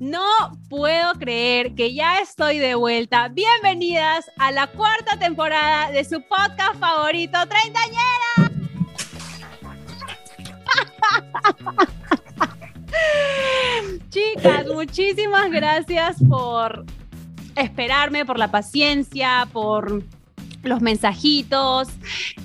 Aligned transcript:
No 0.00 0.58
puedo 0.68 1.14
creer 1.14 1.74
que 1.74 1.94
ya 1.94 2.18
estoy 2.18 2.58
de 2.58 2.74
vuelta. 2.74 3.28
Bienvenidas 3.28 4.28
a 4.38 4.50
la 4.50 4.66
cuarta 4.66 5.16
temporada 5.18 5.92
de 5.92 6.04
su 6.04 6.20
podcast 6.22 6.80
favorito, 6.80 7.38
Treintañera. 7.48 8.02
Chicas, 14.10 14.66
muchísimas 14.66 15.50
gracias 15.50 16.16
por 16.28 16.84
esperarme, 17.54 18.24
por 18.24 18.38
la 18.38 18.50
paciencia, 18.50 19.46
por 19.52 20.02
los 20.64 20.80
mensajitos, 20.80 21.88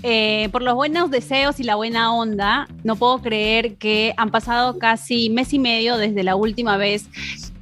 eh, 0.03 0.49
por 0.51 0.61
los 0.61 0.75
buenos 0.75 1.11
deseos 1.11 1.59
y 1.59 1.63
la 1.63 1.75
buena 1.75 2.13
onda. 2.13 2.67
No 2.83 2.95
puedo 2.95 3.21
creer 3.21 3.75
que 3.75 4.13
han 4.17 4.31
pasado 4.31 4.77
casi 4.77 5.29
mes 5.29 5.53
y 5.53 5.59
medio 5.59 5.97
desde 5.97 6.23
la 6.23 6.35
última 6.35 6.77
vez 6.77 7.07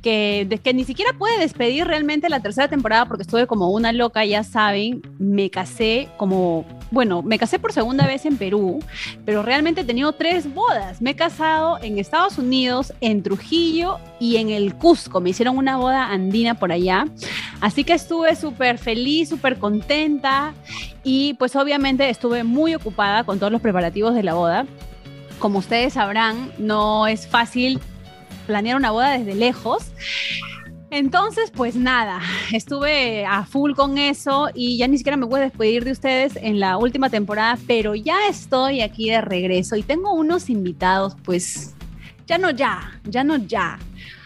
que, 0.07 0.61
que 0.63 0.73
ni 0.73 0.85
siquiera 0.85 1.11
puede 1.17 1.37
despedir 1.37 1.85
realmente 1.85 2.29
la 2.29 2.39
tercera 2.39 2.69
temporada 2.69 3.05
porque 3.07 3.23
estuve 3.23 3.45
como 3.45 3.71
una 3.71 3.91
loca, 3.91 4.23
ya 4.23 4.41
saben, 4.41 5.01
me 5.19 5.49
casé 5.49 6.07
como, 6.15 6.63
bueno, 6.91 7.21
me 7.23 7.37
casé 7.37 7.59
por 7.59 7.73
segunda 7.73 8.07
vez 8.07 8.25
en 8.25 8.37
Perú, 8.37 8.79
pero 9.25 9.43
realmente 9.43 9.81
he 9.81 9.83
tenido 9.83 10.13
tres 10.13 10.53
bodas. 10.53 11.01
Me 11.01 11.09
he 11.09 11.15
casado 11.17 11.77
en 11.81 11.99
Estados 11.99 12.37
Unidos, 12.37 12.93
en 13.01 13.21
Trujillo 13.21 13.97
y 14.17 14.37
en 14.37 14.49
el 14.49 14.75
Cusco. 14.75 15.19
Me 15.19 15.31
hicieron 15.31 15.57
una 15.57 15.75
boda 15.75 16.09
andina 16.09 16.53
por 16.53 16.71
allá. 16.71 17.05
Así 17.59 17.83
que 17.83 17.91
estuve 17.91 18.33
súper 18.37 18.77
feliz, 18.77 19.27
súper 19.27 19.57
contenta 19.57 20.53
y 21.03 21.33
pues 21.33 21.57
obviamente 21.57 22.09
estuve 22.09 22.45
muy 22.45 22.75
ocupada 22.75 23.25
con 23.25 23.39
todos 23.39 23.51
los 23.51 23.59
preparativos 23.59 24.15
de 24.15 24.23
la 24.23 24.35
boda. 24.35 24.65
Como 25.39 25.59
ustedes 25.59 25.95
sabrán, 25.95 26.53
no 26.57 27.07
es 27.07 27.27
fácil 27.27 27.81
planear 28.47 28.77
una 28.77 28.91
boda 28.91 29.11
desde 29.17 29.35
lejos. 29.35 29.91
Entonces, 30.89 31.51
pues 31.51 31.75
nada, 31.75 32.21
estuve 32.53 33.25
a 33.25 33.43
full 33.45 33.73
con 33.73 33.97
eso 33.97 34.49
y 34.53 34.77
ya 34.77 34.87
ni 34.87 34.97
siquiera 34.97 35.17
me 35.17 35.27
puedo 35.27 35.43
despedir 35.43 35.83
de 35.83 35.91
ustedes 35.91 36.37
en 36.37 36.61
la 36.61 36.77
última 36.77 37.09
temporada, 37.09 37.59
pero 37.67 37.93
ya 37.93 38.15
estoy 38.29 38.81
aquí 38.81 39.09
de 39.09 39.19
regreso 39.19 39.75
y 39.75 39.83
tengo 39.83 40.13
unos 40.13 40.49
invitados, 40.49 41.15
pues 41.23 41.75
ya 42.25 42.37
no 42.37 42.51
ya, 42.51 42.99
ya 43.03 43.23
no 43.23 43.35
ya. 43.37 43.77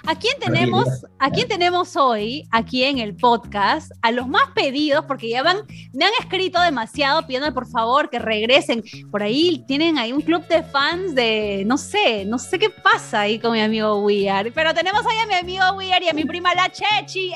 ¿A 0.08 0.16
quién 0.16 0.34
tenemos, 0.40 0.88
a 1.20 1.30
quién 1.30 1.48
tenemos 1.48 1.96
hoy 1.96 2.48
aquí 2.52 2.84
en 2.84 2.98
el 2.98 3.16
podcast? 3.16 3.92
A 4.02 4.12
los 4.12 4.28
más 4.28 4.50
pedidos, 4.56 5.06
porque 5.06 5.30
ya 5.30 5.44
van, 5.44 5.60
me 5.94 6.06
han 6.06 6.12
escrito 6.20 6.60
demasiado 6.60 7.26
pidiendo 7.28 7.54
por 7.54 7.68
favor 7.68 8.10
que 8.10 8.18
regresen. 8.18 8.84
Por 9.12 9.22
ahí 9.22 9.64
tienen 9.68 9.98
ahí 9.98 10.12
un 10.12 10.22
club 10.22 10.48
de 10.48 10.64
fans 10.64 11.14
de, 11.14 11.64
no 11.66 11.78
sé, 11.78 12.26
no 12.26 12.40
sé 12.40 12.58
qué 12.58 12.70
pasa 12.70 13.22
ahí 13.22 13.38
con 13.38 13.52
mi 13.52 13.62
amigo 13.62 14.00
Weird. 14.00 14.54
Pero 14.54 14.74
tenemos 14.74 15.06
ahí 15.06 15.18
a 15.20 15.28
mi 15.28 15.36
amigo 15.36 15.64
Weird 15.78 16.02
y 16.04 16.10
a 16.10 16.14
mi 16.14 16.26
prima 16.26 16.56
La 16.56 16.70
Chechi. 16.70 17.32
¡Eh! 17.32 17.36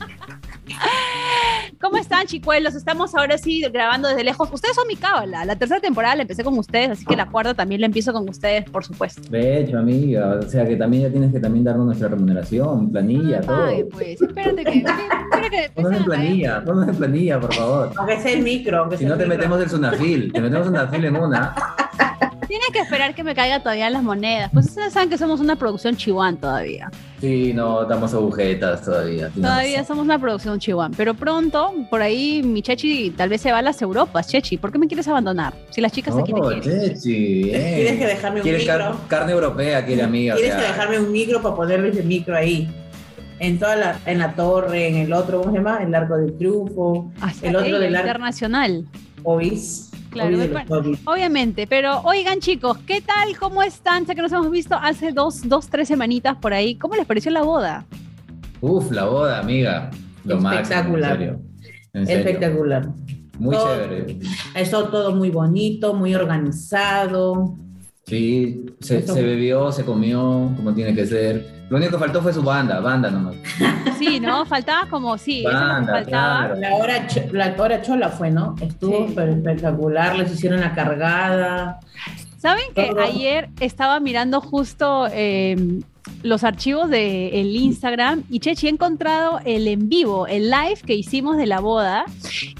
¿Cómo 1.80 1.98
están, 1.98 2.26
chicuelos? 2.26 2.74
Estamos 2.74 3.14
ahora 3.14 3.38
sí 3.38 3.60
grabando 3.72 4.08
desde 4.08 4.24
lejos. 4.24 4.48
Ustedes 4.52 4.74
son 4.74 4.86
mi 4.86 4.96
cábala. 4.96 5.44
La 5.44 5.56
tercera 5.56 5.80
temporada 5.80 6.16
la 6.16 6.22
empecé 6.22 6.42
con 6.42 6.58
ustedes, 6.58 6.90
así 6.90 7.04
que 7.04 7.16
la 7.16 7.26
cuarta 7.26 7.54
también 7.54 7.80
la 7.80 7.86
empiezo 7.86 8.12
con 8.12 8.28
ustedes, 8.28 8.68
por 8.70 8.84
supuesto. 8.84 9.22
De 9.30 9.60
hecho, 9.60 9.78
amiga, 9.78 10.40
o 10.42 10.48
sea 10.48 10.64
que 10.66 10.76
también 10.76 11.04
ya 11.04 11.10
tienes 11.10 11.32
que 11.32 11.40
también 11.40 11.64
darnos 11.64 11.86
nuestra 11.86 12.08
remuneración, 12.08 12.90
planilla, 12.90 13.40
todo. 13.40 13.64
Ay, 13.64 13.84
pues, 13.84 14.20
espérate 14.20 14.64
que... 14.64 14.84
que 15.50 15.70
ponnos 15.74 15.92
en 15.92 16.04
planilla, 16.04 16.64
ponnos 16.64 16.88
en 16.88 16.96
planilla, 16.96 17.40
por 17.40 17.54
favor. 17.54 17.92
Aunque 17.96 18.20
sea 18.20 18.32
el 18.32 18.42
micro. 18.42 18.78
Aunque 18.78 18.96
si 18.96 19.04
no 19.04 19.16
te 19.16 19.26
metemos 19.26 19.60
el 19.60 19.70
Sunafil, 19.70 20.32
te 20.32 20.40
metemos 20.40 20.66
Sunafil 20.66 21.04
en 21.04 21.16
una. 21.16 21.54
Tienen 22.48 22.68
que 22.72 22.78
esperar 22.80 23.14
que 23.14 23.24
me 23.24 23.34
caiga 23.34 23.60
todavía 23.60 23.90
las 23.90 24.02
monedas. 24.02 24.50
Pues 24.52 24.66
ustedes 24.66 24.92
saben 24.92 25.08
que 25.08 25.18
somos 25.18 25.40
una 25.40 25.56
producción 25.56 25.96
chihuán 25.96 26.36
todavía. 26.36 26.90
Sí, 27.20 27.52
no, 27.54 27.84
damos 27.84 28.14
agujetas 28.14 28.82
todavía. 28.82 29.30
Todavía 29.30 29.84
somos 29.84 30.04
una 30.04 30.18
producción 30.18 30.58
chihuán. 30.58 30.92
Pero 30.96 31.14
pronto, 31.14 31.72
por 31.90 32.02
ahí, 32.02 32.42
mi 32.42 32.62
Chechi 32.62 33.10
tal 33.10 33.28
vez 33.28 33.40
se 33.40 33.52
va 33.52 33.58
a 33.58 33.62
las 33.62 33.80
Europas. 33.82 34.28
Chechi, 34.28 34.56
¿por 34.56 34.70
qué 34.70 34.78
me 34.78 34.86
quieres 34.86 35.08
abandonar? 35.08 35.54
Si 35.70 35.80
las 35.80 35.92
chicas 35.92 36.14
aquí 36.16 36.32
te 36.32 36.40
quieren. 36.40 36.62
Chechi, 36.62 37.50
eh. 37.52 37.74
Tienes 37.76 37.98
que 37.98 38.06
dejarme 38.06 38.42
un 38.42 38.46
micro. 38.46 39.00
carne 39.08 39.32
europea, 39.32 39.84
quiere 39.84 40.02
amiga. 40.02 40.36
Tienes 40.36 40.54
que 40.54 40.62
dejarme 40.62 40.98
un 40.98 41.10
micro 41.10 41.42
para 41.42 41.54
poder 41.54 41.82
ver 41.82 41.96
el 41.96 42.04
micro 42.04 42.36
ahí 42.36 42.68
en 43.38 43.58
toda 43.58 43.76
la, 43.76 44.00
en 44.06 44.18
la 44.18 44.34
torre, 44.34 44.88
en 44.88 44.96
el 44.96 45.12
otro, 45.12 45.40
¿cómo 45.40 45.52
se 45.52 45.58
llama? 45.58 45.82
El 45.82 45.94
arco 45.94 46.16
del 46.16 46.36
triunfo, 46.36 47.12
el 47.42 47.56
otro 47.56 47.78
del 47.78 47.94
internacional. 47.94 48.86
Ovis. 49.22 49.90
Claro, 50.16 50.92
obviamente, 51.04 51.66
pero 51.66 52.00
oigan 52.00 52.40
chicos, 52.40 52.78
¿qué 52.86 53.00
tal? 53.00 53.36
¿Cómo 53.38 53.62
están? 53.62 54.06
Sé 54.06 54.14
que 54.14 54.22
nos 54.22 54.32
hemos 54.32 54.50
visto 54.50 54.74
hace 54.74 55.12
dos, 55.12 55.48
dos, 55.48 55.68
tres 55.68 55.88
semanitas 55.88 56.36
por 56.36 56.54
ahí. 56.54 56.76
¿Cómo 56.76 56.94
les 56.94 57.06
pareció 57.06 57.30
la 57.30 57.42
boda? 57.42 57.84
Uf, 58.60 58.90
la 58.90 59.04
boda, 59.04 59.40
amiga. 59.40 59.90
Lo 60.24 60.38
Espectacular. 60.38 61.38
Espectacular. 61.92 62.88
Muy 63.38 63.56
chévere. 63.56 64.18
Eso 64.54 64.88
todo 64.88 65.14
muy 65.14 65.30
bonito, 65.30 65.94
muy 65.94 66.14
organizado. 66.14 67.54
Sí, 68.08 68.66
se, 68.78 69.02
se 69.02 69.20
bebió, 69.20 69.72
se 69.72 69.84
comió 69.84 70.52
como 70.56 70.72
tiene 70.72 70.94
que 70.94 71.04
ser. 71.06 71.66
Lo 71.68 71.76
único 71.76 71.92
que 71.92 71.98
faltó 71.98 72.22
fue 72.22 72.32
su 72.32 72.40
banda, 72.40 72.78
banda 72.80 73.10
nomás. 73.10 73.34
Sí, 73.98 74.20
¿no? 74.20 74.44
Faltaba 74.44 74.88
como, 74.88 75.16
sí, 75.16 75.42
banda, 75.42 75.94
faltaba. 75.94 76.54
La, 76.54 76.74
hora, 76.74 77.06
la 77.32 77.54
hora 77.58 77.82
chola 77.82 78.10
fue, 78.10 78.30
¿no? 78.30 78.54
Estuvo 78.60 79.06
espectacular, 79.06 80.16
les 80.16 80.32
hicieron 80.32 80.60
la 80.60 80.74
cargada. 80.74 81.80
¿Saben 82.38 82.66
que 82.74 82.92
ayer 83.02 83.48
estaba 83.58 83.98
mirando 83.98 84.40
justo 84.40 85.08
em, 85.10 85.82
los 86.22 86.44
archivos 86.44 86.90
del 86.90 87.34
el 87.34 87.56
Instagram 87.56 88.24
y 88.30 88.40
Chechi 88.40 88.66
he 88.66 88.70
encontrado 88.70 89.40
el 89.44 89.68
en 89.68 89.88
vivo, 89.88 90.26
el 90.26 90.50
live 90.50 90.78
que 90.84 90.94
hicimos 90.94 91.36
de 91.36 91.46
la 91.46 91.60
boda 91.60 92.04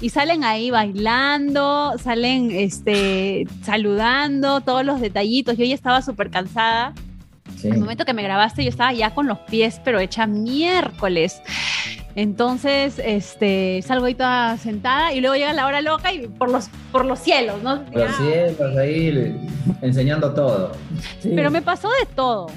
y 0.01 0.09
salen 0.09 0.43
ahí 0.43 0.71
bailando, 0.71 1.93
salen 1.97 2.51
este, 2.51 3.47
saludando, 3.63 4.61
todos 4.61 4.85
los 4.85 5.01
detallitos. 5.01 5.57
Yo 5.57 5.65
ya 5.65 5.75
estaba 5.75 6.01
súper 6.01 6.29
cansada 6.29 6.93
en 7.63 7.73
el 7.73 7.79
momento 7.79 8.05
que 8.05 8.13
me 8.13 8.23
grabaste, 8.23 8.63
yo 8.63 8.69
estaba 8.69 8.93
ya 8.93 9.13
con 9.13 9.27
los 9.27 9.39
pies, 9.39 9.81
pero 9.83 9.99
hecha 9.99 10.27
miércoles. 10.27 11.41
Entonces, 12.15 12.99
este, 13.03 13.81
salgo 13.83 14.05
ahí 14.05 14.15
toda 14.15 14.57
sentada 14.57 15.13
y 15.13 15.21
luego 15.21 15.35
llega 15.35 15.53
la 15.53 15.65
hora 15.65 15.81
loca 15.81 16.11
y 16.11 16.27
por 16.27 16.51
los, 16.51 16.69
por 16.91 17.05
los 17.05 17.19
cielos, 17.19 17.61
¿no? 17.61 17.83
Por 17.85 18.07
los 18.07 18.15
cielos, 18.17 18.77
ahí 18.77 19.39
enseñando 19.81 20.33
todo. 20.33 20.71
Pero 21.23 21.51
me 21.51 21.61
pasó 21.61 21.89
de 21.89 22.05
todo. 22.15 22.47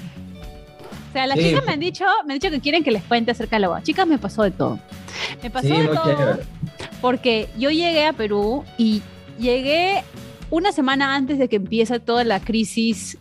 O 1.11 1.13
sea, 1.13 1.27
las 1.27 1.37
chicas 1.37 1.65
me 1.65 1.73
han 1.73 1.79
dicho, 1.81 2.05
me 2.25 2.33
han 2.33 2.39
dicho 2.39 2.49
que 2.49 2.61
quieren 2.61 2.85
que 2.85 2.91
les 2.91 3.03
cuente 3.03 3.31
acerca 3.31 3.57
de 3.57 3.59
la 3.59 3.67
boda. 3.67 3.83
Chicas, 3.83 4.07
me 4.07 4.17
pasó 4.17 4.43
de 4.43 4.51
todo. 4.51 4.79
Me 5.43 5.49
pasó 5.49 5.67
de 5.67 5.87
todo 5.87 6.39
porque 7.01 7.49
yo 7.57 7.69
llegué 7.69 8.05
a 8.05 8.13
Perú 8.13 8.63
y 8.77 9.01
llegué 9.39 10.03
una 10.49 10.71
semana 10.71 11.15
antes 11.15 11.39
de 11.39 11.49
que 11.49 11.57
empiece 11.57 11.99
toda 11.99 12.23
la 12.23 12.39
crisis 12.39 13.17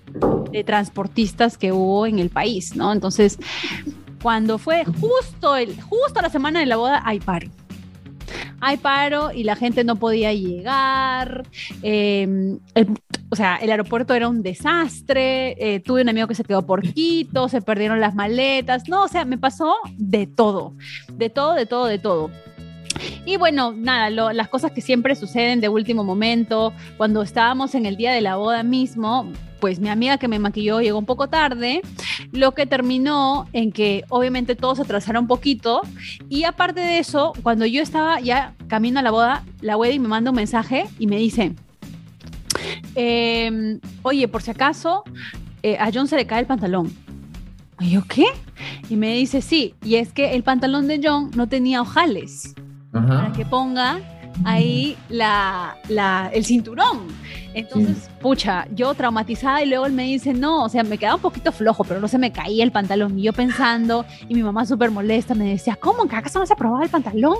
de 0.53 0.63
transportistas 0.63 1.57
que 1.57 1.73
hubo 1.73 2.07
en 2.07 2.19
el 2.19 2.29
país, 2.29 2.77
¿no? 2.77 2.93
Entonces, 2.93 3.39
cuando 4.23 4.59
fue 4.59 4.85
justo, 4.85 5.57
el, 5.57 5.81
justo 5.81 6.21
la 6.21 6.31
semana 6.31 6.61
de 6.61 6.67
la 6.67 6.77
boda, 6.77 7.03
hay 7.05 7.21
paro. 7.21 7.49
Hay 8.61 8.77
paro 8.77 9.33
y 9.33 9.45
la 9.45 9.57
gente 9.57 9.85
no 9.85 9.97
podía 9.97 10.33
llegar. 10.33 11.45
Em, 11.83 12.59
o 13.31 13.37
sea, 13.37 13.57
el 13.57 13.71
aeropuerto 13.71 14.15
era 14.15 14.29
un 14.29 14.43
desastre. 14.43 15.57
Eh, 15.59 15.81
tuve 15.81 16.03
un 16.03 16.09
amigo 16.09 16.27
que 16.27 16.35
se 16.35 16.45
quedó 16.45 16.67
por 16.67 16.83
Quito, 16.83 17.49
se 17.49 17.63
perdieron 17.63 18.01
las 18.01 18.15
maletas. 18.15 18.89
No, 18.89 19.05
o 19.05 19.09
sea, 19.09 19.25
me 19.25 19.39
pasó 19.39 19.77
de 19.97 20.27
todo. 20.27 20.75
De 21.13 21.31
todo, 21.31 21.55
de 21.55 21.67
todo, 21.67 21.87
de 21.87 21.99
todo. 21.99 22.31
Y 23.25 23.37
bueno, 23.37 23.73
nada, 23.77 24.11
las 24.11 24.49
cosas 24.49 24.73
que 24.73 24.81
siempre 24.81 25.15
suceden 25.15 25.61
de 25.61 25.69
último 25.69 26.05
momento, 26.05 26.73
cuando 26.97 27.23
estábamos 27.23 27.75
en 27.75 27.87
el 27.87 27.97
día 27.97 28.13
de 28.13 28.21
la 28.21 28.37
boda 28.37 28.63
mismo, 28.63 29.31
pues 29.61 29.79
mi 29.79 29.89
amiga 29.89 30.19
que 30.19 30.27
me 30.27 30.39
maquilló 30.39 30.81
llegó 30.81 30.99
un 30.99 31.07
poco 31.07 31.29
tarde, 31.29 31.83
lo 32.33 32.53
que 32.53 32.67
terminó 32.67 33.47
en 33.53 33.73
que 33.73 34.05
obviamente 34.09 34.57
todos 34.57 34.79
se 34.79 34.85
atrasaron 34.85 35.25
un 35.25 35.29
poquito 35.29 35.83
y 36.29 36.45
aparte 36.45 36.81
de 36.81 36.99
eso, 36.99 37.33
cuando 37.43 37.67
yo 37.67 37.83
estaba 37.83 38.21
ya 38.21 38.55
camino 38.69 38.99
a 38.99 39.03
la 39.03 39.11
boda, 39.11 39.45
la 39.61 39.77
wedding 39.77 40.03
me 40.03 40.09
manda 40.09 40.31
un 40.31 40.37
mensaje 40.37 40.87
y 40.99 41.07
me 41.07 41.17
dice, 41.17 41.55
em, 42.95 43.81
oye, 44.03 44.27
por 44.29 44.43
si 44.43 44.51
acaso, 44.51 45.05
eh, 45.63 45.77
a 45.79 45.91
John 45.93 46.09
se 46.09 46.17
le 46.17 46.27
cae 46.27 46.41
el 46.41 46.47
pantalón. 46.47 46.93
Y 47.81 47.91
yo, 47.93 48.03
¿qué? 48.07 48.27
Y 48.91 48.97
me 48.97 49.15
dice, 49.15 49.41
sí, 49.41 49.75
y 49.83 49.95
es 49.97 50.13
que 50.13 50.35
el 50.35 50.43
pantalón 50.43 50.87
de 50.87 51.01
John 51.03 51.31
no 51.35 51.49
tenía 51.49 51.81
ojales 51.81 52.55
para 52.93 53.33
que 53.33 53.45
ponga 53.45 54.01
ahí 54.45 54.97
la, 55.09 55.77
la- 55.89 56.31
el 56.33 56.45
cinturón. 56.45 57.07
Entonces, 57.55 58.09
pucha, 58.21 58.67
yo 58.75 58.95
traumatizada 58.95 59.63
y 59.63 59.69
luego 59.69 59.87
él 59.87 59.93
me 59.93 60.05
dice, 60.05 60.33
no, 60.33 60.65
o 60.65 60.69
sea, 60.69 60.83
me 60.83 60.99
quedaba 60.99 61.17
un 61.17 61.23
poquito 61.23 61.53
flojo, 61.53 61.85
pero 61.85 62.01
no 62.01 62.09
se 62.09 62.19
me 62.19 62.33
caía 62.33 62.65
el 62.65 62.73
pantalón. 62.73 63.19
Y 63.19 63.23
yo 63.23 63.33
pensando, 63.33 64.05
y 64.29 64.35
mi 64.35 64.43
mamá 64.43 64.67
súper 64.67 64.91
molesta 64.91 65.35
me 65.35 65.51
decía, 65.51 65.77
¿cómo? 65.77 66.07
¿Que 66.09 66.17
acaso 66.17 66.39
no 66.39 66.47
se 66.47 66.53
ha 66.53 66.57
probado 66.57 66.83
el 66.83 66.91
pantalón? 66.91 67.37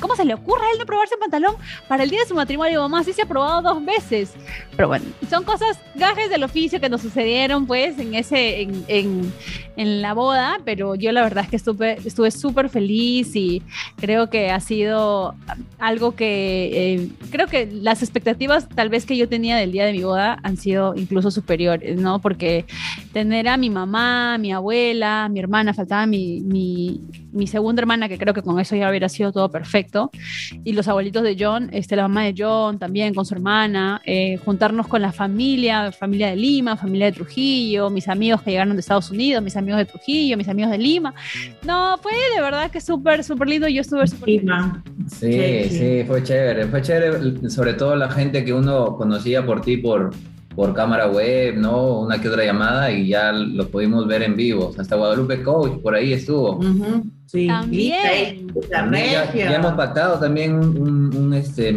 ¿Cómo 0.00 0.16
se 0.16 0.24
le 0.24 0.34
ocurre 0.34 0.64
a 0.64 0.70
él 0.72 0.78
no 0.78 0.86
probarse 0.86 1.14
el 1.14 1.20
pantalón 1.20 1.54
para 1.88 2.02
el 2.02 2.10
día 2.10 2.20
de 2.20 2.26
su 2.26 2.34
matrimonio? 2.34 2.82
Mamá, 2.82 3.04
sí 3.04 3.12
se 3.12 3.22
ha 3.22 3.26
probado 3.26 3.62
dos 3.62 3.84
veces. 3.84 4.34
Pero 4.76 4.88
bueno, 4.88 5.06
son 5.30 5.44
cosas, 5.44 5.78
gajes 5.94 6.30
del 6.30 6.42
oficio 6.42 6.80
que 6.80 6.88
nos 6.88 7.00
sucedieron 7.00 7.66
pues 7.66 7.98
en 7.98 8.14
ese, 8.14 8.62
en, 8.62 8.84
en, 8.88 9.32
en 9.76 10.02
la 10.02 10.14
boda, 10.14 10.58
pero 10.64 10.94
yo 10.94 11.12
la 11.12 11.22
verdad 11.22 11.44
es 11.44 11.50
que 11.50 11.56
estuve 11.56 11.98
estuve 12.04 12.30
súper 12.30 12.68
feliz 12.68 13.34
y 13.34 13.62
creo 13.96 14.30
que 14.30 14.50
ha 14.50 14.60
sido 14.60 15.34
algo 15.78 16.14
que, 16.14 16.70
eh, 16.94 17.08
creo 17.30 17.46
que 17.46 17.66
las 17.66 18.02
expectativas 18.02 18.68
tal 18.68 18.88
vez 18.88 19.06
que 19.06 19.16
yo 19.16 19.28
tenía 19.28 19.53
del 19.56 19.72
día 19.72 19.86
de 19.86 19.92
mi 19.92 20.02
boda 20.02 20.38
han 20.42 20.56
sido 20.56 20.94
incluso 20.96 21.30
superiores, 21.30 22.00
¿no? 22.00 22.20
Porque 22.20 22.64
tener 23.12 23.48
a 23.48 23.56
mi 23.56 23.70
mamá, 23.70 24.38
mi 24.38 24.52
abuela, 24.52 25.28
mi 25.30 25.40
hermana, 25.40 25.74
faltaba 25.74 26.06
mi, 26.06 26.40
mi, 26.40 27.00
mi 27.32 27.46
segunda 27.46 27.80
hermana, 27.80 28.08
que 28.08 28.18
creo 28.18 28.34
que 28.34 28.42
con 28.42 28.58
eso 28.60 28.76
ya 28.76 28.88
hubiera 28.88 29.08
sido 29.08 29.32
todo 29.32 29.50
perfecto, 29.50 30.10
y 30.64 30.72
los 30.72 30.88
abuelitos 30.88 31.22
de 31.22 31.36
John, 31.38 31.70
este, 31.72 31.96
la 31.96 32.02
mamá 32.02 32.24
de 32.24 32.34
John 32.36 32.78
también 32.78 33.14
con 33.14 33.24
su 33.26 33.34
hermana, 33.34 34.00
eh, 34.04 34.38
juntarnos 34.44 34.86
con 34.86 35.02
la 35.02 35.12
familia, 35.12 35.92
familia 35.92 36.28
de 36.30 36.36
Lima, 36.36 36.76
familia 36.76 37.06
de 37.06 37.12
Trujillo, 37.12 37.90
mis 37.90 38.08
amigos 38.08 38.42
que 38.42 38.50
llegaron 38.50 38.74
de 38.74 38.80
Estados 38.80 39.10
Unidos, 39.10 39.42
mis 39.42 39.56
amigos 39.56 39.78
de 39.78 39.86
Trujillo, 39.86 40.36
mis 40.36 40.48
amigos 40.48 40.70
de 40.70 40.78
Lima. 40.78 41.14
No, 41.64 41.98
fue 41.98 42.12
de 42.34 42.42
verdad 42.42 42.70
que 42.70 42.80
súper, 42.80 43.24
súper 43.24 43.48
lindo. 43.48 43.68
Yo 43.68 43.80
estuve 43.80 44.06
súper. 44.06 44.28
Lima. 44.28 44.82
Sí, 45.08 45.32
sí, 45.68 45.78
sí. 45.78 46.04
fue 46.06 46.22
chévere. 46.22 46.66
Fue 46.66 46.80
chévere, 46.82 47.48
sobre 47.50 47.74
todo 47.74 47.94
la 47.96 48.10
gente 48.10 48.44
que 48.44 48.52
uno 48.52 48.96
conocía 48.96 49.44
por 49.44 49.60
ti 49.60 49.76
por, 49.76 50.10
por 50.54 50.72
cámara 50.74 51.08
web, 51.08 51.56
¿no? 51.56 52.00
Una 52.00 52.20
que 52.20 52.28
otra 52.28 52.44
llamada 52.44 52.90
y 52.90 53.08
ya 53.08 53.32
lo 53.32 53.68
pudimos 53.68 54.06
ver 54.06 54.22
en 54.22 54.36
vivo. 54.36 54.72
Hasta 54.78 54.96
Guadalupe 54.96 55.42
Coach, 55.42 55.80
por 55.82 55.94
ahí 55.94 56.12
estuvo. 56.12 56.60
Sí, 57.26 57.46
También. 57.48 58.46
También 58.70 59.06
ya, 59.34 59.54
hemos 59.56 59.72
pactado 59.72 60.18
también 60.20 60.54
un, 60.54 60.76
un- 60.78 61.16
un, 61.16 61.34
este, 61.34 61.74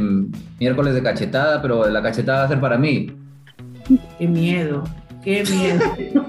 miércoles 0.60 0.94
de 0.94 1.02
cachetada, 1.02 1.62
pero 1.62 1.90
la 1.90 2.02
cachetada 2.02 2.40
va 2.40 2.46
a 2.46 2.48
ser 2.50 2.60
para 2.60 2.78
mí. 2.78 3.12
Qué 4.20 4.28
miedo, 4.28 4.84
qué 5.28 5.44
miedo. 5.52 5.80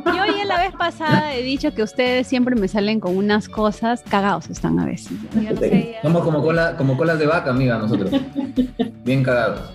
Yo 0.06 0.36
ya 0.36 0.44
la 0.44 0.58
vez 0.58 0.72
pasada 0.76 1.32
he 1.34 1.42
dicho 1.42 1.72
que 1.72 1.82
ustedes 1.84 2.26
siempre 2.26 2.56
me 2.56 2.66
salen 2.66 2.98
con 2.98 3.16
unas 3.16 3.48
cosas 3.48 4.02
cagados 4.08 4.50
están 4.50 4.78
a 4.80 4.84
veces. 4.86 5.12
Yo 5.34 5.52
no 5.54 5.60
sé, 5.60 5.92
ya- 5.94 6.02
Somos 6.02 6.22
como, 6.24 6.42
cola, 6.42 6.76
como 6.76 6.96
colas 6.96 7.18
de 7.18 7.26
vaca, 7.26 7.50
amiga, 7.50 7.78
nosotros. 7.78 8.10
Bien 9.04 9.22
cagados. 9.22 9.70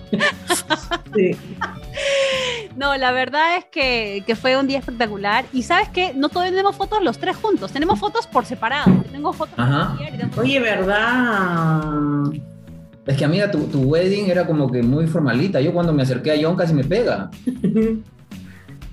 Sí. 1.14 1.30
No, 2.76 2.96
la 2.96 3.12
verdad 3.12 3.56
es 3.56 3.64
que, 3.66 4.24
que 4.26 4.34
fue 4.36 4.58
un 4.58 4.66
día 4.66 4.78
espectacular. 4.80 5.44
Y 5.52 5.62
sabes 5.62 5.88
qué, 5.88 6.12
no 6.14 6.28
todavía 6.28 6.50
tenemos 6.52 6.76
fotos 6.76 7.02
los 7.02 7.18
tres 7.18 7.36
juntos, 7.36 7.70
tenemos 7.72 7.98
fotos 8.00 8.26
por 8.26 8.44
separado. 8.44 8.90
Yo 8.92 9.10
tengo 9.10 9.32
fotos 9.32 9.54
Ajá. 9.56 9.96
y 10.00 10.18
tengo- 10.18 10.40
Oye, 10.40 10.60
¿verdad? 10.60 12.32
Es 13.06 13.16
que, 13.16 13.24
amiga, 13.24 13.50
tu, 13.50 13.60
tu 13.68 13.80
wedding 13.82 14.28
era 14.30 14.44
como 14.46 14.70
que 14.70 14.82
muy 14.82 15.06
formalita. 15.06 15.60
Yo 15.60 15.72
cuando 15.72 15.92
me 15.92 16.02
acerqué 16.02 16.32
a 16.32 16.36
John 16.42 16.56
casi 16.56 16.74
me 16.74 16.84
pega. 16.84 17.30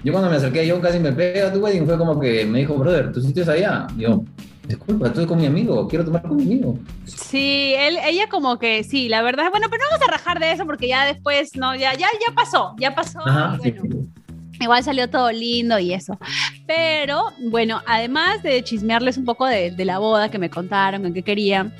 Yo 0.03 0.11
cuando 0.11 0.29
me 0.29 0.37
acerqué 0.37 0.61
a 0.61 0.73
John 0.73 0.81
casi 0.81 0.99
me 0.99 1.11
pega. 1.11 1.53
Tu 1.53 1.59
wedding 1.59 1.85
fue 1.85 1.97
como 1.97 2.19
que 2.19 2.45
me 2.45 2.59
dijo, 2.59 2.75
brother, 2.75 3.11
¿tu 3.11 3.21
sitio 3.21 3.43
es 3.43 3.49
allá? 3.49 3.87
Y 3.95 4.01
yo, 4.01 4.23
disculpa, 4.67 5.07
estoy 5.07 5.25
con 5.25 5.39
mi 5.39 5.45
amigo, 5.45 5.87
quiero 5.87 6.03
tomar 6.03 6.23
con 6.23 6.37
mi 6.37 6.43
amigo. 6.43 6.79
Sí, 7.05 7.73
él, 7.77 7.97
ella 8.03 8.27
como 8.29 8.57
que 8.57 8.83
sí, 8.83 9.09
la 9.09 9.21
verdad. 9.21 9.51
Bueno, 9.51 9.67
pero 9.69 9.83
no 9.83 9.89
vamos 9.91 10.07
a 10.07 10.11
rajar 10.11 10.39
de 10.39 10.51
eso 10.51 10.65
porque 10.65 10.87
ya 10.87 11.05
después, 11.05 11.55
no, 11.55 11.75
ya, 11.75 11.93
ya, 11.93 12.07
ya 12.27 12.33
pasó, 12.33 12.75
ya 12.79 12.95
pasó. 12.95 13.19
Ajá, 13.25 13.57
y 13.59 13.63
sí. 13.63 13.71
bueno, 13.71 14.07
Igual 14.59 14.83
salió 14.83 15.09
todo 15.09 15.31
lindo 15.31 15.79
y 15.79 15.93
eso. 15.93 16.17
Pero 16.67 17.25
bueno, 17.49 17.81
además 17.87 18.43
de 18.43 18.63
chismearles 18.63 19.17
un 19.17 19.25
poco 19.25 19.47
de, 19.47 19.71
de 19.71 19.85
la 19.85 19.97
boda 19.97 20.29
que 20.29 20.37
me 20.37 20.51
contaron, 20.51 21.05
en 21.05 21.13
qué 21.13 21.23
querían, 21.23 21.73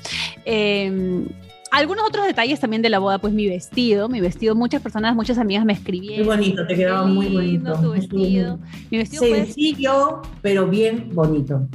eh, 0.44 1.24
algunos 1.72 2.04
otros 2.06 2.26
detalles 2.26 2.60
también 2.60 2.82
de 2.82 2.90
la 2.90 2.98
boda, 2.98 3.18
pues 3.18 3.32
mi 3.32 3.48
vestido, 3.48 4.08
mi 4.08 4.20
vestido, 4.20 4.54
muchas 4.54 4.82
personas, 4.82 5.14
muchas 5.16 5.38
amigas 5.38 5.64
me 5.64 5.72
escribieron. 5.72 6.26
Muy 6.26 6.36
bonito, 6.36 6.66
te 6.66 6.74
quedaba 6.74 7.06
"Qué 7.06 7.12
muy 7.12 7.28
lindo 7.30 7.70
bonito. 7.72 7.80
Tu 7.82 7.90
vestido. 7.92 8.58
Mi 8.90 8.98
vestido 8.98 9.22
fue 9.24 9.44
Sencillo, 9.46 10.22
pero 10.42 10.66
bien 10.68 11.08
bonito. 11.12 11.66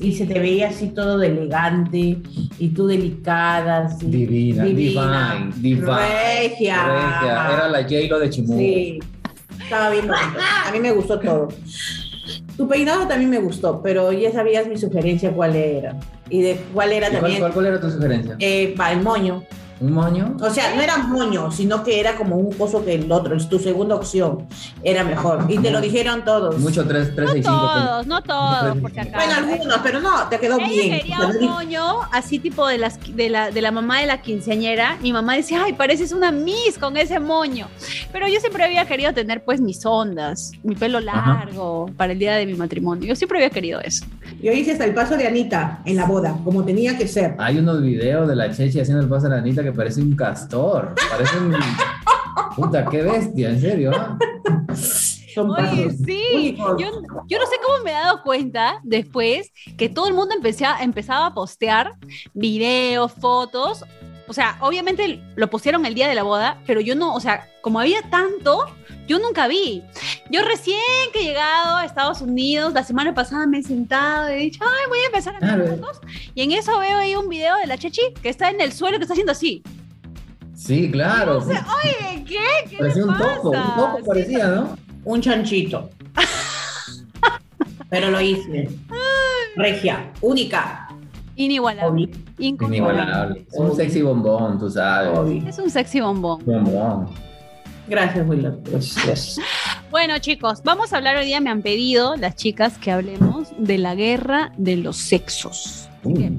Y, 0.00 0.08
y 0.08 0.12
Sí. 0.12 0.18
se 0.18 0.26
te 0.26 0.38
veía 0.38 0.68
así 0.68 0.88
todo 0.88 1.18
de 1.18 1.26
elegante 1.28 2.18
y 2.58 2.68
tú 2.68 2.86
delicada. 2.86 3.86
así, 3.86 4.06
Divina, 4.06 4.64
divine, 4.64 5.52
divine. 5.56 5.86
Regia. 5.90 6.84
Regia. 6.86 7.52
Era 7.52 7.68
la 7.68 7.82
J-Lo 7.82 8.18
de 8.20 8.30
Chimú. 8.30 8.56
Sí, 8.56 8.98
estaba 9.62 9.90
bien 9.90 10.06
bonito. 10.06 10.38
A 10.66 10.72
mí 10.72 10.78
me 10.80 10.92
gustó 10.92 11.18
todo. 11.18 11.48
Tu 12.56 12.68
peinado 12.68 13.06
también 13.08 13.30
me 13.30 13.38
gustó, 13.38 13.80
pero 13.82 14.12
ya 14.12 14.30
sabías 14.32 14.66
mi 14.68 14.76
sugerencia 14.76 15.32
cuál 15.32 15.56
era. 15.56 15.96
Y 16.30 16.42
de 16.42 16.56
cuál 16.72 16.92
era 16.92 17.08
¿Y 17.08 17.10
cuál, 17.10 17.20
también 17.22 17.40
cuál- 17.40 17.52
cuál 17.52 17.66
era 17.66 17.80
tu 17.80 17.90
sugerencia? 17.90 18.36
eh, 18.38 18.74
va, 18.80 18.92
el 18.92 19.02
moño. 19.02 19.44
¿Un 19.80 19.92
moño? 19.92 20.36
O 20.40 20.50
sea, 20.50 20.74
no 20.74 20.82
era 20.82 20.98
moño, 20.98 21.50
sino 21.50 21.82
que 21.82 22.00
era 22.00 22.16
como 22.16 22.36
un 22.36 22.52
coso 22.52 22.84
que 22.84 22.94
el 22.94 23.10
otro, 23.10 23.34
es 23.34 23.48
tu 23.48 23.58
segunda 23.58 23.94
opción, 23.94 24.46
era 24.82 25.04
mejor. 25.04 25.46
Y 25.48 25.56
te 25.58 25.70
lo 25.70 25.80
dijeron 25.80 26.22
todos. 26.24 26.58
Mucho 26.58 26.86
3, 26.86 27.08
No 27.08 27.14
365. 27.14 27.50
todos, 27.50 28.06
no 28.06 28.22
todos, 28.22 28.78
por 28.78 28.90
si 28.92 28.98
acaso. 28.98 29.16
Bueno, 29.26 29.52
algunos, 29.52 29.78
pero 29.82 30.00
no, 30.00 30.28
te 30.28 30.38
quedó 30.38 30.58
Ella 30.58 30.68
bien. 30.68 30.98
quería 30.98 31.18
un 31.26 31.46
moño 31.46 31.82
así 32.12 32.38
tipo 32.38 32.66
de, 32.68 32.76
las, 32.78 32.98
de, 33.16 33.30
la, 33.30 33.50
de 33.50 33.62
la 33.62 33.70
mamá 33.70 34.00
de 34.00 34.06
la 34.06 34.20
quinceañera. 34.20 34.98
Mi 35.00 35.12
mamá 35.14 35.34
decía, 35.36 35.62
ay, 35.64 35.72
pareces 35.72 36.12
una 36.12 36.30
Miss 36.30 36.76
con 36.78 36.96
ese 36.98 37.18
moño. 37.18 37.66
Pero 38.12 38.28
yo 38.28 38.38
siempre 38.40 38.64
había 38.64 38.84
querido 38.84 39.14
tener 39.14 39.42
pues 39.44 39.60
mis 39.62 39.84
ondas, 39.86 40.52
mi 40.62 40.74
pelo 40.74 40.98
Ajá. 40.98 41.44
largo 41.44 41.90
para 41.96 42.12
el 42.12 42.18
día 42.18 42.34
de 42.36 42.44
mi 42.44 42.54
matrimonio. 42.54 43.06
Yo 43.08 43.16
siempre 43.16 43.38
había 43.38 43.50
querido 43.50 43.80
eso. 43.80 44.04
Yo 44.42 44.52
hice 44.52 44.72
hasta 44.72 44.84
el 44.84 44.94
paso 44.94 45.16
de 45.16 45.26
Anita 45.26 45.80
en 45.86 45.96
la 45.96 46.04
boda, 46.04 46.36
como 46.44 46.64
tenía 46.64 46.98
que 46.98 47.08
ser. 47.08 47.34
Hay 47.38 47.58
unos 47.58 47.82
videos 47.82 48.28
de 48.28 48.36
la 48.36 48.50
Chechi 48.54 48.80
haciendo 48.80 49.02
el 49.02 49.08
paso 49.08 49.28
la 49.28 49.36
Anita 49.36 49.62
que 49.62 49.69
parece 49.72 50.00
un 50.02 50.14
castor. 50.16 50.94
Parece 51.10 51.38
un. 51.38 51.54
Puta, 52.56 52.84
qué 52.86 53.02
bestia, 53.02 53.50
en 53.50 53.60
serio. 53.60 53.92
¿ah? 53.94 54.18
Oye, 55.36 55.90
sí, 56.04 56.56
yo, 56.56 56.76
yo 57.28 57.38
no 57.38 57.46
sé 57.46 57.56
cómo 57.64 57.84
me 57.84 57.90
he 57.90 57.94
dado 57.94 58.22
cuenta 58.22 58.80
después 58.82 59.52
que 59.78 59.88
todo 59.88 60.08
el 60.08 60.14
mundo 60.14 60.34
empecé- 60.34 60.66
empezaba 60.82 61.26
a 61.26 61.34
postear 61.34 61.92
videos, 62.34 63.12
fotos. 63.12 63.84
O 64.26 64.32
sea, 64.32 64.58
obviamente 64.60 65.22
lo 65.36 65.48
pusieron 65.48 65.86
el 65.86 65.94
día 65.94 66.08
de 66.08 66.14
la 66.14 66.22
boda, 66.24 66.60
pero 66.66 66.80
yo 66.80 66.94
no, 66.94 67.14
o 67.14 67.20
sea, 67.20 67.46
como 67.62 67.80
había 67.80 68.02
tanto, 68.10 68.64
yo 69.10 69.18
nunca 69.18 69.48
vi. 69.48 69.82
Yo 70.30 70.42
recién 70.42 70.78
que 71.12 71.18
he 71.18 71.24
llegado 71.24 71.78
a 71.78 71.84
Estados 71.84 72.20
Unidos, 72.20 72.72
la 72.72 72.84
semana 72.84 73.12
pasada 73.12 73.44
me 73.44 73.58
he 73.58 73.62
sentado 73.64 74.30
y 74.30 74.34
he 74.34 74.36
dicho, 74.36 74.62
ay, 74.62 74.88
voy 74.88 74.98
a 75.00 75.06
empezar 75.06 75.34
a 75.42 75.56
ver 75.56 75.68
fotos. 75.68 76.00
Y 76.32 76.42
en 76.42 76.52
eso 76.52 76.78
veo 76.78 76.96
ahí 76.96 77.16
un 77.16 77.28
video 77.28 77.56
de 77.56 77.66
la 77.66 77.76
Chechi 77.76 78.02
que 78.22 78.28
está 78.28 78.50
en 78.50 78.60
el 78.60 78.72
suelo, 78.72 78.98
que 78.98 79.02
está 79.02 79.14
haciendo 79.14 79.32
así. 79.32 79.64
Sí, 80.54 80.92
claro. 80.92 81.38
Oye, 81.38 82.24
¿qué? 82.24 82.38
¿Qué 82.70 82.76
parecía 82.78 83.04
le 83.04 83.10
un 83.10 83.18
topo, 83.18 83.50
un 83.50 83.74
topo 83.74 83.96
Sí, 83.96 84.02
parecía, 84.06 84.46
¿no? 84.46 84.78
Un 85.04 85.20
chanchito. 85.20 85.90
Pero 87.90 88.12
lo 88.12 88.20
hice. 88.20 88.68
Regia, 89.56 90.12
única. 90.20 90.88
Inigualable. 91.34 92.10
Inigualable. 92.38 93.44
Es 93.50 93.58
un 93.58 93.74
sexy 93.74 94.02
bombón, 94.02 94.60
tú 94.60 94.70
sabes. 94.70 95.44
Es 95.48 95.58
un 95.58 95.68
sexy 95.68 96.00
bombón. 96.00 96.44
Bombón. 96.44 97.29
Gracias, 97.90 98.26
Willow. 98.28 98.62
Gracias. 98.64 99.36
Bueno, 99.90 100.16
chicos, 100.20 100.62
vamos 100.62 100.92
a 100.92 100.96
hablar 100.98 101.16
hoy 101.16 101.26
día. 101.26 101.40
Me 101.40 101.50
han 101.50 101.60
pedido 101.60 102.14
las 102.16 102.36
chicas 102.36 102.78
que 102.78 102.92
hablemos 102.92 103.48
de 103.58 103.78
la 103.78 103.96
guerra 103.96 104.52
de 104.56 104.76
los 104.76 104.96
sexos. 104.96 105.88
Uh, 106.04 106.30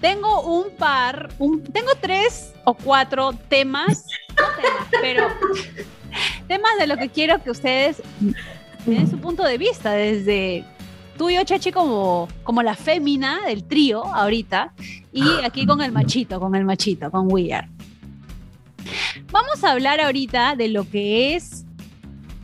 tengo 0.00 0.40
un 0.42 0.70
par, 0.76 1.28
un- 1.38 1.62
tengo 1.62 1.90
tres 2.00 2.52
o 2.64 2.72
cuatro 2.74 3.32
temas, 3.48 4.06
no 4.30 4.44
temas, 4.62 4.88
pero 5.02 5.26
temas 6.48 6.72
de 6.80 6.86
lo 6.86 6.96
que 6.96 7.10
quiero 7.10 7.40
que 7.42 7.50
ustedes 7.50 8.02
den 8.86 9.08
su 9.08 9.18
punto 9.18 9.44
de 9.44 9.56
vista 9.58 9.92
desde 9.92 10.64
tú 11.16 11.30
y 11.30 11.34
yo, 11.34 11.44
Chachi, 11.44 11.70
como, 11.70 12.26
como 12.42 12.62
la 12.62 12.74
fémina 12.74 13.40
del 13.46 13.62
trío 13.64 14.04
ahorita, 14.04 14.72
y 15.12 15.22
aquí 15.44 15.64
con 15.64 15.80
el 15.80 15.92
machito, 15.92 16.40
con 16.40 16.54
el 16.56 16.64
machito, 16.64 17.10
con 17.10 17.30
We 17.30 17.52
Are. 17.52 17.68
Vamos 19.34 19.64
a 19.64 19.72
hablar 19.72 20.00
ahorita 20.00 20.54
de 20.54 20.68
lo 20.68 20.88
que 20.88 21.34
es 21.34 21.64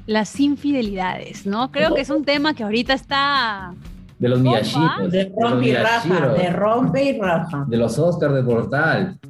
las 0.06 0.40
infidelidades, 0.40 1.46
¿no? 1.46 1.70
Creo 1.70 1.94
que 1.94 2.00
es 2.00 2.10
un 2.10 2.24
tema 2.24 2.52
que 2.52 2.64
ahorita 2.64 2.94
está 2.94 3.72
de 4.18 4.28
los 4.28 4.42
Bomba. 4.42 4.58
millachitos. 4.58 5.12
De 5.12 5.32
rompe 5.40 5.68
y 5.68 5.74
raja, 5.76 6.04
millachiros, 6.08 6.38
de 6.38 6.50
rompe 6.50 7.04
y 7.04 7.20
raja. 7.20 7.64
de 7.68 7.76
los 7.76 7.96
Oscars 7.96 8.34
de 8.34 8.42
Portal. 8.42 9.20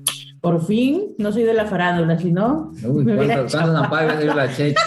Por 0.41 0.65
fin, 0.65 1.09
no 1.19 1.33
soy 1.33 1.43
de 1.43 1.53
la 1.53 1.67
farándula, 1.67 2.19
sino. 2.19 2.73
Uy, 2.83 3.05
¿cuántos, 3.05 3.55
ampagues 3.55 4.21
de 4.21 4.25
la 4.25 4.51
Chechi 4.51 4.83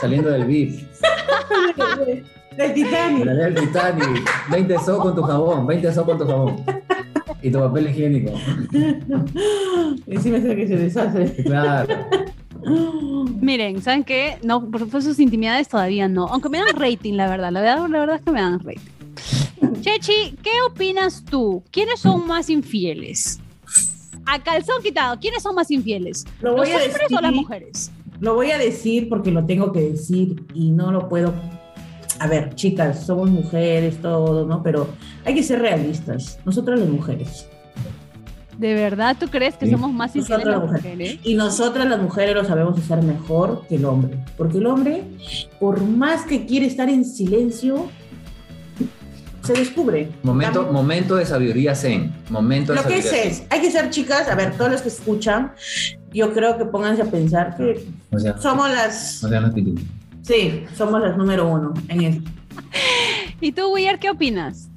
saliendo 0.00 0.30
del 0.30 0.44
beef? 0.44 0.82
Del 2.56 2.74
Titanic. 2.74 3.24
Del 3.24 3.54
Titanic. 3.54 4.30
20 4.50 4.78
so 4.80 4.98
con 4.98 5.14
tu 5.14 5.22
jabón, 5.22 5.68
20 5.68 5.94
so 5.94 6.04
con 6.04 6.18
tu 6.18 6.26
jabón. 6.26 6.64
Y 7.42 7.50
tu 7.50 7.58
papel 7.58 7.88
higiénico. 7.90 8.32
Encima 10.06 10.38
es 10.38 10.44
el 10.44 10.56
que 10.56 10.66
se 10.68 10.76
deshace. 10.76 11.42
Claro. 11.44 11.94
Miren, 13.40 13.80
¿saben 13.80 14.04
qué? 14.04 14.38
No, 14.42 14.68
por 14.70 14.80
supuesto 14.80 15.10
sus 15.10 15.20
intimidades 15.20 15.68
todavía 15.68 16.08
no. 16.08 16.26
Aunque 16.26 16.48
me 16.48 16.58
dan 16.58 16.74
rating, 16.76 17.14
la 17.14 17.28
verdad. 17.28 17.52
La 17.52 17.60
verdad, 17.60 17.88
la 17.88 17.98
verdad 18.00 18.16
es 18.16 18.22
que 18.22 18.30
me 18.32 18.40
dan 18.40 18.58
rating. 18.60 19.80
Chechi, 19.80 20.36
¿qué 20.42 20.50
opinas 20.68 21.24
tú? 21.24 21.62
¿Quiénes 21.70 22.00
son 22.00 22.26
más 22.26 22.50
infieles? 22.50 23.40
A 24.26 24.42
calzón 24.42 24.82
quitado, 24.82 25.18
¿quiénes 25.18 25.42
son 25.42 25.54
más 25.54 25.70
infieles? 25.70 26.26
Lo 26.42 26.50
¿Los 26.50 26.60
voy 26.66 26.70
a 26.72 26.76
hombres 26.76 26.96
o 27.10 27.14
las 27.14 27.22
decir. 27.22 27.36
mujeres? 27.36 27.90
Lo 28.20 28.34
voy 28.34 28.50
a 28.50 28.58
decir 28.58 29.08
porque 29.08 29.30
lo 29.30 29.46
tengo 29.46 29.72
que 29.72 29.80
decir 29.80 30.44
y 30.52 30.70
no 30.70 30.92
lo 30.92 31.08
puedo. 31.08 31.32
A 32.20 32.26
ver, 32.26 32.54
chicas, 32.54 33.04
somos 33.06 33.30
mujeres, 33.30 34.00
todo, 34.02 34.46
¿no? 34.46 34.62
Pero 34.62 34.88
hay 35.24 35.34
que 35.34 35.42
ser 35.42 35.60
realistas. 35.60 36.38
Nosotras 36.44 36.78
las 36.80 36.88
mujeres. 36.88 37.46
¿De 38.58 38.74
verdad 38.74 39.16
tú 39.20 39.28
crees 39.28 39.54
que 39.56 39.66
Sí. 39.66 39.72
somos 39.72 39.92
más 39.92 40.16
infieles 40.16 40.44
las 40.44 40.56
Nosotras 40.56 40.72
las 40.82 40.82
mujeres? 40.92 41.18
Y 41.22 41.34
nosotras 41.36 41.86
las 41.88 42.00
mujeres 42.02 42.34
lo 42.34 42.44
sabemos 42.44 42.76
hacer 42.78 43.02
mejor 43.02 43.62
que 43.68 43.76
el 43.76 43.84
hombre. 43.84 44.18
Porque 44.36 44.58
el 44.58 44.66
hombre, 44.66 45.04
por 45.60 45.80
más 45.80 46.22
que 46.22 46.44
quiere 46.44 46.66
estar 46.66 46.88
en 46.88 47.04
silencio, 47.04 47.86
se 49.44 49.52
descubre. 49.52 50.10
Momento, 50.24 50.66
Tam- 50.66 50.72
momento 50.72 51.14
de 51.16 51.24
sabiduría 51.24 51.74
zen. 51.76 52.12
Momento 52.30 52.72
de 52.72 52.82
Lo 52.82 52.88
que 52.88 52.98
es 52.98 53.04
sabiduría 53.06 53.30
es, 53.30 53.42
hay 53.48 53.60
que 53.60 53.70
ser 53.70 53.90
chicas, 53.90 54.28
a 54.28 54.34
ver, 54.34 54.56
todos 54.56 54.72
los 54.72 54.82
que 54.82 54.88
escuchan, 54.88 55.52
yo 56.12 56.32
creo 56.34 56.58
que 56.58 56.64
pónganse 56.64 57.02
a 57.02 57.06
pensar 57.06 57.56
que 57.56 57.86
O 58.10 58.18
sea, 58.18 58.36
somos 58.38 58.68
las, 58.70 59.22
o 59.22 59.28
sea, 59.28 59.40
no. 59.40 59.52
Sí, 60.28 60.66
somos 60.76 61.00
las 61.00 61.16
número 61.16 61.48
uno 61.48 61.72
en 61.88 62.02
esto. 62.02 62.30
¿Y 63.40 63.52
tú, 63.52 63.72
Weir, 63.72 63.98
qué 63.98 64.10
opinas? 64.10 64.68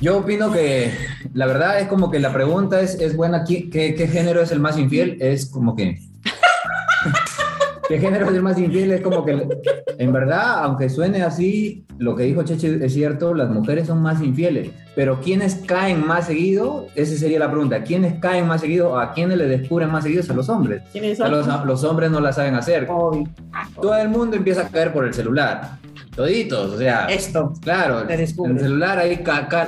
Yo 0.00 0.18
opino 0.18 0.52
que 0.52 0.92
la 1.32 1.46
verdad 1.46 1.80
es 1.80 1.88
como 1.88 2.10
que 2.10 2.20
la 2.20 2.32
pregunta 2.32 2.80
es, 2.80 2.94
es 2.94 3.16
buena. 3.16 3.44
¿Qué, 3.44 3.70
qué, 3.70 3.94
qué 3.94 4.06
género 4.06 4.42
es 4.42 4.50
el 4.52 4.60
más 4.60 4.78
infiel? 4.78 5.16
Es 5.20 5.46
como 5.46 5.74
que. 5.74 5.98
¿Qué 7.90 7.98
género 7.98 8.26
es 8.26 8.34
el 8.34 8.42
más 8.42 8.56
infiel? 8.56 8.92
Es 8.92 9.00
como 9.00 9.24
que, 9.24 9.32
en 9.98 10.12
verdad, 10.12 10.62
aunque 10.62 10.88
suene 10.88 11.22
así, 11.22 11.84
lo 11.98 12.14
que 12.14 12.22
dijo 12.22 12.44
Cheche 12.44 12.78
es 12.84 12.94
cierto, 12.94 13.34
las 13.34 13.50
mujeres 13.50 13.88
son 13.88 14.00
más 14.00 14.22
infieles. 14.22 14.70
Pero 14.94 15.20
¿quiénes 15.20 15.56
caen 15.66 16.06
más 16.06 16.28
seguido? 16.28 16.86
Esa 16.94 17.16
sería 17.16 17.40
la 17.40 17.50
pregunta. 17.50 17.82
¿Quiénes 17.82 18.20
caen 18.20 18.46
más 18.46 18.60
seguido? 18.60 18.96
¿A 18.96 19.12
quiénes 19.12 19.38
le 19.38 19.48
descubren 19.48 19.90
más 19.90 20.04
seguido? 20.04 20.22
A 20.30 20.34
los 20.34 20.48
hombres. 20.48 20.82
¿Quiénes 20.92 21.20
A 21.20 21.26
los, 21.26 21.48
los 21.66 21.82
hombres 21.82 22.12
no 22.12 22.20
la 22.20 22.32
saben 22.32 22.54
hacer. 22.54 22.86
Obvio. 22.88 23.24
Todo 23.74 23.96
el 23.96 24.08
mundo 24.08 24.36
empieza 24.36 24.60
a 24.60 24.68
caer 24.68 24.92
por 24.92 25.04
el 25.04 25.12
celular. 25.12 25.80
Toditos, 26.14 26.72
o 26.72 26.78
sea. 26.78 27.06
Esto. 27.06 27.52
Claro, 27.62 28.02
Te 28.04 28.16
descubre. 28.16 28.52
el 28.52 28.60
celular 28.60 28.98
ahí, 28.98 29.22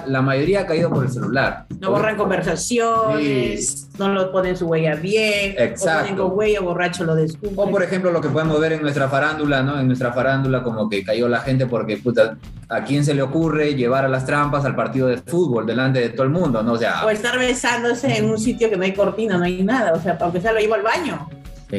la 0.07 0.23
mayoría 0.23 0.61
ha 0.63 0.67
caído 0.67 0.91
por 0.91 1.05
el 1.05 1.11
celular. 1.11 1.67
No 1.81 1.91
borran 1.91 2.17
conversaciones, 2.17 3.89
no 3.99 4.09
lo 4.09 4.33
ponen 4.33 4.57
su 4.57 4.67
huella 4.67 4.95
bien, 4.97 5.55
Exacto. 5.57 5.99
o 6.01 6.03
ponen 6.03 6.17
con 6.17 6.39
huella 6.39 6.61
borracho 6.61 7.05
lo 7.05 7.15
descubren. 7.15 7.55
O 7.57 7.71
por 7.71 7.83
ejemplo 7.83 8.11
lo 8.11 8.21
que 8.21 8.29
podemos 8.29 8.61
ver 8.61 8.73
en 8.73 8.83
nuestra 8.83 9.09
farándula, 9.09 9.63
¿no? 9.63 9.79
En 9.79 9.87
nuestra 9.87 10.13
farándula 10.13 10.63
como 10.63 10.89
que 10.89 11.05
cayó 11.05 11.29
la 11.29 11.41
gente 11.41 11.67
porque, 11.67 11.97
puta, 11.99 12.37
¿a 12.69 12.83
quién 12.85 13.05
se 13.05 13.15
le 13.15 13.23
ocurre 13.23 13.75
llevar 13.75 14.05
a 14.05 14.09
las 14.09 14.27
trampas 14.27 14.65
al 14.65 14.75
partido 14.75 15.07
de 15.09 15.19
fútbol 15.19 15.67
delante 15.67 16.01
de 16.01 16.09
todo 16.11 16.25
el 16.25 16.31
mundo, 16.31 16.63
¿no? 16.63 16.73
O 16.73 16.79
sea, 16.79 17.05
O 17.05 17.11
estar 17.11 17.39
besándose 17.39 18.17
en 18.19 18.29
un 18.29 18.39
sitio 18.39 18.69
que 18.69 18.77
no 18.77 18.83
hay 18.85 18.93
cortina, 18.95 19.39
no 19.39 19.45
hay 19.45 19.63
nada, 19.63 19.93
o 19.93 20.01
sea, 20.01 20.19
aunque 20.21 20.41
sea 20.41 20.53
lo 20.53 20.59
llevo 20.61 20.75
al 20.75 20.83
baño, 20.83 21.29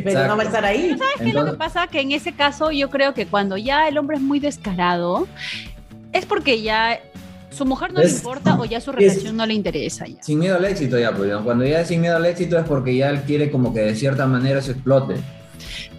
pero 0.02 0.28
no 0.28 0.36
va 0.38 0.44
a 0.44 0.46
estar 0.46 0.66
ahí. 0.66 0.96
¿Sabes 0.98 1.14
qué 1.18 1.24
es 1.30 1.34
lo 1.34 1.44
que 1.46 1.50
Entonces- 1.52 1.58
pasa? 1.58 1.88
Que 1.88 2.02
en 2.02 2.12
ese 2.12 2.34
caso 2.34 2.72
yo 2.72 2.90
creo 2.90 3.14
que 3.14 3.28
cuando 3.28 3.58
ya 3.58 3.88
el 3.88 3.98
hombre 3.98 4.18
es 4.18 4.24
muy 4.24 4.40
descarado, 4.40 5.28
es 6.12 6.26
porque 6.26 6.62
ya 6.62 7.00
su 7.52 7.66
mujer 7.66 7.94
no 7.94 8.02
le 8.02 8.10
importa 8.10 8.56
o 8.60 8.66
ya 8.66 8.82
su 8.82 8.90
es- 8.92 8.96
relación 8.98 9.38
no 9.38 9.46
le 9.46 9.54
interesa 9.54 10.08
ya. 10.08 10.22
Sin 10.24 10.40
miedo 10.40 10.56
al 10.58 10.66
éxito 10.66 10.98
ya, 10.98 11.12
pues, 11.12 11.30
¿no? 11.30 11.44
Cuando 11.44 11.66
ya 11.66 11.82
es 11.82 11.88
sin 11.88 12.02
miedo 12.02 12.16
al 12.16 12.26
éxito 12.26 12.58
es 12.58 12.66
porque 12.66 12.96
ya 12.96 13.10
él 13.12 13.22
quiere 13.22 13.52
como 13.52 13.74
que 13.74 13.82
de 13.82 13.96
cierta 13.96 14.26
manera 14.26 14.62
se 14.62 14.72
explote. 14.72 15.16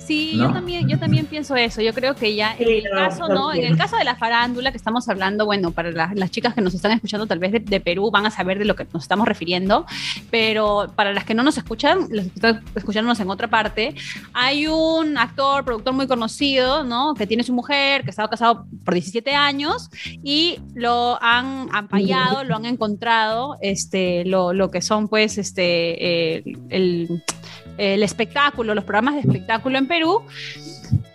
Sí, 0.06 0.32
¿No? 0.36 0.48
yo 0.48 0.52
también, 0.52 0.88
yo 0.88 0.98
también 0.98 1.26
pienso 1.26 1.56
eso. 1.56 1.80
Yo 1.80 1.94
creo 1.94 2.14
que 2.14 2.34
ya 2.34 2.52
en 2.52 2.58
Sí, 2.66 2.72
el 2.84 2.90
caso, 2.90 3.28
¿no? 3.28 3.52
En 3.52 3.64
el 3.64 3.76
caso 3.76 3.96
de 3.96 4.04
la 4.04 4.16
farándula 4.16 4.70
que 4.70 4.76
estamos 4.76 5.08
hablando, 5.08 5.46
bueno, 5.46 5.70
para 5.70 5.90
la- 5.92 6.12
las 6.14 6.30
chicas 6.30 6.54
que 6.54 6.60
nos 6.60 6.74
están 6.74 6.92
escuchando 6.92 7.26
tal 7.26 7.38
vez 7.38 7.52
de, 7.52 7.60
de 7.60 7.80
Perú 7.80 8.10
van 8.10 8.26
a 8.26 8.30
saber 8.30 8.58
de 8.58 8.64
lo 8.66 8.76
que 8.76 8.86
nos 8.92 9.02
estamos 9.04 9.26
refiriendo, 9.26 9.86
pero 10.30 10.92
para 10.94 11.12
las 11.12 11.24
que 11.24 11.34
no 11.34 11.42
nos 11.42 11.56
escuchan, 11.56 12.00
los 12.10 12.26
que 12.26 12.32
están 12.34 12.62
escuchándonos 12.74 13.18
en 13.20 13.30
otra 13.30 13.48
parte, 13.48 13.94
hay 14.32 14.66
un 14.66 15.16
actor, 15.18 15.64
productor 15.64 15.94
muy 15.94 16.06
conocido, 16.06 16.84
¿no? 16.84 17.14
Que 17.14 17.26
tiene 17.26 17.42
su 17.42 17.52
mujer, 17.54 18.04
que 18.04 18.10
estaba 18.10 18.28
casado 18.28 18.66
por 18.84 18.94
17 18.94 19.34
años 19.34 19.88
y 20.22 20.58
lo 20.74 21.18
han 21.22 21.68
ampallado, 21.72 22.44
lo 22.44 22.56
han 22.56 22.66
encontrado, 22.66 23.56
este, 23.60 24.24
lo, 24.24 24.52
lo 24.52 24.70
que 24.70 24.82
son 24.82 25.08
pues, 25.08 25.38
este, 25.38 26.36
eh, 26.38 26.42
el 26.70 27.22
el 27.78 28.02
espectáculo, 28.02 28.74
los 28.74 28.84
programas 28.84 29.14
de 29.14 29.20
espectáculo 29.20 29.78
en 29.78 29.86
Perú, 29.88 30.22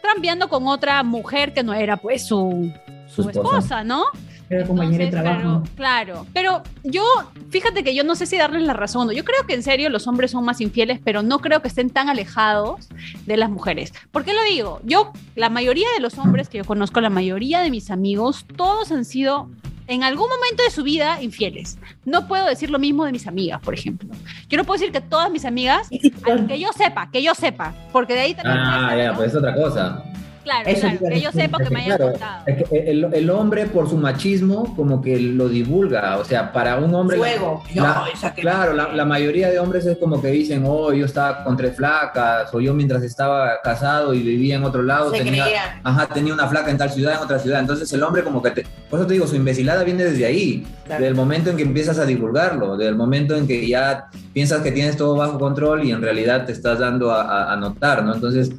trampeando 0.01 0.49
con 0.49 0.67
otra 0.67 1.03
mujer 1.03 1.53
que 1.53 1.63
no 1.63 1.73
era 1.73 1.97
pues 1.97 2.25
su, 2.27 2.71
su 3.07 3.23
Su 3.23 3.29
esposa. 3.29 3.57
esposa. 3.57 3.83
¿no? 3.83 4.03
Era 4.49 4.65
compañera 4.65 5.05
de 5.05 5.11
trabajo. 5.11 5.61
Pero, 5.63 5.75
claro, 5.75 6.25
pero 6.33 6.63
yo, 6.83 7.03
fíjate 7.51 7.83
que 7.83 7.93
yo 7.93 8.03
no 8.03 8.15
sé 8.15 8.25
si 8.25 8.35
darles 8.35 8.63
la 8.63 8.73
razón. 8.73 9.11
Yo 9.11 9.23
creo 9.23 9.45
que 9.45 9.53
en 9.53 9.61
serio 9.61 9.89
los 9.91 10.07
hombres 10.07 10.31
son 10.31 10.43
más 10.43 10.59
infieles, 10.59 10.99
pero 11.03 11.21
no 11.21 11.37
creo 11.37 11.61
que 11.61 11.67
estén 11.67 11.91
tan 11.91 12.09
alejados 12.09 12.89
de 13.27 13.37
las 13.37 13.51
mujeres. 13.51 13.93
¿Por 14.11 14.25
qué 14.25 14.33
lo 14.33 14.41
digo? 14.49 14.79
Yo, 14.83 15.11
la 15.35 15.49
mayoría 15.51 15.87
de 15.95 16.01
los 16.01 16.17
hombres 16.17 16.49
que 16.49 16.57
yo 16.57 16.65
conozco, 16.65 16.99
la 16.99 17.11
mayoría 17.11 17.59
de 17.59 17.69
mis 17.69 17.91
amigos, 17.91 18.45
todos 18.55 18.91
han 18.91 19.05
sido 19.05 19.51
en 19.89 20.03
algún 20.03 20.29
momento 20.29 20.63
de 20.63 20.69
su 20.69 20.83
vida 20.83 21.21
infieles. 21.21 21.79
No 22.05 22.27
puedo 22.27 22.45
decir 22.45 22.69
lo 22.69 22.77
mismo 22.77 23.05
de 23.05 23.11
mis 23.11 23.25
amigas, 23.25 23.59
por 23.59 23.73
ejemplo. 23.73 24.07
Yo 24.47 24.57
no 24.57 24.63
puedo 24.63 24.79
decir 24.79 24.93
que 24.93 25.01
todas 25.01 25.31
mis 25.31 25.45
amigas, 25.45 25.89
que 25.89 26.59
yo 26.59 26.71
sepa, 26.73 27.09
que 27.11 27.23
yo 27.23 27.33
sepa, 27.33 27.73
porque 27.91 28.13
de 28.13 28.19
ahí 28.19 28.33
también... 28.35 28.57
Ah, 28.59 28.95
ya, 28.95 29.11
¿no? 29.11 29.17
pues 29.17 29.31
es 29.31 29.35
otra 29.35 29.55
cosa. 29.55 30.03
Claro, 30.43 30.69
Eso 30.69 30.81
claro, 30.81 30.99
que 31.13 31.21
yo 31.21 31.31
sepa 31.31 31.57
que 31.57 31.69
me 31.69 31.81
hayan 31.81 31.97
claro, 31.97 32.11
contado. 32.11 32.43
es 32.47 32.63
que 32.69 32.77
el, 32.91 33.13
el 33.13 33.29
hombre 33.29 33.65
por 33.67 33.89
su 33.89 33.97
machismo 33.97 34.75
como 34.75 35.01
que 35.01 35.19
lo 35.19 35.49
divulga, 35.49 36.17
o 36.17 36.23
sea, 36.25 36.51
para 36.53 36.77
un 36.77 36.93
hombre... 36.95 37.17
Fuego. 37.17 37.63
La- 37.75 38.03
Claro, 38.35 38.73
la, 38.73 38.93
la 38.93 39.05
mayoría 39.05 39.49
de 39.49 39.59
hombres 39.59 39.85
es 39.85 39.97
como 39.97 40.21
que 40.21 40.29
dicen, 40.29 40.63
oh, 40.65 40.93
yo 40.93 41.05
estaba 41.05 41.43
con 41.43 41.57
tres 41.57 41.75
flacas, 41.75 42.53
o 42.53 42.59
yo 42.61 42.73
mientras 42.73 43.03
estaba 43.03 43.59
casado 43.63 44.13
y 44.13 44.21
vivía 44.21 44.55
en 44.55 44.63
otro 44.63 44.81
lado, 44.83 45.11
se 45.11 45.17
tenía, 45.23 45.43
creían. 45.43 45.81
ajá, 45.83 46.07
tenía 46.07 46.33
una 46.33 46.47
flaca 46.47 46.71
en 46.71 46.77
tal 46.77 46.89
ciudad, 46.89 47.15
en 47.15 47.19
otra 47.19 47.39
ciudad. 47.39 47.59
Entonces 47.59 47.91
el 47.93 48.01
hombre 48.03 48.23
como 48.23 48.41
que, 48.41 48.51
te, 48.51 48.65
por 48.89 48.99
eso 48.99 49.07
te 49.07 49.13
digo, 49.13 49.27
su 49.27 49.35
imbecilada 49.35 49.83
viene 49.83 50.03
desde 50.05 50.25
ahí, 50.25 50.65
Claro. 50.85 51.01
desde 51.01 51.07
el 51.09 51.15
momento 51.15 51.49
en 51.51 51.57
que 51.57 51.63
empiezas 51.63 51.99
a 51.99 52.05
divulgarlo, 52.05 52.75
desde 52.77 52.89
el 52.89 52.95
momento 52.95 53.35
en 53.35 53.45
que 53.45 53.67
ya 53.67 54.07
piensas 54.33 54.61
que 54.61 54.71
tienes 54.71 54.97
todo 54.97 55.15
bajo 55.15 55.37
control 55.37 55.83
y 55.83 55.91
en 55.91 56.01
realidad 56.01 56.45
te 56.45 56.51
estás 56.51 56.79
dando 56.79 57.11
a, 57.11 57.21
a- 57.23 57.53
a 57.53 57.55
notar, 57.57 58.03
¿no? 58.03 58.13
Entonces, 58.15 58.51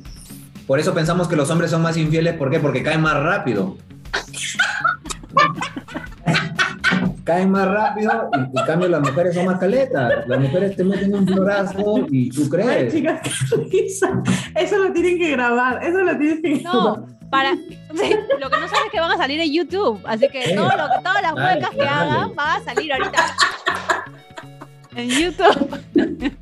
por 0.70 0.78
eso 0.78 0.94
pensamos 0.94 1.26
que 1.26 1.34
los 1.34 1.50
hombres 1.50 1.72
son 1.72 1.82
más 1.82 1.96
infieles, 1.96 2.34
¿por 2.34 2.48
qué? 2.48 2.60
Porque 2.60 2.80
caen 2.80 3.00
más 3.00 3.20
rápido. 3.20 3.76
caen 7.24 7.50
más 7.50 7.66
rápido 7.66 8.30
y 8.32 8.56
en 8.56 8.66
cambio 8.66 8.86
las 8.86 9.00
mujeres 9.00 9.34
son 9.34 9.46
más 9.46 9.58
caletas. 9.58 10.28
Las 10.28 10.38
mujeres 10.38 10.76
te 10.76 10.84
meten 10.84 11.12
un 11.12 11.26
florazo 11.26 12.06
y 12.08 12.30
tú 12.30 12.42
Ay, 12.42 12.48
crees. 12.50 12.94
chicas, 12.94 13.20
qué 13.50 13.56
risa. 13.82 14.22
Eso 14.54 14.78
lo 14.78 14.92
tienen 14.92 15.18
que 15.18 15.32
grabar. 15.32 15.82
Eso 15.82 15.98
lo 16.04 16.16
tienen 16.16 16.40
que 16.40 16.62
No, 16.62 17.04
para 17.32 17.56
sí, 17.56 18.14
lo 18.38 18.48
que 18.48 18.60
no 18.60 18.68
sabes 18.68 18.84
es 18.86 18.92
que 18.92 19.00
van 19.00 19.10
a 19.10 19.16
salir 19.16 19.40
en 19.40 19.52
YouTube, 19.52 20.00
así 20.04 20.28
que 20.28 20.54
todo 20.54 20.68
lo, 20.68 21.02
todas 21.02 21.20
las 21.20 21.32
huecas 21.32 21.70
que 21.70 21.82
hagan 21.82 22.32
van 22.36 22.62
a 22.62 22.64
salir 22.64 22.92
ahorita 22.92 23.24
en 24.94 25.08
YouTube. 25.10 26.30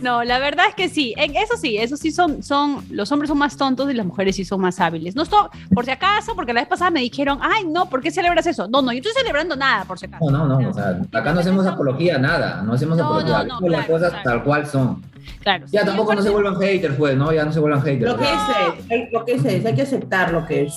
No, 0.00 0.22
la 0.22 0.38
verdad 0.38 0.66
es 0.68 0.74
que 0.76 0.88
sí, 0.88 1.12
eso 1.16 1.56
sí, 1.56 1.76
eso 1.76 1.96
sí 1.96 2.12
son, 2.12 2.42
son, 2.42 2.84
los 2.90 3.10
hombres 3.10 3.28
son 3.28 3.38
más 3.38 3.56
tontos 3.56 3.90
y 3.90 3.94
las 3.94 4.06
mujeres 4.06 4.36
sí 4.36 4.44
son 4.44 4.60
más 4.60 4.78
hábiles. 4.80 5.16
No 5.16 5.22
estoy, 5.24 5.48
por 5.74 5.84
si 5.84 5.90
acaso, 5.90 6.34
porque 6.36 6.52
la 6.52 6.60
vez 6.60 6.68
pasada 6.68 6.90
me 6.92 7.00
dijeron, 7.00 7.38
ay, 7.42 7.64
no, 7.66 7.88
¿por 7.90 8.00
qué 8.00 8.10
celebras 8.12 8.46
eso? 8.46 8.68
No, 8.68 8.80
no, 8.80 8.92
yo 8.92 8.98
estoy 8.98 9.12
celebrando 9.16 9.56
nada, 9.56 9.84
por 9.84 9.98
si 9.98 10.06
acaso. 10.06 10.30
No, 10.30 10.46
no, 10.46 10.60
no. 10.60 10.68
O 10.70 10.72
sea, 10.72 11.00
acá 11.12 11.32
no 11.32 11.40
hacemos 11.40 11.66
apología 11.66 12.14
a 12.14 12.18
nada. 12.18 12.62
No 12.62 12.74
hacemos 12.74 12.96
No, 12.96 13.04
apología. 13.06 13.38
no, 13.38 13.44
no, 13.44 13.54
Hacemos 13.56 13.70
las 13.72 13.86
claro, 13.86 13.92
cosas 14.00 14.10
claro. 14.12 14.24
tal 14.30 14.44
cual 14.44 14.66
son. 14.66 15.02
Claro. 15.42 15.66
Ya 15.70 15.80
sí, 15.80 15.86
tampoco 15.86 16.14
no 16.14 16.22
se 16.22 16.30
vuelvan 16.30 16.56
haters, 16.60 16.94
pues, 16.96 17.16
¿no? 17.16 17.32
Ya 17.32 17.44
no 17.44 17.52
se 17.52 17.58
vuelvan 17.60 17.82
haters. 17.82 18.10
Lo 18.12 18.16
que 18.16 18.24
es, 18.24 18.30
es, 18.30 18.90
hay- 18.90 19.08
lo 19.12 19.24
que 19.24 19.32
es, 19.32 19.44
es, 19.44 19.66
hay 19.66 19.74
que 19.74 19.82
aceptar 19.82 20.32
lo 20.32 20.46
que 20.46 20.62
es. 20.66 20.76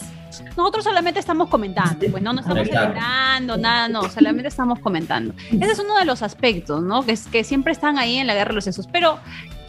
Nosotros 0.57 0.83
solamente 0.83 1.19
estamos 1.19 1.49
comentando, 1.49 2.05
pues 2.09 2.23
no, 2.23 2.33
no 2.33 2.41
estamos 2.41 2.67
celebrando, 2.67 3.57
nada, 3.57 3.87
no, 3.87 4.09
solamente 4.09 4.47
estamos 4.47 4.79
comentando. 4.79 5.33
Ese 5.51 5.71
es 5.71 5.79
uno 5.79 5.97
de 5.97 6.05
los 6.05 6.21
aspectos, 6.21 6.81
¿no? 6.83 7.03
Que, 7.03 7.13
es, 7.13 7.27
que 7.27 7.43
siempre 7.43 7.73
están 7.73 7.97
ahí 7.97 8.17
en 8.17 8.27
la 8.27 8.33
guerra 8.33 8.49
de 8.49 8.55
los 8.55 8.63
sesos. 8.63 8.87
Pero, 8.91 9.19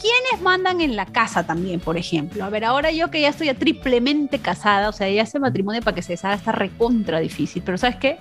¿quiénes 0.01 0.43
mandan 0.43 0.81
en 0.81 0.97
la 0.97 1.07
casa 1.07 1.45
también, 1.45 1.81
por 1.81 1.97
ejemplo? 1.97 2.45
A 2.45 2.51
ver, 2.51 2.65
ahora 2.65 2.91
yo 2.91 3.11
que 3.11 3.21
ya 3.21 3.29
estoy 3.29 3.47
ya 3.49 3.55
triplemente 3.55 4.39
casada, 4.39 4.89
o 4.89 4.93
sea, 4.93 5.09
ya 5.09 5.23
ese 5.23 5.39
matrimonio 5.39 5.83
para 5.83 5.95
que 5.95 6.03
se 6.03 6.13
deshaga 6.13 6.35
está 6.35 6.53
recontra 6.53 7.21
difícil, 7.21 7.63
pero 7.65 7.79
¿sabes 7.79 7.97
qué? 7.97 8.19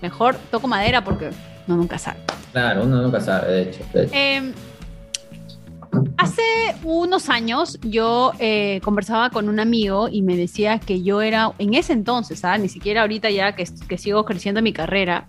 Mejor 0.00 0.36
toco 0.50 0.66
madera 0.66 1.04
porque 1.04 1.30
no 1.66 1.76
nunca 1.76 1.98
sabe. 1.98 2.20
Claro, 2.52 2.84
uno 2.84 3.00
nunca 3.02 3.20
sabe, 3.20 3.52
de 3.52 3.62
hecho. 3.62 3.84
de 3.92 4.04
hecho. 4.04 4.14
Eh, 4.14 4.52
Hace 6.16 6.42
unos 6.84 7.28
años 7.28 7.78
yo 7.82 8.32
eh, 8.38 8.80
conversaba 8.82 9.30
con 9.30 9.48
un 9.48 9.60
amigo 9.60 10.08
y 10.08 10.22
me 10.22 10.36
decía 10.36 10.78
que 10.78 11.02
yo 11.02 11.20
era, 11.20 11.52
en 11.58 11.74
ese 11.74 11.92
entonces, 11.92 12.44
¿ah? 12.44 12.56
ni 12.58 12.68
siquiera 12.68 13.02
ahorita 13.02 13.30
ya 13.30 13.54
que, 13.54 13.66
sigo 13.98 14.24
creciendo 14.24 14.60
en 14.60 14.64
mi 14.64 14.72
carrera, 14.72 15.26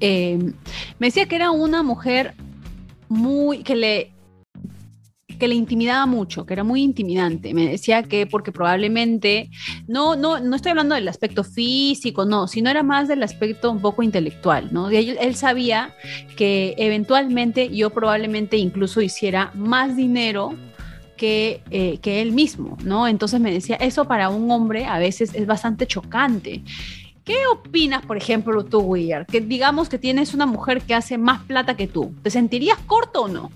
eh, 0.00 0.38
me 0.98 1.06
decía 1.08 1.26
que 1.26 1.36
era 1.36 1.50
una 1.50 1.82
mujer 1.82 2.34
muy, 3.08 3.62
que 3.62 3.76
le, 3.76 4.15
que 5.36 5.48
le 5.48 5.54
intimidaba 5.54 6.06
mucho, 6.06 6.46
que 6.46 6.54
era 6.54 6.64
muy 6.64 6.82
intimidante. 6.82 7.54
Me 7.54 7.68
decía 7.68 8.02
que 8.02 8.26
porque 8.26 8.52
probablemente, 8.52 9.50
no, 9.86 10.16
no, 10.16 10.40
no 10.40 10.56
estoy 10.56 10.70
hablando 10.70 10.94
del 10.94 11.08
aspecto 11.08 11.44
físico, 11.44 12.24
no, 12.24 12.48
sino 12.48 12.70
era 12.70 12.82
más 12.82 13.08
del 13.08 13.22
aspecto 13.22 13.70
un 13.70 13.80
poco 13.80 14.02
intelectual, 14.02 14.68
¿no? 14.72 14.90
Él, 14.90 15.16
él 15.20 15.34
sabía 15.34 15.94
que 16.36 16.74
eventualmente 16.78 17.68
yo 17.74 17.90
probablemente 17.90 18.56
incluso 18.56 19.00
hiciera 19.00 19.50
más 19.54 19.96
dinero 19.96 20.54
que, 21.16 21.62
eh, 21.70 21.98
que 21.98 22.22
él 22.22 22.32
mismo, 22.32 22.76
¿no? 22.84 23.08
Entonces 23.08 23.40
me 23.40 23.52
decía, 23.52 23.76
eso 23.76 24.04
para 24.04 24.28
un 24.28 24.50
hombre 24.50 24.86
a 24.86 24.98
veces 24.98 25.34
es 25.34 25.46
bastante 25.46 25.86
chocante. 25.86 26.62
¿Qué 27.24 27.38
opinas, 27.52 28.06
por 28.06 28.16
ejemplo, 28.16 28.64
tú, 28.64 28.78
Weir? 28.80 29.26
Que 29.26 29.40
digamos 29.40 29.88
que 29.88 29.98
tienes 29.98 30.32
una 30.32 30.46
mujer 30.46 30.82
que 30.82 30.94
hace 30.94 31.18
más 31.18 31.42
plata 31.42 31.76
que 31.76 31.88
tú. 31.88 32.14
¿Te 32.22 32.30
sentirías 32.30 32.78
corto 32.86 33.22
o 33.22 33.28
no? 33.28 33.50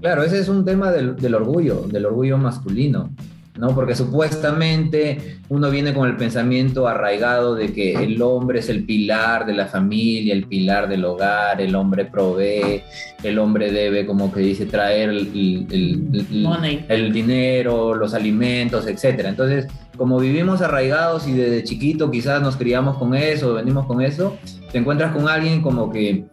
Claro, 0.00 0.22
ese 0.22 0.38
es 0.38 0.48
un 0.48 0.64
tema 0.64 0.90
del, 0.90 1.16
del 1.16 1.34
orgullo, 1.34 1.82
del 1.88 2.06
orgullo 2.06 2.38
masculino. 2.38 3.10
¿no? 3.58 3.74
Porque 3.74 3.94
supuestamente 3.94 5.38
uno 5.48 5.70
viene 5.70 5.94
con 5.94 6.08
el 6.08 6.16
pensamiento 6.16 6.86
arraigado 6.86 7.54
de 7.54 7.72
que 7.72 7.94
el 7.94 8.20
hombre 8.22 8.60
es 8.60 8.68
el 8.68 8.84
pilar 8.84 9.46
de 9.46 9.54
la 9.54 9.66
familia, 9.66 10.34
el 10.34 10.46
pilar 10.46 10.88
del 10.88 11.04
hogar, 11.04 11.60
el 11.60 11.74
hombre 11.74 12.04
provee, 12.04 12.82
el 13.22 13.38
hombre 13.38 13.72
debe, 13.72 14.06
como 14.06 14.32
que 14.32 14.40
dice, 14.40 14.66
traer 14.66 15.10
el, 15.10 15.66
el, 15.70 16.84
el 16.88 17.12
dinero, 17.12 17.94
los 17.94 18.14
alimentos, 18.14 18.86
etc. 18.86 19.24
Entonces, 19.26 19.66
como 19.96 20.18
vivimos 20.18 20.60
arraigados 20.60 21.26
y 21.26 21.32
desde 21.32 21.64
chiquito 21.64 22.10
quizás 22.10 22.42
nos 22.42 22.56
criamos 22.56 22.98
con 22.98 23.14
eso, 23.14 23.54
venimos 23.54 23.86
con 23.86 24.02
eso, 24.02 24.36
te 24.70 24.78
encuentras 24.78 25.14
con 25.14 25.28
alguien 25.28 25.62
como 25.62 25.90
que 25.90 26.26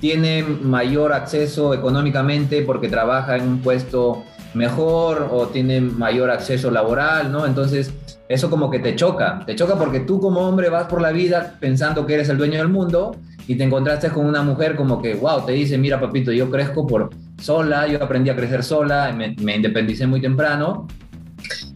tiene 0.00 0.42
mayor 0.42 1.12
acceso 1.12 1.74
económicamente 1.74 2.62
porque 2.62 2.88
trabaja 2.88 3.36
en 3.36 3.48
un 3.48 3.58
puesto 3.60 4.24
mejor 4.54 5.28
o 5.30 5.48
tiene 5.48 5.80
mayor 5.80 6.30
acceso 6.30 6.70
laboral, 6.70 7.30
¿no? 7.30 7.46
Entonces, 7.46 7.92
eso 8.28 8.50
como 8.50 8.70
que 8.70 8.78
te 8.78 8.96
choca, 8.96 9.42
te 9.46 9.54
choca 9.54 9.76
porque 9.76 10.00
tú 10.00 10.20
como 10.20 10.40
hombre 10.40 10.68
vas 10.68 10.86
por 10.86 11.00
la 11.00 11.12
vida 11.12 11.56
pensando 11.60 12.06
que 12.06 12.14
eres 12.14 12.28
el 12.28 12.38
dueño 12.38 12.58
del 12.58 12.68
mundo 12.68 13.16
y 13.46 13.54
te 13.54 13.64
encontraste 13.64 14.10
con 14.10 14.26
una 14.26 14.42
mujer 14.42 14.74
como 14.74 15.00
que, 15.00 15.14
wow, 15.14 15.44
te 15.44 15.52
dice, 15.52 15.78
mira 15.78 16.00
papito, 16.00 16.32
yo 16.32 16.50
crezco 16.50 16.86
por 16.86 17.10
sola, 17.40 17.86
yo 17.86 18.02
aprendí 18.02 18.30
a 18.30 18.36
crecer 18.36 18.64
sola, 18.64 19.12
me, 19.16 19.36
me 19.40 19.56
independicé 19.56 20.06
muy 20.06 20.20
temprano 20.20 20.88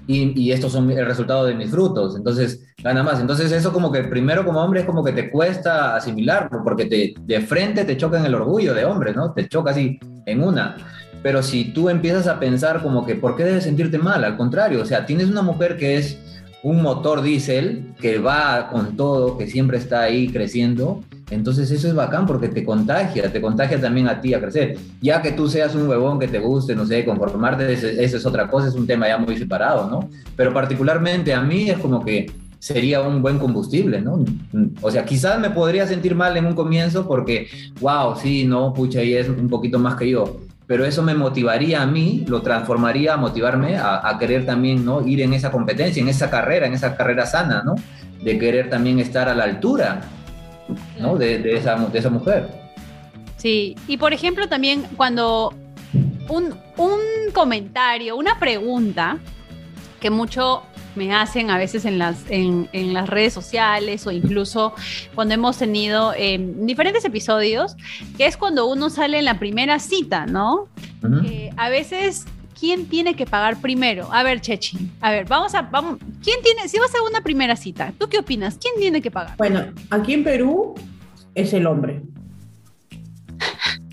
y, 0.06 0.40
y, 0.40 0.52
estos 0.52 0.72
son 0.72 0.90
el 0.90 1.06
resultado 1.06 1.44
de 1.44 1.54
mis 1.54 1.70
frutos, 1.70 2.16
entonces 2.16 2.66
gana 2.82 3.02
más. 3.02 3.20
Entonces 3.20 3.52
eso 3.52 3.72
como 3.72 3.92
que 3.92 4.02
primero 4.04 4.44
como 4.44 4.62
hombre 4.62 4.80
es 4.80 4.86
como 4.86 5.04
que 5.04 5.12
te 5.12 5.30
cuesta 5.30 5.96
asimilarlo 5.96 6.62
porque 6.64 6.86
te, 6.86 7.14
de 7.20 7.40
frente 7.40 7.84
te 7.84 7.96
choca 7.96 8.18
en 8.18 8.26
el 8.26 8.34
orgullo 8.34 8.74
de 8.74 8.84
hombre, 8.84 9.12
¿no? 9.12 9.32
Te 9.32 9.48
choca 9.48 9.70
así 9.70 9.98
en 10.26 10.42
una. 10.42 10.76
Pero 11.22 11.42
si 11.42 11.72
tú 11.72 11.88
empiezas 11.88 12.26
a 12.26 12.40
pensar 12.40 12.82
como 12.82 13.04
que, 13.04 13.14
¿por 13.14 13.36
qué 13.36 13.44
debes 13.44 13.64
sentirte 13.64 13.98
mal? 13.98 14.24
Al 14.24 14.36
contrario, 14.36 14.80
o 14.82 14.86
sea, 14.86 15.04
tienes 15.04 15.28
una 15.28 15.42
mujer 15.42 15.76
que 15.76 15.96
es 15.96 16.18
un 16.62 16.82
motor 16.82 17.22
diésel, 17.22 17.94
que 18.00 18.18
va 18.18 18.68
con 18.70 18.96
todo, 18.96 19.38
que 19.38 19.46
siempre 19.46 19.78
está 19.78 20.02
ahí 20.02 20.28
creciendo, 20.28 21.02
entonces 21.30 21.70
eso 21.70 21.88
es 21.88 21.94
bacán 21.94 22.26
porque 22.26 22.48
te 22.48 22.64
contagia, 22.64 23.30
te 23.30 23.40
contagia 23.40 23.80
también 23.80 24.08
a 24.08 24.20
ti 24.20 24.34
a 24.34 24.40
crecer. 24.40 24.76
Ya 25.00 25.22
que 25.22 25.32
tú 25.32 25.48
seas 25.48 25.74
un 25.74 25.88
huevón 25.88 26.18
que 26.18 26.28
te 26.28 26.38
guste, 26.38 26.74
no 26.74 26.84
sé, 26.84 27.04
conformarte, 27.04 27.72
esa 27.72 28.16
es 28.16 28.26
otra 28.26 28.48
cosa, 28.48 28.68
es 28.68 28.74
un 28.74 28.86
tema 28.86 29.08
ya 29.08 29.18
muy 29.18 29.36
separado, 29.36 29.88
¿no? 29.88 30.08
Pero 30.36 30.52
particularmente 30.52 31.32
a 31.32 31.40
mí 31.40 31.70
es 31.70 31.78
como 31.78 32.04
que 32.04 32.30
sería 32.58 33.00
un 33.00 33.22
buen 33.22 33.38
combustible, 33.38 34.00
¿no? 34.00 34.24
O 34.82 34.90
sea, 34.90 35.04
quizás 35.04 35.40
me 35.40 35.50
podría 35.50 35.86
sentir 35.86 36.14
mal 36.14 36.36
en 36.36 36.46
un 36.46 36.54
comienzo 36.54 37.06
porque, 37.06 37.48
wow, 37.80 38.16
sí, 38.16 38.44
no, 38.44 38.74
pucha, 38.74 39.02
y 39.02 39.14
es 39.14 39.28
un 39.28 39.48
poquito 39.48 39.78
más 39.78 39.94
que 39.94 40.10
yo 40.10 40.40
pero 40.70 40.84
eso 40.84 41.02
me 41.02 41.16
motivaría 41.16 41.82
a 41.82 41.86
mí, 41.86 42.24
lo 42.28 42.42
transformaría 42.42 43.14
a 43.14 43.16
motivarme 43.16 43.76
a, 43.76 44.16
querer 44.20 44.46
también 44.46 44.84
¿no? 44.84 45.04
ir 45.04 45.20
en 45.20 45.34
esa 45.34 45.50
competencia, 45.50 46.00
en 46.00 46.08
esa 46.08 46.30
carrera, 46.30 46.64
en 46.68 46.74
esa 46.74 46.96
carrera 46.96 47.26
sana, 47.26 47.64
¿no? 47.64 47.74
De 48.22 48.38
querer 48.38 48.70
también 48.70 49.00
estar 49.00 49.28
a 49.28 49.34
la 49.34 49.42
altura, 49.42 50.00
¿no? 50.98 51.16
De, 51.16 51.38
de, 51.38 51.56
esa, 51.56 51.76
de 51.76 51.98
esa 51.98 52.10
mujer. 52.10 52.48
Sí, 53.36 53.76
y 53.88 53.96
por 53.96 54.12
ejemplo 54.12 54.48
también 54.48 54.84
cuando 54.96 55.54
un, 56.28 56.54
un 56.76 57.00
comentario, 57.32 58.16
una 58.16 58.38
pregunta 58.38 59.18
que 60.00 60.10
mucho 60.10 60.62
me 60.96 61.14
hacen 61.14 61.50
a 61.50 61.58
veces 61.58 61.84
en 61.84 61.98
las, 61.98 62.24
en, 62.30 62.68
en 62.72 62.92
las 62.92 63.08
redes 63.08 63.32
sociales 63.32 64.06
o 64.06 64.10
incluso 64.10 64.74
cuando 65.14 65.34
hemos 65.34 65.56
tenido 65.58 66.12
eh, 66.16 66.38
diferentes 66.58 67.04
episodios, 67.04 67.76
que 68.16 68.26
es 68.26 68.36
cuando 68.36 68.66
uno 68.66 68.90
sale 68.90 69.18
en 69.18 69.24
la 69.24 69.38
primera 69.38 69.78
cita, 69.78 70.26
¿no? 70.26 70.68
Uh 71.02 71.06
-huh. 71.06 71.26
eh, 71.30 71.50
a 71.56 71.68
veces 71.68 72.26
¿quién 72.60 72.86
tiene 72.86 73.16
que 73.16 73.24
pagar 73.24 73.60
primero? 73.60 74.12
A 74.12 74.22
ver, 74.22 74.40
Chechi, 74.42 74.90
a 75.00 75.10
ver, 75.10 75.26
vamos 75.26 75.54
a, 75.54 75.62
vamos, 75.62 75.98
¿quién 76.22 76.36
tiene, 76.42 76.68
si 76.68 76.78
vas 76.78 76.94
a 76.94 77.02
una 77.08 77.22
primera 77.22 77.56
cita, 77.56 77.92
¿tú 77.98 78.06
qué 78.08 78.18
opinas? 78.18 78.58
¿Quién 78.60 78.74
tiene 78.78 79.00
que 79.00 79.10
pagar? 79.10 79.36
Bueno, 79.38 79.64
aquí 79.88 80.12
en 80.12 80.22
Perú 80.22 80.74
es 81.34 81.54
el 81.54 81.66
hombre. 81.66 82.02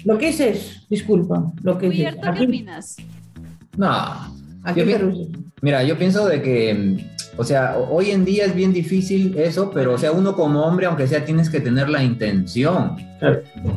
Lo 0.03 0.17
que 0.17 0.29
es 0.29 0.39
es, 0.41 0.87
disculpa, 0.89 1.51
lo 1.63 1.77
que 1.77 1.87
es. 1.87 2.15
¿Tú 2.15 2.33
qué 2.37 2.43
opinas? 2.43 2.97
No, 3.77 4.35
aquí 4.63 4.81
en 4.81 4.87
Perú. 4.87 5.31
Mira, 5.61 5.83
yo 5.83 5.97
pienso 5.97 6.27
de 6.27 6.41
que, 6.41 6.97
o 7.37 7.43
sea, 7.43 7.77
hoy 7.77 8.11
en 8.11 8.25
día 8.25 8.45
es 8.45 8.53
bien 8.53 8.73
difícil 8.73 9.37
eso, 9.37 9.71
pero, 9.71 9.93
o 9.93 9.97
sea, 9.97 10.11
uno 10.11 10.35
como 10.35 10.61
hombre, 10.63 10.85
aunque 10.85 11.07
sea, 11.07 11.25
tienes 11.25 11.49
que 11.49 11.61
tener 11.61 11.89
la 11.89 12.03
intención, 12.03 12.95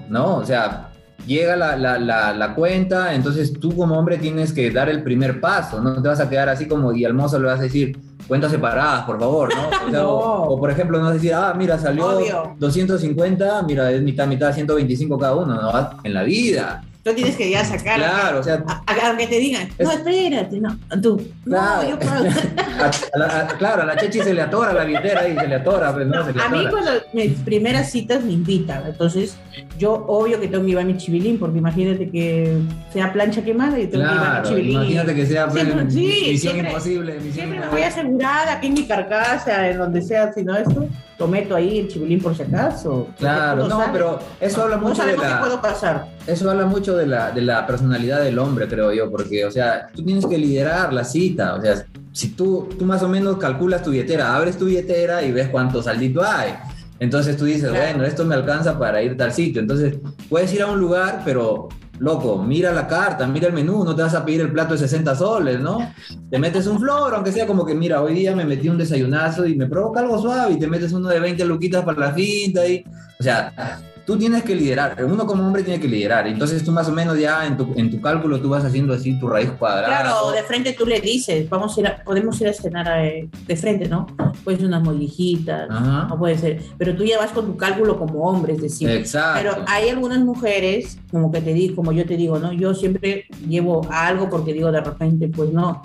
¿no? 0.08 0.36
O 0.36 0.44
sea, 0.44 0.89
llega 1.30 1.56
la, 1.56 1.76
la, 1.76 1.98
la, 1.98 2.32
la, 2.32 2.54
cuenta, 2.54 3.14
entonces 3.14 3.52
tú 3.58 3.76
como 3.76 3.96
hombre 3.96 4.18
tienes 4.18 4.52
que 4.52 4.70
dar 4.70 4.88
el 4.88 5.02
primer 5.02 5.40
paso, 5.40 5.80
no 5.80 6.02
te 6.02 6.08
vas 6.08 6.20
a 6.20 6.28
quedar 6.28 6.48
así 6.48 6.66
como 6.66 6.92
y 6.92 7.04
al 7.04 7.14
mozo 7.14 7.38
le 7.38 7.46
vas 7.46 7.60
a 7.60 7.64
decir 7.64 7.96
cuentas 8.26 8.50
separadas, 8.50 9.04
por 9.04 9.18
favor, 9.18 9.48
¿no? 9.54 9.68
O, 9.68 9.90
sea, 9.90 9.90
no. 10.02 10.08
o, 10.10 10.54
o 10.54 10.58
por 10.58 10.70
ejemplo, 10.70 10.98
no 10.98 11.04
vas 11.04 11.12
a 11.12 11.14
decir, 11.14 11.32
ah, 11.34 11.54
mira, 11.56 11.78
salió 11.78 12.18
Obvio. 12.18 12.56
250, 12.58 13.62
mira, 13.62 13.90
es 13.92 14.02
mitad, 14.02 14.26
mitad, 14.26 14.52
125 14.52 15.18
cada 15.18 15.36
uno, 15.36 15.54
¿no? 15.54 15.90
En 16.02 16.14
la 16.14 16.24
vida. 16.24 16.82
Tú 17.02 17.14
tienes 17.14 17.34
que 17.34 17.48
ya 17.48 17.64
sacar. 17.64 17.96
Claro, 17.96 18.40
o 18.40 18.42
sea. 18.42 18.62
Aunque 19.06 19.26
te 19.26 19.38
digan, 19.38 19.68
es, 19.78 19.86
no, 19.86 19.92
espérate, 19.92 20.60
no. 20.60 20.78
Tú. 21.00 21.26
Claro. 21.44 21.82
No, 21.82 21.88
yo 21.88 21.98
pago. 21.98 22.24
a, 22.78 22.90
a 23.14 23.18
la, 23.18 23.40
a, 23.40 23.46
claro, 23.56 23.82
a 23.82 23.84
la 23.86 23.96
chechi 23.96 24.20
se 24.20 24.34
le 24.34 24.42
atora 24.42 24.74
la 24.74 24.84
billetera 24.84 25.26
y 25.26 25.34
se 25.34 25.48
le 25.48 25.54
atora. 25.54 25.94
Pues, 25.94 26.06
no, 26.06 26.26
se 26.26 26.34
le 26.34 26.42
a 26.42 26.46
atora. 26.46 26.62
mí, 26.62 26.68
cuando 26.68 26.90
mis 27.14 27.32
primeras 27.38 27.90
citas 27.90 28.22
me 28.22 28.32
invitan, 28.32 28.82
entonces 28.86 29.38
yo, 29.78 30.04
obvio 30.08 30.38
que 30.40 30.48
tengo 30.48 30.62
que 30.62 30.70
llevar 30.70 30.84
mi 30.84 30.98
chivilín, 30.98 31.38
porque 31.38 31.58
imagínate 31.58 32.10
que 32.10 32.58
sea 32.92 33.10
plancha 33.12 33.42
quemada 33.42 33.78
y 33.78 33.86
tengo 33.86 34.04
claro, 34.04 34.18
que 34.18 34.26
llevar 34.26 34.42
mi 34.42 34.48
chivilín. 34.48 34.72
Imagínate 34.72 35.14
que 35.14 35.26
sea 35.26 35.50
siempre, 35.50 35.82
pues, 35.82 35.94
sí, 35.94 36.04
misión 36.04 36.38
siempre, 36.38 36.68
imposible. 36.68 37.14
Misión 37.14 37.32
siempre 37.32 37.60
me 37.60 37.68
voy 37.68 37.82
a 37.82 37.88
asegurar 37.88 38.48
aquí 38.48 38.66
en 38.66 38.74
mi 38.74 38.86
carcasa, 38.86 39.70
en 39.70 39.78
donde 39.78 40.02
sea, 40.02 40.32
si 40.34 40.44
no 40.44 40.54
esto, 40.54 40.86
lo 41.20 41.28
meto 41.28 41.54
ahí 41.54 41.80
el 41.80 41.88
chivilín 41.88 42.20
por 42.20 42.34
si 42.34 42.42
acaso. 42.42 43.08
Claro, 43.18 43.68
no, 43.68 43.78
sabe. 43.78 43.90
pero 43.92 44.18
eso 44.40 44.62
habla 44.62 44.78
mucho 44.78 45.02
no 45.02 45.08
de 45.08 45.16
la. 45.18 45.28
Qué 45.28 45.34
puedo 45.40 45.60
pasar. 45.60 46.08
Eso 46.26 46.50
habla 46.50 46.64
mucho 46.64 46.96
de 46.96 47.06
la, 47.06 47.30
de 47.30 47.42
la 47.42 47.66
personalidad 47.66 48.22
del 48.22 48.38
hombre, 48.38 48.66
creo 48.66 48.90
yo, 48.92 49.10
porque, 49.10 49.44
o 49.44 49.50
sea, 49.50 49.88
tú 49.94 50.02
tienes 50.02 50.24
que 50.24 50.38
liderar 50.38 50.94
la 50.94 51.04
cita, 51.04 51.54
o 51.54 51.60
sea, 51.60 51.84
si 52.12 52.28
tú, 52.30 52.68
tú 52.78 52.86
más 52.86 53.02
o 53.02 53.08
menos 53.08 53.36
calculas 53.36 53.82
tu 53.82 53.90
billetera, 53.90 54.34
abres 54.34 54.56
tu 54.56 54.64
billetera 54.64 55.22
y 55.22 55.30
ves 55.30 55.48
cuánto 55.50 55.82
saldito 55.82 56.24
hay. 56.24 56.54
Entonces 56.98 57.36
tú 57.36 57.44
dices, 57.44 57.70
claro. 57.70 57.84
bueno, 57.90 58.04
esto 58.04 58.24
me 58.24 58.34
alcanza 58.34 58.78
para 58.78 59.02
ir 59.02 59.16
tal 59.16 59.32
sitio. 59.32 59.60
Entonces 59.60 59.98
puedes 60.28 60.52
ir 60.54 60.62
a 60.62 60.66
un 60.66 60.80
lugar, 60.80 61.20
pero 61.24 61.68
loco, 62.00 62.42
mira 62.42 62.72
la 62.72 62.86
carta, 62.86 63.26
mira 63.26 63.46
el 63.46 63.52
menú, 63.52 63.84
no 63.84 63.94
te 63.94 64.02
vas 64.02 64.14
a 64.14 64.24
pedir 64.24 64.40
el 64.40 64.52
plato 64.52 64.72
de 64.72 64.78
60 64.78 65.14
soles, 65.14 65.60
¿no? 65.60 65.92
Te 66.30 66.38
metes 66.38 66.66
un 66.66 66.80
flor, 66.80 67.14
aunque 67.14 67.30
sea 67.30 67.46
como 67.46 67.64
que, 67.64 67.74
mira, 67.74 68.02
hoy 68.02 68.14
día 68.14 68.34
me 68.34 68.46
metí 68.46 68.68
un 68.68 68.78
desayunazo 68.78 69.46
y 69.46 69.54
me 69.54 69.66
provoca 69.66 70.00
algo 70.00 70.18
suave 70.18 70.54
y 70.54 70.58
te 70.58 70.66
metes 70.66 70.92
uno 70.92 71.08
de 71.08 71.20
20 71.20 71.44
luquitas 71.44 71.84
para 71.84 72.00
la 72.00 72.12
finta 72.12 72.66
y, 72.66 72.82
o 73.18 73.22
sea, 73.22 73.78
tú 74.04 74.18
tienes 74.18 74.42
que 74.42 74.54
liderar, 74.54 75.04
uno 75.04 75.26
como 75.26 75.46
hombre 75.46 75.62
tiene 75.62 75.80
que 75.80 75.88
liderar, 75.88 76.26
entonces 76.26 76.64
tú 76.64 76.72
más 76.72 76.88
o 76.88 76.92
menos 76.92 77.18
ya 77.18 77.46
en 77.46 77.56
tu, 77.56 77.72
en 77.76 77.90
tu 77.90 78.00
cálculo 78.00 78.40
tú 78.40 78.48
vas 78.48 78.64
haciendo 78.64 78.92
así 78.92 79.18
tu 79.18 79.28
raíz 79.28 79.50
cuadrada. 79.52 80.02
Claro, 80.02 80.30
de 80.30 80.42
frente 80.42 80.72
tú 80.72 80.86
le 80.86 81.00
dices, 81.00 81.48
vamos 81.48 81.76
a 81.76 81.80
ir 81.80 81.86
a, 81.86 82.02
podemos 82.02 82.40
ir 82.40 82.48
a 82.48 82.52
cenar 82.52 82.88
a, 82.88 83.02
de 83.02 83.56
frente, 83.56 83.88
¿no? 83.88 84.06
Puede 84.44 84.58
ser 84.58 84.66
unas 84.66 84.82
mollijitas, 84.82 85.68
no 85.68 86.18
puede 86.18 86.38
ser, 86.38 86.62
pero 86.78 86.94
tú 86.96 87.04
ya 87.04 87.18
vas 87.18 87.30
con 87.30 87.46
tu 87.46 87.56
cálculo 87.56 87.98
como 87.98 88.24
hombre, 88.28 88.54
es 88.54 88.62
decir. 88.62 88.88
Exacto. 88.90 89.40
Pero 89.40 89.64
hay 89.66 89.88
algunas 89.88 90.20
mujeres, 90.20 90.98
como 91.10 91.30
que 91.30 91.40
te 91.40 91.54
digo, 91.54 91.76
como 91.76 91.92
yo 91.92 92.06
te 92.06 92.16
digo, 92.16 92.38
¿no? 92.38 92.52
Yo 92.52 92.74
siempre 92.74 93.26
llevo 93.48 93.86
algo 93.90 94.28
porque 94.28 94.52
digo 94.52 94.70
de 94.72 94.80
repente, 94.80 95.28
pues 95.28 95.52
no, 95.52 95.82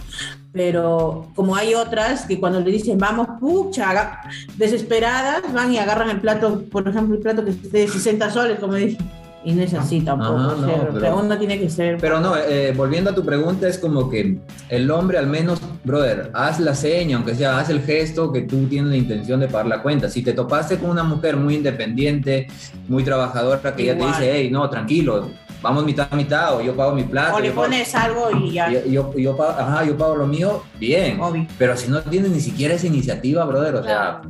pero 0.56 1.28
como 1.36 1.54
hay 1.58 1.74
otras 1.76 2.26
que 2.26 2.40
cuando 2.40 2.62
le 2.62 2.72
dicen 2.72 2.98
vamos, 2.98 3.28
pucha, 3.42 4.22
desesperadas, 4.56 5.52
van 5.54 5.74
y 5.74 5.78
agarran 5.80 6.10
el 6.10 6.22
plato, 6.22 6.64
por 6.72 6.88
ejemplo, 6.88 7.16
el 7.18 7.22
plato 7.22 7.44
que 7.44 7.52
esté 7.52 7.80
de 7.80 7.88
60 7.90 8.32
soles, 8.32 8.60
como 8.60 8.74
dicen, 8.76 9.06
Y 9.44 9.52
no 9.52 9.62
es 9.62 9.76
así 9.76 10.02
tampoco. 10.02 10.40
Sea, 10.40 10.56
no, 10.58 10.64
o 10.64 10.66
sea, 10.66 10.90
pero- 10.92 11.18
uno 11.20 11.38
tiene 11.38 11.60
que 11.60 11.70
ser. 11.70 11.98
Pero 12.02 12.20
no, 12.20 12.36
eh, 12.36 12.74
volviendo 12.76 13.12
a 13.12 13.14
tu 13.14 13.24
pregunta, 13.24 13.68
es 13.68 13.78
como 13.78 14.10
que 14.10 14.40
el 14.70 14.90
hombre 14.90 15.20
al 15.20 15.28
menos, 15.28 15.60
brother, 15.84 16.32
haz 16.34 16.60
la 16.60 16.74
seña, 16.74 17.18
aunque 17.18 17.36
sea, 17.36 17.60
haz 17.60 17.70
el 17.70 17.82
gesto 17.82 18.32
que 18.32 18.42
tú 18.42 18.66
tienes 18.66 18.90
la 18.90 18.98
intención 18.98 19.40
de 19.42 19.48
pagar 19.48 19.68
la 19.68 19.84
cuenta. 19.84 20.10
Si 20.10 20.24
te 20.24 20.34
topaste 20.34 20.78
con 20.80 20.90
una 20.90 21.04
mujer 21.04 21.38
muy 21.38 21.56
independiente, 21.56 22.48
muy 22.88 23.04
trabajadora, 23.04 23.62
que 23.76 23.86
ya 23.86 23.94
te 23.94 24.00
Igual. 24.00 24.14
dice, 24.14 24.32
hey, 24.34 24.50
no, 24.52 24.68
tranquilo, 24.68 25.30
vamos 25.62 25.84
mitad 25.86 26.08
a 26.12 26.16
mitad, 26.16 26.56
o 26.56 26.62
yo 26.62 26.76
pago 26.76 26.94
mi 26.94 27.04
plata. 27.04 27.36
o 27.36 27.40
le 27.40 27.50
pago- 27.50 27.64
pones 27.64 27.94
algo 27.96 28.30
y 28.38 28.52
ya. 28.52 28.70
yo, 28.72 28.86
yo, 28.86 29.14
yo 29.18 29.36
pago, 29.38 29.52
ajá, 29.60 29.84
yo 29.86 29.98
pago 29.98 30.16
lo 30.16 30.28
mío, 30.28 30.64
bien. 30.80 31.20
Obvio. 31.20 31.48
Pero 31.58 31.76
si 31.78 31.90
no 31.90 32.02
tienes 32.02 32.32
ni 32.32 32.40
siquiera 32.40 32.74
esa 32.76 32.88
iniciativa, 32.88 33.44
brother, 33.46 33.76
o 33.76 33.84
sea, 33.84 34.22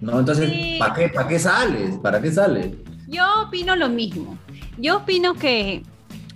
no, 0.00 0.18
entonces, 0.18 0.50
Sí. 0.50 0.76
¿para 0.78 0.94
qué, 0.94 1.08
¿para 1.08 1.28
qué 1.28 1.38
sales? 1.38 1.96
¿Para 2.02 2.20
qué 2.20 2.30
sales? 2.30 2.68
Yo 3.08 3.24
opino 3.46 3.74
lo 3.74 3.88
mismo. 3.88 4.38
Yo 4.76 4.98
opino 4.98 5.34
que, 5.34 5.82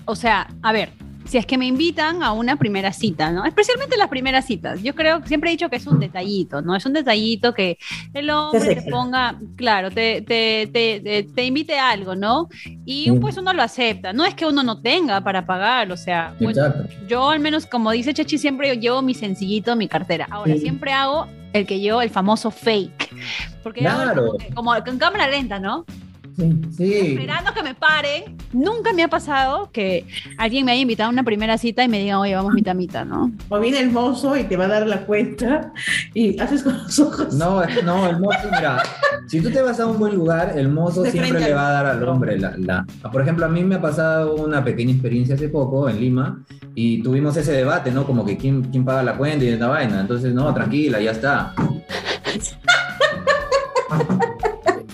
o 0.04 0.16
sea, 0.16 0.48
a 0.62 0.72
ver, 0.72 0.90
si 1.24 1.38
es 1.38 1.46
que 1.46 1.56
me 1.58 1.66
invitan 1.66 2.22
a 2.22 2.32
una 2.32 2.56
primera 2.56 2.92
cita, 2.92 3.30
¿no? 3.30 3.44
Especialmente 3.44 3.96
las 3.96 4.08
primeras 4.08 4.46
citas. 4.46 4.82
Yo 4.82 4.94
creo, 4.94 5.24
siempre 5.26 5.50
he 5.50 5.52
dicho 5.52 5.68
que 5.70 5.76
es 5.76 5.87
un 5.87 5.98
detallito, 6.00 6.62
¿no? 6.62 6.74
Es 6.76 6.85
un 6.87 6.92
detallito 6.92 7.54
que 7.54 7.78
el 8.14 8.28
hombre 8.30 8.76
te 8.76 8.90
ponga, 8.90 9.38
claro, 9.56 9.90
te, 9.90 10.22
te, 10.22 10.68
te, 10.72 11.00
te- 11.00 11.22
te 11.35 11.44
invite 11.44 11.78
a 11.78 11.90
algo, 11.90 12.14
¿no? 12.14 12.48
Y 12.85 13.11
pues 13.12 13.37
uno 13.38 13.52
lo 13.52 13.62
acepta. 13.62 14.12
No 14.12 14.24
es 14.24 14.35
que 14.35 14.46
uno 14.46 14.62
no 14.62 14.80
tenga 14.82 15.20
para 15.22 15.46
pagar, 15.46 15.90
o 15.92 15.96
sea, 15.96 16.35
pues, 16.38 16.56
yo 17.08 17.30
al 17.30 17.40
menos, 17.40 17.66
como 17.66 17.90
dice 17.92 18.12
Chechi, 18.14 18.38
siempre 18.38 18.76
llevo 18.78 19.02
mi 19.02 19.14
sencillito, 19.14 19.74
mi 19.76 19.88
cartera. 19.88 20.26
Ahora, 20.30 20.54
Sí. 20.54 20.61
siempre 20.61 20.92
hago 20.92 21.26
el 21.52 21.66
que 21.66 21.80
yo, 21.82 22.00
el 22.02 22.11
famoso 22.11 22.50
fake. 22.50 23.11
Porque 23.62 23.80
Claro. 23.80 24.26
como, 24.26 24.38
que- 24.38 24.54
como 24.54 24.74
con 24.85 24.98
cámara 24.98 25.28
lenta, 25.28 25.58
¿no? 25.58 25.85
Sí. 26.36 26.60
Sí. 26.76 26.94
esperando 27.18 27.52
que 27.52 27.62
me 27.62 27.74
paren. 27.74 28.36
Nunca 28.52 28.92
me 28.92 29.02
ha 29.02 29.08
pasado 29.08 29.70
que 29.72 30.06
alguien 30.38 30.64
me 30.64 30.72
haya 30.72 30.80
invitado 30.80 31.10
a 31.10 31.12
una 31.12 31.24
primera 31.24 31.58
cita 31.58 31.84
y 31.84 31.88
me 31.88 31.98
diga, 31.98 32.18
oye, 32.18 32.34
vamos 32.34 32.54
mitad 32.54 32.74
mitad, 32.74 33.04
¿no? 33.04 33.32
O 33.48 33.58
viene 33.60 33.80
el 33.80 33.90
mozo 33.90 34.36
y 34.36 34.44
te 34.44 34.56
va 34.56 34.64
a 34.64 34.68
dar 34.68 34.86
la 34.86 35.04
cuenta 35.04 35.72
y 36.14 36.38
haces 36.40 36.62
con 36.62 36.76
los 36.78 36.98
ojos. 36.98 37.34
No, 37.34 37.62
es- 37.62 37.84
no, 37.84 38.08
el 38.08 38.18
mozo, 38.18 38.38
mira, 38.50 38.82
si 39.26 39.40
tú 39.40 39.50
te 39.50 39.60
vas 39.62 39.78
a 39.80 39.86
un 39.86 39.98
buen 39.98 40.14
lugar, 40.14 40.54
el 40.56 40.68
mozo 40.68 41.02
De 41.02 41.10
siempre 41.10 41.40
le 41.40 41.54
va 41.54 41.68
a 41.68 41.72
dar 41.72 41.86
al 41.86 42.02
hombre 42.08 42.38
la, 42.38 42.54
la- 42.56 42.86
Por 43.10 43.22
ejemplo, 43.22 43.44
a 43.46 43.48
mí 43.48 43.62
me 43.64 43.76
ha 43.76 43.80
pasado 43.80 44.34
una 44.36 44.64
pequeña 44.64 44.92
experiencia 44.92 45.34
hace 45.34 45.48
poco 45.48 45.88
en 45.88 46.00
Lima 46.00 46.42
y 46.74 47.02
tuvimos 47.02 47.36
ese 47.36 47.52
debate, 47.52 47.90
¿no? 47.90 48.06
Como 48.06 48.24
que 48.24 48.36
quién, 48.38 48.62
quién 48.64 48.84
paga 48.84 49.02
la 49.02 49.16
cuenta 49.18 49.44
y 49.44 49.48
esta 49.48 49.68
vaina. 49.68 50.00
Entonces, 50.00 50.32
no, 50.32 50.52
tranquila, 50.54 51.00
ya 51.00 51.10
está. 51.10 51.54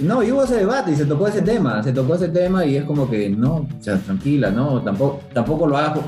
No, 0.01 0.23
y 0.23 0.31
hubo 0.31 0.45
ese 0.45 0.57
debate 0.57 0.93
y 0.93 0.97
se 0.97 1.07
tocó 1.07 1.27
ese 1.27 1.43
tema, 1.43 1.83
se 1.83 1.93
tocó 1.93 2.15
ese 2.15 2.29
tema 2.29 2.65
y 2.65 2.77
es 2.77 2.85
como 2.85 3.11
que, 3.11 3.29
no, 3.29 3.57
o 3.57 3.69
sea, 3.81 3.99
tranquila, 3.99 4.51
no, 4.51 4.81
tampoco, 4.83 5.21
tampoco 5.33 5.67
lo 5.67 5.77
hago. 5.77 6.05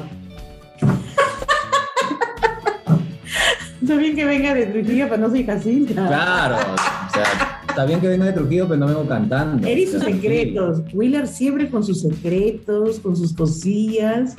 Está 3.82 3.96
bien 3.96 4.14
que 4.14 4.24
venga 4.24 4.54
de 4.54 4.66
Trujillo, 4.66 5.06
pero 5.08 5.22
no 5.22 5.30
soy 5.30 5.42
Jacinta. 5.42 6.06
Claro, 6.06 6.54
o 6.54 7.12
sea, 7.12 7.24
está 7.68 7.84
bien 7.84 8.00
que 8.00 8.06
venga 8.06 8.26
de 8.26 8.32
Trujillo, 8.32 8.68
pero 8.68 8.78
no 8.78 8.86
vengo 8.86 9.08
cantando. 9.08 9.66
Él 9.66 9.78
y 9.80 9.86
sus 9.86 10.04
secretos. 10.04 10.82
Wheeler 10.92 11.26
siempre 11.26 11.68
con 11.68 11.82
sus 11.82 12.02
secretos, 12.02 13.00
con 13.00 13.16
sus 13.16 13.32
cosillas. 13.32 14.36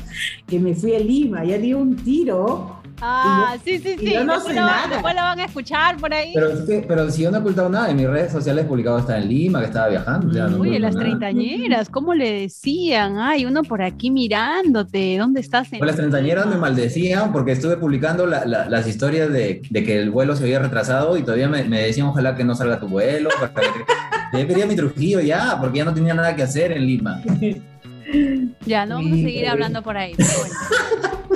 Que 0.47 0.57
me 0.59 0.73
fui 0.73 0.95
a 0.95 0.99
Lima, 0.99 1.43
ya 1.43 1.57
dio 1.57 1.79
un 1.79 1.97
tiro. 1.97 2.80
Ah, 3.03 3.55
sí, 3.65 3.79
sí, 3.79 3.95
sí. 3.97 4.13
yo 4.13 4.23
no 4.23 4.33
después, 4.33 4.53
sé 4.55 4.59
lo, 4.59 4.65
nada. 4.67 4.87
después 4.87 5.15
lo 5.15 5.21
van 5.21 5.39
a 5.39 5.45
escuchar 5.45 5.97
por 5.97 6.13
ahí. 6.13 6.31
Pero, 6.35 6.49
es 6.51 6.59
que- 6.61 6.85
pero 6.87 7.09
si 7.09 7.23
yo 7.23 7.31
no 7.31 7.37
he 7.37 7.39
ocultado 7.39 7.67
nada, 7.69 7.89
en 7.89 7.97
mis 7.97 8.07
redes 8.07 8.31
sociales 8.31 8.63
he 8.63 8.67
publicado 8.67 8.97
hasta 8.97 9.17
en 9.17 9.27
Lima, 9.27 9.59
que 9.59 9.65
estaba 9.65 9.87
viajando. 9.89 10.27
o 10.29 10.33
sea, 10.33 10.47
no 10.47 10.55
oculto 10.57 10.79
las 10.79 10.93
nada. 10.93 11.05
treintañeras, 11.05 11.89
¿cómo 11.89 12.13
le 12.13 12.31
decían? 12.41 13.17
Ay, 13.17 13.45
uno 13.45 13.63
por 13.63 13.81
aquí 13.81 14.11
mirándote, 14.11 15.17
¿dónde 15.17 15.39
estás? 15.41 15.71
en 15.73 15.79
Pues 15.79 15.87
las 15.87 15.95
treintañeras 15.97 16.45
me 16.45 16.57
maldecían 16.57 17.31
porque 17.31 17.53
estuve 17.53 17.77
publicando 17.77 18.25
la- 18.27 18.45
la- 18.45 18.69
las 18.69 18.87
historias 18.87 19.31
de, 19.31 19.61
de 19.69 19.83
que 19.83 19.99
el 19.99 20.11
vuelo 20.11 20.35
se 20.35 20.43
había 20.43 20.59
retrasado 20.59 21.17
y 21.17 21.23
todavía 21.23 21.49
me, 21.49 21.63
me 21.63 21.81
decían 21.81 22.07
ojalá 22.07 22.35
que 22.35 22.43
no 22.43 22.53
salga 22.55 22.79
tu 22.79 22.87
vuelo. 22.87 23.29
para 23.39 23.53
que- 23.53 24.39
Yo 24.41 24.47
quería 24.47 24.65
mi 24.65 24.75
Trujillo 24.75 25.19
ya, 25.21 25.57
porque 25.59 25.79
ya 25.79 25.85
no 25.85 25.93
tenía 25.93 26.13
nada 26.13 26.35
que 26.35 26.43
hacer 26.43 26.71
en 26.71 26.85
Lima. 26.85 27.21
Ya, 28.65 28.85
no 28.85 28.95
vamos 28.95 29.11
a 29.13 29.15
seguir 29.15 29.47
hablando 29.47 29.81
por 29.81 29.97
ahí. 29.97 30.13
pero 30.17 30.29
bueno. 30.39 30.53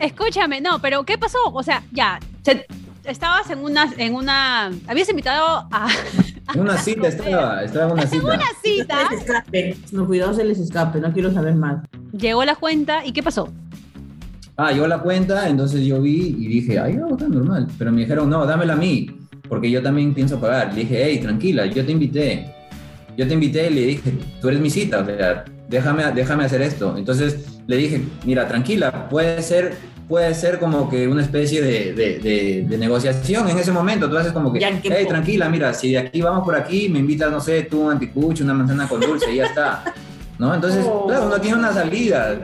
Escúchame, 0.00 0.60
no, 0.60 0.80
pero 0.80 1.04
¿qué 1.04 1.18
pasó? 1.18 1.38
O 1.52 1.62
sea, 1.62 1.82
ya, 1.92 2.18
se- 2.42 2.66
estabas 3.04 3.50
en 3.50 3.60
una, 3.60 3.92
en 3.96 4.14
una, 4.14 4.70
habías 4.86 5.08
invitado 5.08 5.66
a 5.70 5.88
En 6.54 6.60
una 6.60 6.76
cita 6.78 7.08
estaba, 7.08 7.62
estaba 7.62 7.86
en 7.86 7.92
una 7.92 8.06
cita. 8.06 8.24
una 8.24 8.44
cita, 8.62 9.08
Se 9.08 9.14
les 9.14 9.24
escape. 9.24 9.76
No, 9.92 10.06
cuidado, 10.06 10.34
se 10.34 10.44
les 10.44 10.58
escape. 10.58 11.00
No 11.00 11.12
quiero 11.12 11.32
saber 11.32 11.54
más. 11.54 11.84
llegó 12.12 12.44
la 12.44 12.56
cuenta 12.56 13.04
y 13.06 13.12
¿qué 13.12 13.22
pasó? 13.22 13.48
Ah, 14.56 14.72
yo 14.72 14.86
la 14.86 14.98
cuenta, 14.98 15.48
entonces 15.48 15.86
yo 15.86 16.02
vi 16.02 16.36
y 16.38 16.46
dije, 16.48 16.78
ay, 16.78 16.94
no, 16.94 17.08
está 17.10 17.28
normal. 17.28 17.66
Pero 17.78 17.92
me 17.92 18.00
dijeron, 18.02 18.28
no, 18.28 18.44
dámela 18.44 18.74
a 18.74 18.76
mí, 18.76 19.08
porque 19.48 19.70
yo 19.70 19.82
también 19.82 20.12
pienso 20.12 20.38
pagar. 20.38 20.74
Le 20.74 20.80
dije, 20.82 21.02
hey, 21.04 21.18
tranquila, 21.20 21.64
yo 21.66 21.84
te 21.86 21.92
invité. 21.92 22.54
Yo 23.20 23.28
te 23.28 23.34
invité 23.34 23.66
y 23.70 23.74
le 23.74 23.80
dije, 23.82 24.12
tú 24.40 24.48
eres 24.48 24.60
mi 24.60 24.70
cita, 24.70 25.00
o 25.00 25.04
sea, 25.04 25.44
déjame, 25.68 26.04
déjame 26.14 26.44
hacer 26.46 26.62
esto. 26.62 26.96
Entonces 26.96 27.60
le 27.66 27.76
dije, 27.76 28.00
mira, 28.24 28.48
tranquila, 28.48 29.10
puede 29.10 29.42
ser, 29.42 29.74
puede 30.08 30.34
ser 30.34 30.58
como 30.58 30.88
que 30.88 31.06
una 31.06 31.20
especie 31.20 31.60
de, 31.60 31.92
de- 31.92 32.18
de- 32.18 32.64
de 32.66 32.78
negociación 32.78 33.46
en 33.50 33.58
ese 33.58 33.72
momento. 33.72 34.08
Tú 34.08 34.16
haces 34.16 34.32
como 34.32 34.50
que, 34.50 34.60
Ya, 34.60 34.70
¿en 34.70 34.80
qué 34.80 34.88
hey, 34.90 35.04
tranquila, 35.06 35.50
mira, 35.50 35.74
si 35.74 35.90
de 35.92 35.98
aquí 35.98 36.22
vamos 36.22 36.44
por 36.46 36.56
aquí, 36.56 36.88
me 36.88 36.98
invitas, 37.00 37.30
no 37.30 37.42
sé, 37.42 37.64
tú 37.64 37.82
un 37.82 37.92
anticucho, 37.92 38.42
una 38.42 38.54
manzana 38.54 38.88
con 38.88 38.98
dulce 39.02 39.30
y 39.30 39.36
ya 39.36 39.44
está. 39.44 39.84
¿No? 40.38 40.54
Entonces, 40.54 40.86
Oh. 40.88 41.06
claro, 41.06 41.26
uno 41.26 41.38
tiene 41.38 41.58
una 41.58 41.74
salida. 41.74 42.40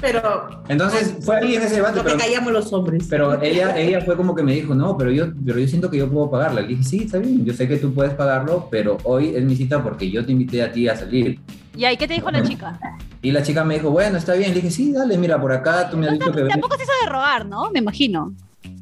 Pero 0.00 0.48
Entonces 0.68 1.16
fue 1.24 1.36
ahí 1.38 1.56
en 1.56 1.62
ese 1.62 1.76
debate, 1.76 1.96
lo 1.96 2.02
que 2.04 2.10
pero, 2.10 2.20
callamos 2.20 2.52
los 2.52 2.72
hombres. 2.72 3.06
pero 3.08 3.40
ella, 3.42 3.76
ella 3.78 4.00
fue 4.02 4.16
como 4.16 4.34
que 4.34 4.42
me 4.42 4.52
dijo, 4.52 4.74
no, 4.74 4.96
pero 4.96 5.10
yo, 5.10 5.26
pero 5.44 5.58
yo 5.58 5.66
siento 5.68 5.90
que 5.90 5.98
yo 5.98 6.08
puedo 6.10 6.30
pagarla. 6.30 6.60
Le 6.62 6.68
dije, 6.68 6.84
sí, 6.84 7.02
está 7.04 7.18
bien, 7.18 7.44
yo 7.44 7.52
sé 7.54 7.66
que 7.68 7.76
tú 7.76 7.92
puedes 7.92 8.14
pagarlo, 8.14 8.68
pero 8.70 8.96
hoy 9.04 9.34
es 9.34 9.42
mi 9.44 9.56
cita 9.56 9.82
porque 9.82 10.10
yo 10.10 10.24
te 10.24 10.32
invité 10.32 10.62
a 10.62 10.72
ti 10.72 10.88
a 10.88 10.96
salir. 10.96 11.40
¿Y 11.76 11.84
ahí 11.84 11.96
qué 11.96 12.08
te 12.08 12.14
dijo 12.14 12.30
la 12.30 12.42
chica? 12.42 12.78
Y 13.22 13.30
la 13.30 13.42
chica 13.42 13.62
me 13.64 13.74
dijo, 13.74 13.90
bueno, 13.90 14.18
está 14.18 14.34
bien. 14.34 14.50
Le 14.50 14.56
dije, 14.56 14.70
sí, 14.70 14.92
dale, 14.92 15.16
mira, 15.18 15.40
por 15.40 15.52
acá 15.52 15.88
tú 15.90 15.96
me 15.96 16.06
has 16.06 16.12
dicho 16.14 16.32
que... 16.32 16.42
Tampoco 16.44 16.76
se 16.76 16.82
hizo 16.82 16.92
de 17.04 17.10
rogar, 17.10 17.46
¿no? 17.46 17.70
Me 17.70 17.78
imagino. 17.80 18.32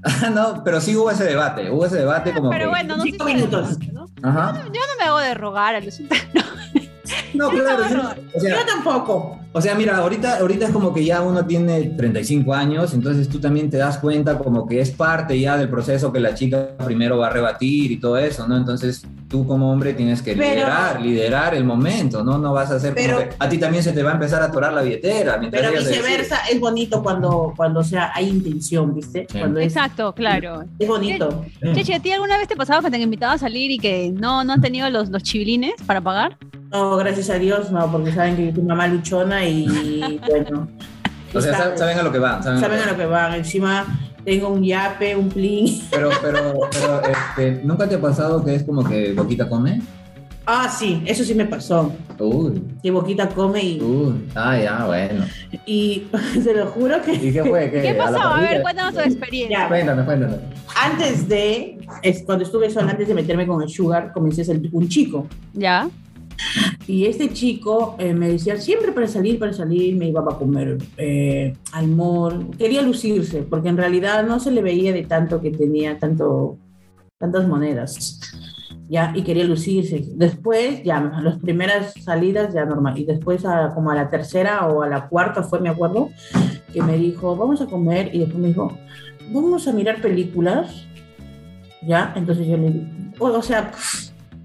No, 0.35 0.63
pero 0.65 0.81
sí 0.81 0.95
hubo 0.97 1.11
ese 1.11 1.25
debate, 1.25 1.71
hubo 1.71 1.85
ese 1.85 1.97
debate 1.97 2.33
como 2.33 2.51
Pero 2.51 2.65
que... 2.65 2.69
bueno, 2.71 2.97
no 2.97 3.03
Cinco 3.03 3.25
minutos. 3.25 3.71
rogar, 3.79 3.93
¿no? 3.93 4.07
Ajá. 4.23 4.63
Yo 4.67 4.81
no 4.81 4.97
me 4.99 5.05
hago 5.05 5.19
de 5.19 5.35
rogar 5.35 5.75
a 5.75 5.81
los 5.81 6.01
No, 7.35 7.51
claro, 7.51 7.85
no, 7.85 7.89
yo- 7.91 7.97
no. 7.97 8.11
o 8.35 8.41
sea, 8.41 8.57
Yo 8.57 8.67
tampoco. 8.67 9.39
O 9.57 9.61
sea, 9.63 9.75
mira, 9.75 9.97
ahorita, 9.97 10.41
ahorita 10.41 10.67
es 10.67 10.71
como 10.71 10.93
que 10.93 11.03
ya 11.03 11.23
uno 11.23 11.47
tiene 11.47 11.81
35 11.97 12.53
años, 12.53 12.93
entonces 12.93 13.27
tú 13.27 13.39
también 13.41 13.71
te 13.71 13.79
das 13.79 13.97
cuenta 13.97 14.37
como 14.37 14.67
que 14.67 14.83
es 14.83 14.91
parte 14.91 15.41
ya 15.41 15.57
del 15.57 15.71
proceso 15.71 16.13
que 16.13 16.21
la 16.21 16.35
chica 16.35 16.73
primero 16.85 17.17
va 17.17 17.29
a 17.29 17.31
rebatir 17.31 17.91
y 17.91 17.97
todo 17.99 18.19
eso, 18.19 18.47
¿no? 18.47 18.55
Entonces 18.59 19.07
tú 19.29 19.47
como 19.47 19.73
hombre 19.73 19.95
tienes 19.95 20.21
que 20.21 20.35
Pero- 20.37 20.45
liderar, 20.57 21.01
liderar 21.01 21.55
el 21.55 21.65
momento, 21.65 22.23
¿no? 22.23 22.37
No 22.37 22.53
vas 22.53 22.71
a 22.71 22.75
hacer 22.75 22.93
como 22.95 23.07
Pero- 23.07 23.19
que 23.31 23.37
a 23.39 23.49
ti 23.49 23.57
también 23.57 23.83
se 23.83 23.93
te 23.93 24.03
va 24.03 24.11
a 24.11 24.15
empezar 24.15 24.43
a 24.43 24.45
atorar 24.45 24.75
la 24.75 24.83
billetera. 24.83 25.39
mientras 25.39 25.63
Pero 25.71 25.79
viceversa 25.81 26.37
es 26.53 26.61
bonito 26.61 27.03
cuando, 27.03 27.55
cuando 27.57 27.81
o 27.81 27.85
sea, 27.85 28.13
hay 28.15 28.29
intención, 28.29 28.95
¿viste? 28.95 29.27
Sí. 29.33 29.39
Cuando 29.39 29.59
es, 29.61 29.69
Exacto, 29.69 30.13
claro. 30.15 30.65
es 30.79 30.87
bonito. 30.87 31.47
Cheche, 31.75 31.95
¿a 31.95 32.01
ti 32.01 32.13
alguna 32.13 32.37
vez 32.37 32.47
te 32.47 32.57
pasaba 32.57 32.83
que 32.83 32.91
te 32.91 32.97
han 32.97 33.03
invitado 33.03 33.33
a 33.33 33.39
salir 33.39 33.71
y 33.71 33.79
que 33.79 34.13
no, 34.13 34.45
no 34.45 34.53
han 34.53 34.61
tenido 34.61 34.91
los, 34.91 35.09
los 35.09 35.23
chivilines 35.23 35.73
para 35.87 36.03
pagar? 36.03 36.37
No, 36.73 36.97
gracias 36.97 37.31
a 37.31 37.35
Dios, 37.39 37.71
no, 37.71 37.91
porque 37.93 38.13
saben 38.13 38.35
que 38.37 38.47
yo 38.47 38.53
soy 38.53 38.65
mamá 38.65 38.89
luchona 38.89 39.46
y 39.46 39.46
bueno. 40.29 40.69
O 41.35 41.41
sea, 41.41 41.53
saben, 41.55 41.73
sa- 41.73 41.77
saben 41.79 41.99
a 41.99 42.03
lo 42.03 42.13
que 42.13 42.19
van. 42.19 42.43
Saben, 42.43 42.61
saben 42.61 42.81
a 42.81 42.85
a 42.85 42.93
lo 42.93 42.97
que 42.97 43.07
van. 43.07 43.35
Encima 43.35 43.85
tengo 44.25 44.49
un 44.49 44.63
yape, 44.65 45.15
un 45.17 45.29
plin. 45.29 45.83
Pero, 45.91 46.11
pero, 46.23 46.61
pero, 46.73 47.03
este, 47.05 47.61
¿nunca 47.65 47.89
te 47.89 47.97
ha 47.97 48.01
pasado 48.01 48.45
que 48.45 48.55
es 48.55 48.65
como 48.65 48.85
que 48.85 49.13
Boquita 49.13 49.49
come? 49.49 49.81
Ah, 50.49 50.69
sí, 50.69 51.03
eso 51.07 51.25
sí 51.25 51.35
me 51.35 51.45
pasó. 51.45 51.93
Uy, 52.21 52.63
Que 52.81 52.93
Boquita 52.93 53.29
come 53.29 53.61
y, 53.63 53.81
uy, 53.83 54.29
ah, 54.37 54.57
ya, 54.57 54.87
bueno. 54.87 55.25
y 55.67 56.05
se 56.43 56.55
lo 56.55 56.67
juro 56.69 57.03
que 57.03 57.15
¿Y 57.15 57.33
qué 57.33 57.45
fue? 57.45 57.69
¿Qué, 57.71 57.83
¿Qué 57.83 57.91
a 57.91 57.99
pasó? 57.99 58.19
A 58.21 58.35
ver, 58.37 58.45
parrilla? 58.47 58.63
cuéntanos 58.63 58.95
tu 58.95 59.01
experiencia. 59.01 59.59
Ya. 59.63 59.69
Cuéntame, 59.69 60.05
cuéntame. 60.05 60.37
antes 60.81 61.29
de, 61.29 61.79
es, 62.03 62.23
cuando 62.25 62.45
estuve 62.45 62.71
sola, 62.71 62.93
antes 62.93 63.09
de 63.09 63.15
meterme 63.15 63.45
con 63.45 63.61
el 63.61 63.69
sugar, 63.69 64.13
comencé 64.15 64.43
a 64.43 64.45
ser 64.45 64.61
un 64.71 64.89
chico. 64.89 65.27
¿Ya? 65.53 65.89
Y 66.87 67.07
este 67.07 67.33
chico 67.33 67.97
eh, 67.99 68.15
me 68.15 68.29
decía 68.29 68.57
siempre 68.59 68.93
para 68.93 69.07
salir, 69.07 69.39
para 69.39 69.53
salir, 69.53 69.97
me 69.97 70.09
iba 70.09 70.21
a 70.21 70.39
comer 70.39 70.79
eh, 70.97 71.57
al 71.73 71.89
mall. 71.89 72.51
Quería 72.57 72.83
lucirse, 72.83 73.43
porque 73.43 73.69
en 73.69 73.77
realidad 73.77 74.25
no 74.27 74.39
se 74.41 74.51
le 74.51 74.63
veía 74.63 74.93
de 74.93 75.05
tanto 75.05 75.41
que 75.41 75.51
tenía 75.51 75.99
tanto, 75.99 76.59
tantas 77.19 77.47
monedas. 77.49 78.21
Ya, 78.89 79.13
y 79.17 79.23
quería 79.23 79.45
lucirse. 79.45 80.05
Después, 80.15 80.85
ya, 80.85 81.01
las 81.23 81.39
primeras 81.39 81.93
salidas 82.05 82.55
ya 82.55 82.65
normal. 82.65 82.97
Y 82.97 83.05
después, 83.05 83.45
a- 83.45 83.73
como 83.75 83.91
a 83.91 83.97
la 83.97 84.09
tercera 84.09 84.65
o 84.69 84.83
a 84.83 84.89
la 84.89 85.09
cuarta 85.09 85.43
fue, 85.43 85.59
me 85.61 85.69
acuerdo, 85.71 86.11
que 86.73 86.83
me 86.83 86.97
dijo, 86.97 87.35
vamos 87.37 87.61
a 87.61 87.67
comer. 87.67 88.11
Y 88.15 88.21
después 88.21 88.39
me 88.39 88.49
dijo, 88.49 88.79
vamos 89.33 89.67
a 89.67 89.73
mirar 89.73 90.01
películas. 90.01 90.87
Ya, 91.85 92.13
entonces 92.15 92.47
yo 92.47 92.57
le 92.57 92.71
digo, 92.71 92.87
o, 93.19 93.27
o 93.27 93.43
sea, 93.43 93.73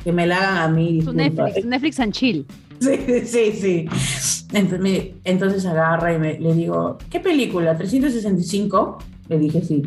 que 0.03 0.11
me 0.11 0.25
la 0.27 0.37
hagan 0.37 0.57
a 0.57 0.67
mí. 0.67 1.01
Tu. 1.03 1.13
Netflix, 1.13 1.65
Netflix 1.65 1.99
and 1.99 2.13
chill. 2.13 2.45
Sí, 2.79 2.97
sí, 3.25 3.51
sí. 3.53 3.85
Entonces, 4.53 4.79
me- 4.79 5.13
entonces 5.23 5.65
agarra 5.65 6.13
y 6.13 6.17
me, 6.17 6.39
le 6.39 6.53
digo, 6.55 6.97
¿qué 7.09 7.19
película? 7.19 7.77
¿365? 7.77 8.97
Le 9.29 9.37
dije 9.39 9.61
sí. 9.63 9.83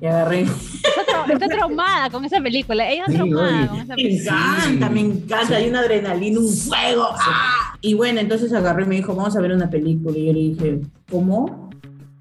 Y 0.00 0.06
agarré. 0.06 0.40
Está, 0.42 1.06
tra- 1.26 1.32
está 1.32 1.48
traumada 1.48 2.10
con 2.10 2.24
esa 2.24 2.40
película. 2.40 2.90
Ella 2.90 3.02
está 3.06 3.12
Sí, 3.12 3.16
traumada 3.18 3.58
oye. 3.60 3.68
con 3.68 3.78
esa 3.80 3.96
Me 3.96 4.02
película. 4.02 4.36
encanta, 4.58 4.88
Sí. 4.88 4.94
me 4.94 5.00
encanta. 5.00 5.56
Hay 5.56 5.68
una 5.68 5.78
adrenalina, 5.80 6.40
un 6.40 6.48
fuego. 6.48 7.04
¡ah! 7.12 7.76
Y 7.80 7.94
bueno, 7.94 8.18
entonces 8.20 8.52
agarré 8.52 8.82
y 8.82 8.86
me 8.88 8.96
dijo, 8.96 9.14
vamos 9.14 9.36
a 9.36 9.40
ver 9.40 9.52
una 9.52 9.70
película. 9.70 10.18
Y 10.18 10.26
yo 10.26 10.32
le 10.32 10.38
dije, 10.40 10.80
¿cómo? 11.10 11.61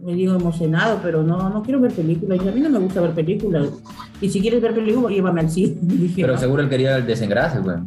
Me 0.04 0.14
digo 0.16 0.36
emocionado, 0.36 1.00
pero 1.04 1.22
no, 1.24 1.50
no 1.50 1.62
quiero 1.62 1.80
ver 1.80 1.92
películas. 1.92 2.40
Y 2.44 2.48
a 2.48 2.52
mí 2.52 2.62
no 2.62 2.70
me 2.70 2.80
gusta 2.80 3.02
ver 3.02 3.12
películas. 3.12 3.68
Y 4.20 4.30
si 4.30 4.42
quieres 4.42 4.62
ver 4.62 4.74
películas, 4.74 5.12
llévame 5.12 5.42
al 5.42 5.50
cine. 5.50 5.76
Dije, 5.82 6.22
Pero 6.22 6.36
"Ah". 6.36 6.38
seguro 6.38 6.64
él 6.64 6.70
quería 6.70 6.98
el 6.98 7.06
desengrase, 7.06 7.60
güey. 7.60 7.78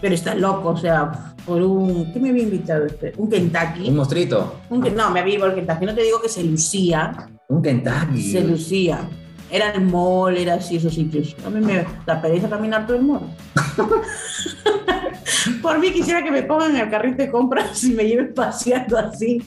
pero 0.00 0.14
está 0.14 0.34
loco, 0.34 0.70
o 0.70 0.76
sea, 0.76 1.34
por 1.44 1.60
un. 1.62 2.12
¿Qué 2.12 2.20
me 2.20 2.30
había 2.30 2.44
invitado 2.44 2.86
este? 2.86 3.12
Un 3.16 3.28
Kentucky. 3.28 3.88
Un 3.88 3.96
mostrito. 3.96 4.54
Un 4.70 4.80
no, 4.94 5.10
me 5.10 5.20
había 5.20 5.34
ido 5.36 5.44
al 5.44 5.54
Kentucky. 5.54 5.86
No 5.86 5.94
te 5.94 6.02
digo 6.02 6.20
que 6.22 6.28
se 6.28 6.44
lucía, 6.44 7.28
Un 7.48 7.62
Kentucky. 7.62 8.32
se 8.32 8.44
lucía. 8.44 9.08
Era 9.50 9.72
el 9.72 9.80
mall, 9.80 10.36
era 10.36 10.54
así 10.54 10.76
esos 10.76 10.94
sitios. 10.94 11.34
A 11.44 11.50
mí 11.50 11.60
me 11.60 11.84
da 12.06 12.22
pereza 12.22 12.48
caminar 12.48 12.86
todo 12.86 12.96
el 12.96 13.02
mall. 13.02 13.22
Por 15.62 15.78
mí 15.80 15.90
quisiera 15.92 16.22
que 16.22 16.30
me 16.30 16.42
pongan 16.44 16.76
en 16.76 16.82
el 16.82 16.90
carrito 16.90 17.22
de 17.22 17.30
compras 17.30 17.82
y 17.84 17.92
me 17.92 18.04
lleven 18.04 18.32
paseando 18.34 18.96
así. 18.98 19.42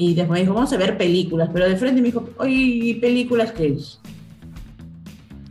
Y 0.00 0.14
después 0.14 0.38
me 0.38 0.40
dijo, 0.44 0.54
vamos 0.54 0.72
a 0.72 0.76
ver 0.76 0.96
películas. 0.96 1.50
Pero 1.52 1.68
de 1.68 1.76
frente 1.76 2.00
me 2.00 2.06
dijo, 2.06 2.24
oye, 2.38 2.52
¿y 2.54 2.94
películas 2.94 3.50
qué 3.52 3.66
es? 3.74 4.00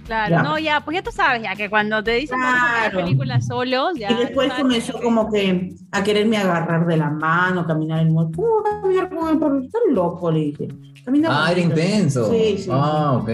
Claro, 0.05 0.35
Ya. 0.37 0.41
no, 0.41 0.57
ya, 0.57 0.79
pues 0.85 0.95
ya 0.95 1.03
tú 1.03 1.11
sabes, 1.11 1.43
ya 1.43 1.53
que 1.53 1.69
cuando 1.69 2.01
te 2.01 2.11
dicen 2.11 2.39
vamos 2.39 2.61
a 2.61 2.81
ver 2.83 2.91
Claro. 2.91 3.05
películas 3.05 3.45
solos, 3.45 3.89
ya. 3.99 4.09
y 4.09 4.15
después 4.15 4.47
sabes 4.47 4.63
comenzó 4.63 4.93
que- 4.93 5.03
como 5.03 5.29
que 5.29 5.75
a 5.91 6.01
quererme 6.01 6.37
agarrar 6.37 6.87
de 6.87 6.95
la 6.95 7.09
mano, 7.09 7.67
caminar 7.67 7.99
en 7.99 8.07
el 8.07 8.13
mall. 8.13 8.31
¿Cómo 8.33 8.63
caminar 8.81 9.09
con 9.13 9.29
el 9.29 9.37
perro? 9.37 9.59
Estás 9.59 9.81
loco, 9.91 10.31
le 10.31 10.39
dije. 10.39 10.67
Ah, 11.29 11.51
era 11.51 11.61
intenso. 11.61 12.29
Sí, 12.31 12.57
sí. 12.57 12.69
Ah, 12.71 13.13
ok. 13.21 13.29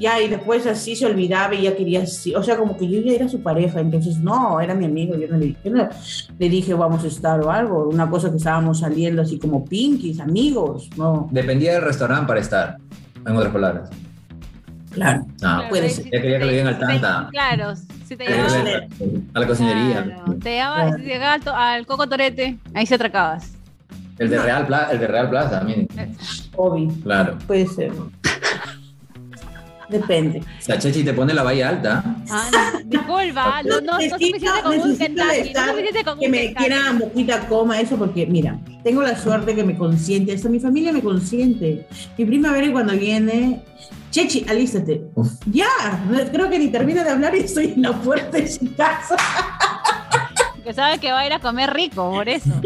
Ya, 0.00 0.20
y 0.22 0.28
después 0.28 0.66
así 0.66 0.96
se 0.96 1.04
olvidaba 1.04 1.54
y 1.54 1.62
ya 1.62 1.76
quería 1.76 2.02
así, 2.02 2.34
o 2.34 2.42
sea, 2.42 2.56
como 2.56 2.76
que 2.78 2.88
yo 2.88 3.00
ya 3.02 3.12
era 3.12 3.28
su 3.28 3.42
pareja, 3.42 3.80
entonces 3.80 4.16
no, 4.18 4.58
era 4.60 4.74
mi 4.74 4.86
amigo, 4.86 5.14
yo 5.16 5.28
no 5.28 5.36
le, 5.36 5.54
yo 5.62 5.70
no 5.70 5.88
le 6.38 6.48
dije 6.48 6.72
vamos 6.74 7.04
a 7.04 7.08
estar 7.08 7.40
o 7.42 7.50
algo, 7.50 7.88
una 7.88 8.08
cosa 8.08 8.30
que 8.30 8.38
estábamos 8.38 8.80
saliendo 8.80 9.20
así 9.22 9.38
como 9.38 9.64
pinkies, 9.66 10.18
amigos, 10.20 10.88
no, 10.96 11.28
Dependía 11.30 11.74
del 11.74 11.82
restaurante 11.82 12.26
para 12.26 12.40
estar, 12.40 12.78
en 13.26 13.36
otras 13.36 13.52
palabras. 13.52 13.90
claro, 14.90 15.24
Ah, 15.26 15.34
Claro, 15.38 15.68
puede 15.68 15.90
ser. 15.90 16.04
Ya 16.06 16.22
quería 16.22 16.38
que 16.38 16.44
le 16.46 16.52
digan 16.52 16.66
al 16.68 16.74
si 16.74 16.80
tanta. 16.80 17.28
Claro, 17.30 17.76
si 17.76 18.16
te 18.16 18.24
Pero 18.24 18.30
llegaba, 18.30 18.46
eso 18.48 18.64
Quería 18.98 19.20
a 19.34 19.40
la 19.40 19.46
cocinería. 19.46 20.04
claro, 20.04 20.34
te 20.40 20.50
llegaba, 20.50 20.92
si 20.92 21.02
te 21.02 21.06
llegaba 21.08 21.32
al, 21.34 21.40
to- 21.42 21.54
al 21.54 21.86
Coco 21.86 22.08
Torete, 22.08 22.56
ahí 22.72 22.86
se 22.86 22.94
atracabas. 22.94 23.52
El 24.18 24.30
de 24.30 24.38
Real 24.38 24.66
Plaza, 24.66 24.92
el 24.92 24.98
de 25.00 25.06
Real 25.06 25.30
Plaza 25.30 25.50
también. 25.58 25.88
obvio, 26.56 26.88
Claro. 27.02 27.36
puede 27.46 27.66
ser. 27.66 27.92
Depende. 29.88 30.38
O 30.40 30.62
sea, 30.62 30.78
Chechi 30.78 31.04
te 31.04 31.12
pone 31.12 31.34
la 31.34 31.42
valla 31.42 31.68
alta. 31.68 32.02
Ah, 32.30 32.48
no, 32.74 32.80
disculpa, 32.86 33.62
no, 33.64 33.80
no, 33.82 33.92
no 33.92 33.98
Necesito- 33.98 34.16
suficiente 34.18 34.62
con 34.62 34.72
un 34.80 34.96
Kentucky, 34.96 35.52
no 35.52 36.04
con 36.04 36.18
Que 36.18 36.24
un 36.26 36.30
me 36.32 36.38
Kentucky. 36.38 36.54
quiera 36.54 36.92
moquita 36.94 37.46
coma 37.48 37.80
eso 37.80 37.96
porque 37.96 38.26
mira, 38.26 38.58
tengo 38.82 39.02
la 39.02 39.16
suerte 39.16 39.54
que 39.54 39.62
me 39.62 39.76
consiente, 39.76 40.32
hasta 40.32 40.48
mi 40.48 40.58
familia 40.58 40.90
me 40.90 41.02
consiente. 41.02 41.86
Mi 42.16 42.24
prima 42.24 42.50
Vera 42.52 42.72
cuando 42.72 42.94
viene, 42.94 43.62
Chechi, 44.10 44.46
alístate. 44.48 45.02
Uf. 45.16 45.32
Ya, 45.52 45.66
no- 46.08 46.18
creo 46.32 46.48
que 46.48 46.58
ni 46.58 46.68
termina 46.68 47.04
de 47.04 47.10
hablar 47.10 47.34
y 47.34 47.40
estoy 47.40 47.74
en 47.76 47.82
la 47.82 47.92
puerta 47.92 48.38
de 48.38 48.48
su 48.48 48.74
casa. 48.74 49.16
Que 50.64 50.72
sabe 50.72 50.98
que 50.98 51.12
va 51.12 51.20
a 51.20 51.26
ir 51.26 51.32
a 51.34 51.38
comer 51.40 51.72
rico, 51.72 52.10
por 52.10 52.28
eso. 52.28 52.50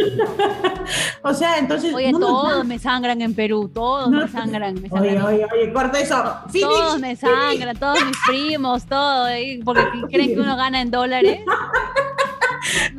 O 1.22 1.34
sea, 1.34 1.58
entonces. 1.58 1.92
Oye, 1.92 2.12
no 2.12 2.18
todos 2.20 2.64
me 2.64 2.78
sangran 2.78 3.20
en 3.20 3.34
Perú, 3.34 3.68
todos 3.68 4.08
No, 4.10 4.22
me 4.22 4.28
sangran, 4.28 4.74
me 4.74 4.88
Oye, 4.90 5.10
sangran. 5.10 5.22
oye, 5.26 5.46
oye, 5.52 5.72
corta 5.72 6.00
eso. 6.00 6.34
Finish. 6.50 6.62
Todos 6.66 7.00
me 7.00 7.16
sangran, 7.16 7.76
todos 7.76 8.02
mis 8.06 8.16
primos, 8.26 8.86
todo, 8.86 9.26
porque 9.64 9.82
creen 10.10 10.34
que 10.34 10.40
uno 10.40 10.56
gana 10.56 10.80
en 10.80 10.90
dólares. 10.90 11.40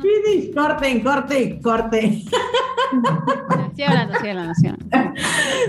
Finish, 0.00 0.54
corten, 0.54 1.60
corten. 1.62 2.22
Ya, 2.22 3.70
Sigue 3.74 3.84
hablando, 3.86 4.14
sigue 4.18 4.30
hablando, 4.30 4.54
sigue 4.54 4.68
hablando. 4.70 5.20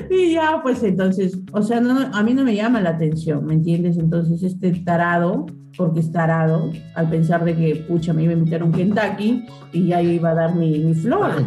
Y 0.10 0.34
ya, 0.34 0.60
pues 0.64 0.84
entonces, 0.84 1.38
o 1.52 1.62
sea, 1.62 1.80
no, 1.80 2.10
a 2.14 2.24
mí 2.24 2.34
no 2.34 2.44
me 2.44 2.56
llama 2.56 2.82
la 2.82 2.92
atención, 2.92 3.46
¿me 3.46 3.54
entiendes? 3.54 3.98
Entonces, 3.98 4.44
este 4.44 4.72
tarado, 4.72 5.46
porque 5.78 6.00
es 6.00 6.12
tarado, 6.12 6.72
al 6.96 7.10
pensar 7.10 7.44
de 7.44 7.56
que, 7.56 7.76
pucha, 7.88 8.14
me 8.14 8.24
iba 8.24 8.34
a 8.34 8.38
invitar 8.38 8.62
a 8.62 8.66
un 8.66 8.72
Kentucky 8.72 9.46
y 9.72 9.88
ya 9.88 10.02
yo 10.02 10.10
iba 10.10 10.32
a 10.32 10.36
dar 10.36 10.56
mi, 10.56 10.80
mi 10.80 10.94
flor. 10.94 11.46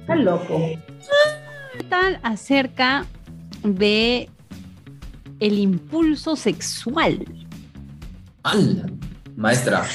Está 0.00 0.16
loco. 0.16 0.58
¿Qué 1.76 1.84
tal 1.88 2.18
acerca 2.22 3.06
de 3.62 4.28
el 5.40 5.58
impulso 5.58 6.36
sexual? 6.36 7.24
¡Hala! 8.42 8.86
Maestra. 9.36 9.84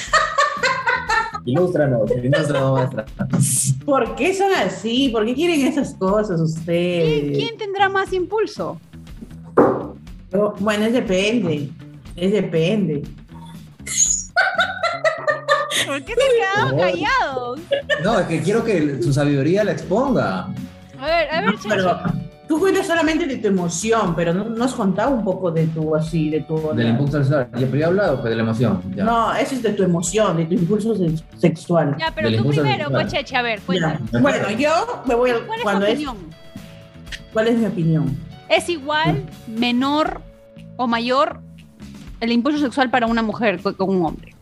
Ilústranos, 1.45 2.09
ilústranos, 2.11 2.73
maestra. 2.73 3.05
¿Por 3.85 4.15
qué 4.15 4.33
son 4.33 4.51
así? 4.53 5.09
¿Por 5.09 5.25
qué 5.25 5.35
quieren 5.35 5.61
esas 5.67 5.93
cosas 5.93 6.39
ustedes? 6.41 7.21
¿Quién, 7.21 7.33
quién 7.33 7.57
tendrá 7.57 7.87
más 7.87 8.11
impulso? 8.13 8.79
Bueno, 10.59 10.85
es 10.85 10.93
depende. 10.93 11.69
Es 12.15 12.31
depende. 12.31 13.03
¿Por 15.85 16.03
qué 16.03 16.13
se 16.13 16.21
quedaron 16.55 16.77
No. 16.77 16.81
callados? 16.81 17.59
No, 18.03 18.19
es 18.19 18.27
que 18.27 18.41
quiero 18.41 18.63
que 18.63 19.01
su 19.03 19.13
sabiduría 19.13 19.63
la 19.63 19.73
exponga. 19.73 20.47
A 20.99 21.05
ver, 21.05 21.29
a 21.31 21.41
ver, 21.41 21.53
No. 21.53 22.24
Tú 22.47 22.59
cuentas 22.59 22.87
solamente 22.87 23.25
de 23.25 23.37
tu 23.37 23.47
emoción, 23.47 24.13
pero 24.15 24.33
no, 24.33 24.45
no 24.45 24.63
has 24.63 24.73
contado 24.73 25.15
un 25.15 25.23
poco 25.23 25.51
de 25.51 25.67
tu 25.67 25.95
así, 25.95 26.29
de 26.29 26.41
tu 26.41 26.55
Del 26.75 26.89
impulso 26.89 27.17
sexual. 27.19 27.47
Ya, 27.53 27.67
pero 27.67 27.77
he 27.77 27.83
hablado 27.85 28.21
pues, 28.21 28.29
de 28.29 28.35
la 28.35 28.43
emoción. 28.43 28.81
Ya. 28.95 29.03
No, 29.03 29.33
eso 29.35 29.55
es 29.55 29.63
de 29.63 29.71
tu 29.71 29.83
emoción, 29.83 30.37
de 30.37 30.45
tu 30.45 30.53
impulso 30.53 30.95
se- 30.95 31.15
sexual. 31.37 31.95
Ya, 31.99 32.11
pero 32.13 32.29
del 32.29 32.41
tú 32.41 32.49
primero, 32.49 32.85
sexual. 32.85 33.07
Chechi, 33.07 33.35
a 33.35 33.41
ver, 33.41 33.59
cuéntanos. 33.61 34.11
Bueno, 34.21 34.49
yo 34.51 35.03
me 35.07 35.15
voy 35.15 35.31
al 35.31 35.45
¿Cuál 35.45 35.49
es 35.51 35.57
tu 35.57 35.63
cuando 35.63 35.85
es, 35.85 35.93
opinión? 35.93 36.17
¿Cuál 37.33 37.47
es 37.47 37.57
mi 37.57 37.65
opinión? 37.65 38.17
¿Es 38.49 38.69
igual, 38.69 39.23
menor 39.47 40.21
o 40.77 40.87
mayor 40.87 41.41
el 42.21 42.31
impulso 42.31 42.59
sexual 42.59 42.89
para 42.91 43.07
una 43.07 43.21
mujer 43.23 43.57
que 43.57 43.73
con 43.73 43.89
un 43.89 44.05
hombre? 44.05 44.35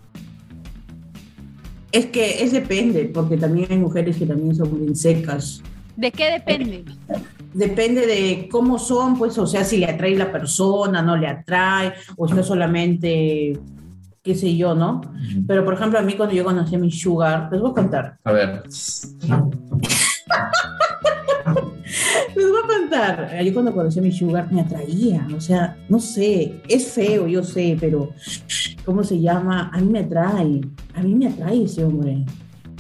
Es 1.92 2.08
que 2.08 2.44
es 2.44 2.52
depende, 2.52 3.06
porque 3.14 3.38
también 3.38 3.68
hay 3.70 3.78
mujeres 3.78 4.18
que 4.18 4.26
también 4.26 4.56
son 4.56 4.78
bien 4.80 4.96
secas. 4.96 5.62
¿De 5.96 6.12
qué 6.12 6.32
depende? 6.32 6.86
Depende 7.54 8.08
de 8.08 8.48
cómo 8.50 8.80
son, 8.80 9.18
pues, 9.18 9.38
o 9.38 9.46
sea, 9.46 9.64
si 9.64 9.78
le 9.78 9.86
atrae 9.86 10.16
la 10.16 10.32
persona, 10.32 11.02
no 11.02 11.16
le 11.18 11.28
atrae, 11.28 11.94
o 12.18 12.26
está 12.26 12.42
solamente, 12.44 13.60
qué 14.24 14.36
sé 14.36 14.56
yo, 14.56 14.74
¿no? 14.74 15.02
Pero, 15.48 15.64
por 15.64 15.76
ejemplo, 15.76 16.00
a 16.00 16.02
mí 16.02 16.14
cuando 16.14 16.34
yo 16.36 16.44
conocí 16.44 16.76
a 16.76 16.80
mi 16.80 16.92
sugar, 16.92 17.50
les 17.52 17.62
voy 17.62 17.72
a 17.72 17.74
contar, 17.74 18.18
A 18.24 18.32
ver. 18.32 18.64
les 22.36 22.50
voy 22.50 22.60
a 22.64 22.68
contar. 22.68 23.44
Yo 23.44 23.54
cuando 23.54 23.74
conocí 23.74 24.00
a 24.00 24.02
mi 24.02 24.12
sugar 24.12 24.52
me 24.52 24.62
atraía, 24.62 25.28
o 25.36 25.42
sea, 25.42 25.78
no 25.90 26.00
sé, 26.00 26.62
es 26.68 26.92
feo, 26.92 27.28
yo 27.28 27.44
sé, 27.44 27.78
pero, 27.80 28.10
¿cómo 28.86 29.04
se 29.04 29.20
llama? 29.20 29.70
A 29.74 29.80
mí 29.80 29.90
me 29.90 30.00
atrae, 30.00 30.62
a 30.96 31.02
mí 31.02 31.16
me 31.16 31.28
atrae 31.28 31.64
ese 31.64 31.84
hombre. 31.84 32.26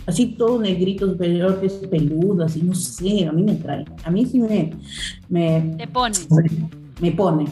Así 0.05 0.25
todo 0.37 0.59
negrito, 0.59 1.15
pelotes 1.17 1.73
peludo, 1.89 2.43
así, 2.45 2.61
no 2.61 2.75
sé, 2.75 3.25
a 3.25 3.31
mí 3.31 3.41
me 3.43 3.53
atrae. 3.53 3.85
A 4.03 4.11
mí 4.11 4.25
sí 4.25 4.39
me, 4.39 4.71
me, 5.29 5.75
Te 5.77 5.87
pone. 5.87 6.15
me 7.01 7.11
pone. 7.13 7.45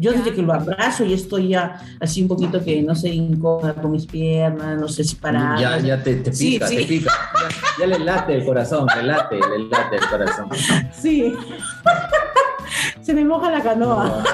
Yo 0.00 0.10
Ya. 0.10 0.18
desde 0.18 0.34
que 0.34 0.42
lo 0.42 0.52
abrazo 0.52 1.04
y 1.04 1.12
estoy 1.12 1.48
ya 1.50 1.80
así 2.00 2.20
un 2.22 2.26
poquito 2.28 2.62
que 2.64 2.82
no 2.82 2.96
sé, 2.96 3.10
incómoda 3.10 3.74
con 3.74 3.92
mis 3.92 4.06
piernas, 4.06 4.76
no 4.80 4.88
sé 4.88 5.04
si 5.04 5.14
parar. 5.14 5.56
Ya, 5.60 5.78
ya 5.78 6.02
te, 6.02 6.16
te 6.16 6.32
Sí, 6.32 6.54
pica, 6.54 6.66
sí. 6.66 6.76
te 6.78 6.84
pica. 6.84 7.12
Ya, 7.78 7.86
ya 7.86 7.86
le 7.98 8.04
late 8.04 8.34
el 8.34 8.44
corazón, 8.44 8.88
le 8.96 9.02
late, 9.04 9.36
le 9.36 9.68
late 9.68 9.96
el 9.96 10.08
corazón. 10.10 10.48
Sí. 11.00 11.32
Se 13.02 13.14
me 13.14 13.24
moja 13.24 13.52
la 13.52 13.62
canoa. 13.62 14.24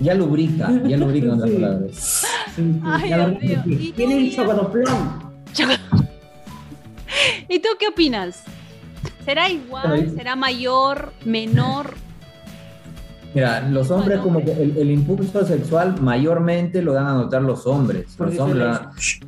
Ya 0.00 0.14
lubrica, 0.14 0.68
ya 0.86 0.96
lubrica 0.96 1.26
en 1.26 1.32
otras 1.32 1.50
Sí. 1.50 1.56
palabras. 1.56 2.26
Sí, 2.56 2.62
sí, 2.62 2.80
Ay, 2.84 3.10
la 3.10 3.16
Dios 3.16 3.26
verdad 3.26 3.40
que 3.40 3.46
mío. 3.48 3.62
sí. 3.64 3.72
¿Y 3.72 3.88
tú, 3.90 3.96
Tiene 3.96 4.30
chocodoplón. 4.30 5.32
¿Y 7.48 7.58
tú 7.60 7.68
qué 7.78 7.88
opinas? 7.88 8.42
¿Será 9.24 9.48
igual? 9.48 10.12
¿Será 10.16 10.36
mayor? 10.36 11.12
¿Menor? 11.24 11.94
Mira, 13.34 13.62
los 13.62 13.90
hombres 13.90 14.20
Bueno, 14.20 14.40
como 14.40 14.44
que 14.44 14.52
el, 14.62 14.76
el 14.76 14.90
impulso 14.90 15.46
sexual 15.46 15.98
mayormente 16.02 16.82
lo 16.82 16.92
dan 16.92 17.06
a 17.06 17.12
notar 17.14 17.40
los 17.42 17.66
hombres. 17.66 18.14
Los 18.18 18.38
hombres 18.38 18.78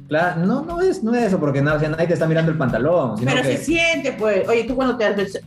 Claro, 0.08 0.44
no, 0.44 0.62
no 0.62 0.80
es, 0.82 1.02
no 1.02 1.14
es 1.14 1.24
eso, 1.28 1.40
porque 1.40 1.62
no, 1.62 1.74
o 1.74 1.78
sea, 1.80 1.88
nadie 1.88 2.06
te 2.08 2.12
está 2.14 2.26
mirando 2.26 2.50
el 2.52 2.58
pantalón. 2.58 3.16
Sino 3.16 3.30
Pero 3.30 3.42
que, 3.42 3.56
se 3.56 3.64
siente, 3.64 4.12
pues. 4.12 4.46
Oye, 4.48 4.64
tú 4.64 4.74
cuando 4.76 4.96
te 4.98 5.06
has 5.06 5.16
besa- 5.16 5.40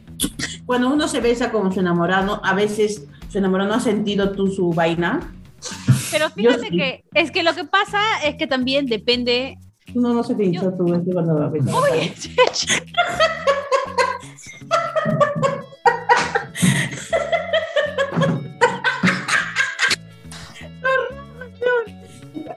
Cuando 0.66 0.90
uno 0.92 1.08
se 1.08 1.20
besa 1.22 1.52
con 1.52 1.72
su 1.72 1.80
enamorado, 1.82 2.42
a 2.44 2.56
veces 2.56 3.06
su 3.30 3.38
enamorado 3.38 3.70
no 3.70 3.76
ha 3.76 3.80
sentido 3.80 4.32
tú 4.32 4.48
su 4.48 4.72
vaina. 4.72 5.34
Pero 6.12 6.30
fíjate 6.30 6.70
que 6.70 7.04
es 7.14 7.32
que 7.32 7.44
lo 7.44 7.54
que 7.54 7.66
pasa 7.66 8.00
es 8.26 8.36
que 8.36 8.48
también 8.48 8.86
depende. 8.86 9.58
No, 9.94 10.14
no 10.14 10.24
se 10.24 10.36
te 10.36 10.46
hinchó 10.46 10.74
tu 10.74 10.94
este 10.94 11.12
cuando 11.14 11.50
Oye, 11.50 12.14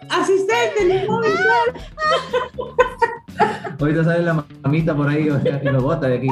Asistente, 0.08 0.84
le 0.86 1.06
Ahorita 3.78 4.04
sale 4.04 4.22
la 4.22 4.44
mamita 4.62 4.94
por 4.94 5.08
ahí 5.08 5.30
o 5.30 5.40
sea, 5.40 5.60
y 5.62 5.66
lo 5.66 5.80
bota 5.80 6.08
de 6.08 6.16
aquí. 6.16 6.28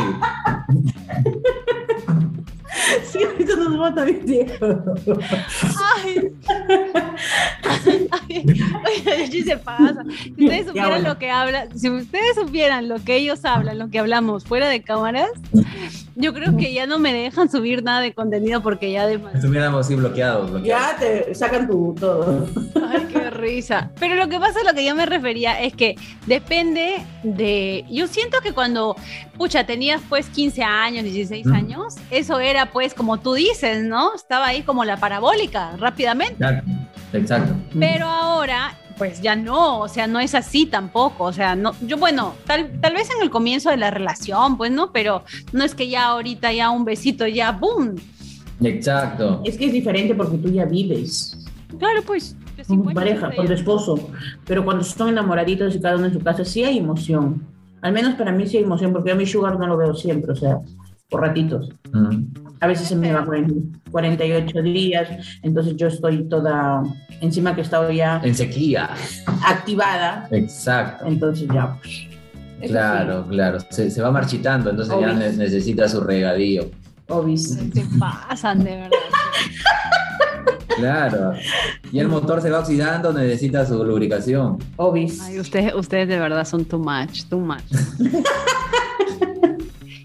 Sí, 3.04 3.22
ahorita 3.22 3.56
nos 3.56 3.76
bota 3.76 4.04
mi 4.04 4.12
viejo. 4.12 4.66
Ay. 5.96 6.37
Oye, 8.28 9.42
se 9.44 9.56
pasa. 9.58 10.04
Si 10.22 10.30
ustedes 10.30 10.60
Ya, 10.60 10.66
supieran 10.66 10.90
bueno. 10.90 11.08
lo 11.08 11.18
que 11.18 11.30
hablan, 11.30 11.78
si 11.78 11.90
ustedes 11.90 12.34
supieran 12.36 12.88
lo 12.88 12.96
que 13.04 13.16
ellos 13.16 13.44
hablan, 13.44 13.78
lo 13.78 13.88
que 13.88 13.98
hablamos 13.98 14.44
fuera 14.44 14.68
de 14.68 14.82
cámaras, 14.82 15.30
yo 16.14 16.34
creo 16.34 16.56
que 16.56 16.72
ya 16.72 16.86
no 16.86 16.98
me 16.98 17.12
dejan 17.12 17.50
subir 17.50 17.82
nada 17.82 18.00
de 18.00 18.12
contenido 18.12 18.62
porque 18.62 18.90
ya 18.92 19.06
de 19.06 19.20
Estuviéramos 19.34 19.86
así 19.86 19.94
bloqueados. 19.94 20.50
bloqueados. 20.50 20.92
Ya 20.92 20.96
te 20.98 21.34
sacan 21.34 21.66
tu 21.68 21.94
todo. 21.98 22.46
Ay, 22.88 23.06
qué 23.12 23.30
risa. 23.30 23.90
Pero 24.00 24.14
lo 24.16 24.28
que 24.28 24.38
pasa, 24.38 24.58
lo 24.64 24.74
que 24.74 24.84
yo 24.84 24.94
me 24.94 25.06
refería 25.06 25.60
es 25.60 25.74
que 25.74 25.94
depende 26.26 27.04
de. 27.22 27.84
Yo 27.90 28.06
siento 28.06 28.38
que 28.42 28.52
cuando, 28.52 28.96
pucha, 29.36 29.64
tenías 29.64 30.00
pues 30.08 30.28
15 30.28 30.62
años, 30.62 31.04
16 31.04 31.46
Mm. 31.46 31.52
años, 31.52 31.96
eso 32.10 32.40
era 32.40 32.66
pues 32.66 32.94
como 32.94 33.18
tú 33.18 33.34
dices, 33.34 33.82
¿no? 33.84 34.14
Estaba 34.14 34.46
ahí 34.46 34.62
como 34.62 34.84
la 34.84 34.96
parabólica, 34.96 35.76
rápidamente. 35.78 36.34
Exacto. 36.34 36.70
Exacto. 37.12 37.54
Pero 37.78 38.06
ahora, 38.06 38.76
pues 38.98 39.22
ya 39.22 39.36
no, 39.36 39.80
o 39.80 39.88
sea, 39.88 40.06
no 40.06 40.20
es 40.20 40.34
así 40.34 40.66
tampoco. 40.66 41.24
O 41.24 41.32
sea, 41.32 41.54
no, 41.54 41.74
yo, 41.82 41.96
bueno, 41.96 42.34
tal, 42.46 42.70
tal 42.80 42.94
vez 42.94 43.08
en 43.14 43.22
el 43.22 43.30
comienzo 43.30 43.70
de 43.70 43.76
la 43.76 43.90
relación, 43.90 44.56
pues, 44.56 44.70
¿no? 44.70 44.92
Pero 44.92 45.24
no 45.52 45.64
es 45.64 45.74
que 45.74 45.88
ya 45.88 46.06
ahorita 46.06 46.52
ya 46.52 46.70
un 46.70 46.84
besito, 46.84 47.26
ya, 47.26 47.52
¡boom! 47.52 47.96
Exacto. 48.60 49.40
Es 49.44 49.56
que 49.56 49.66
es 49.66 49.72
diferente 49.72 50.14
porque 50.14 50.36
tú 50.38 50.50
ya 50.50 50.64
vives 50.64 51.38
Claro, 51.78 52.02
pues. 52.04 52.34
con 52.56 52.56
tu 52.56 52.64
50, 52.64 53.00
pareja, 53.00 53.20
60 53.20 53.36
con 53.36 53.46
tu 53.46 53.52
esposo. 53.52 54.10
Pero 54.46 54.64
cuando 54.64 54.82
son 54.84 55.10
enamoraditos 55.10 55.76
y 55.76 55.80
cada 55.80 55.96
uno 55.96 56.06
en 56.06 56.12
su 56.12 56.20
casa, 56.20 56.44
sí 56.44 56.64
hay 56.64 56.78
emoción. 56.78 57.46
Al 57.82 57.92
menos 57.92 58.14
para 58.14 58.32
mí 58.32 58.46
sí 58.46 58.56
hay 58.56 58.64
emoción, 58.64 58.92
porque 58.92 59.10
yo 59.10 59.14
a 59.14 59.18
mi 59.18 59.26
sugar 59.26 59.58
no 59.58 59.66
lo 59.66 59.76
veo 59.76 59.94
siempre, 59.94 60.32
o 60.32 60.36
sea, 60.36 60.58
por 61.08 61.20
ratitos. 61.20 61.68
Mm. 61.92 62.47
A 62.60 62.66
veces 62.66 62.88
se 62.88 62.96
me 62.96 63.12
va 63.12 63.24
40 63.24 63.54
48 63.90 64.62
días, 64.62 65.08
entonces 65.42 65.76
yo 65.76 65.86
estoy 65.86 66.24
toda 66.28 66.82
encima 67.20 67.54
que 67.54 67.60
he 67.60 67.64
estado 67.64 67.90
ya 67.90 68.20
En 68.24 68.34
sequía. 68.34 68.90
activada, 69.46 70.26
Exacto. 70.30 71.06
entonces 71.06 71.48
ya. 71.52 71.76
pues, 71.80 72.70
Claro, 72.70 73.24
claro. 73.28 73.58
Se, 73.70 73.90
se 73.90 74.02
va 74.02 74.10
marchitando, 74.10 74.70
entonces 74.70 74.92
ya 74.98 75.06
Obvio. 75.06 75.14
ne- 75.14 75.32
necesita 75.36 75.88
su 75.88 76.00
regadío. 76.00 76.68
obis. 77.08 77.50
Se 77.54 77.84
pasan, 77.98 78.64
de 78.64 78.70
verdad. 78.76 78.90
Claro. 80.76 81.32
Y 81.90 81.98
el 81.98 82.06
motor 82.06 82.40
se 82.40 82.50
va 82.50 82.60
oxidando, 82.60 83.12
necesita 83.12 83.66
su 83.66 83.82
lubricación. 83.84 84.58
Obis. 84.76 85.20
Ay, 85.22 85.40
ustedes, 85.40 85.74
ustedes 85.74 86.06
de 86.06 86.20
verdad 86.20 86.44
son 86.44 86.64
too 86.64 86.78
much, 86.78 87.24
too 87.28 87.40
much. 87.40 87.64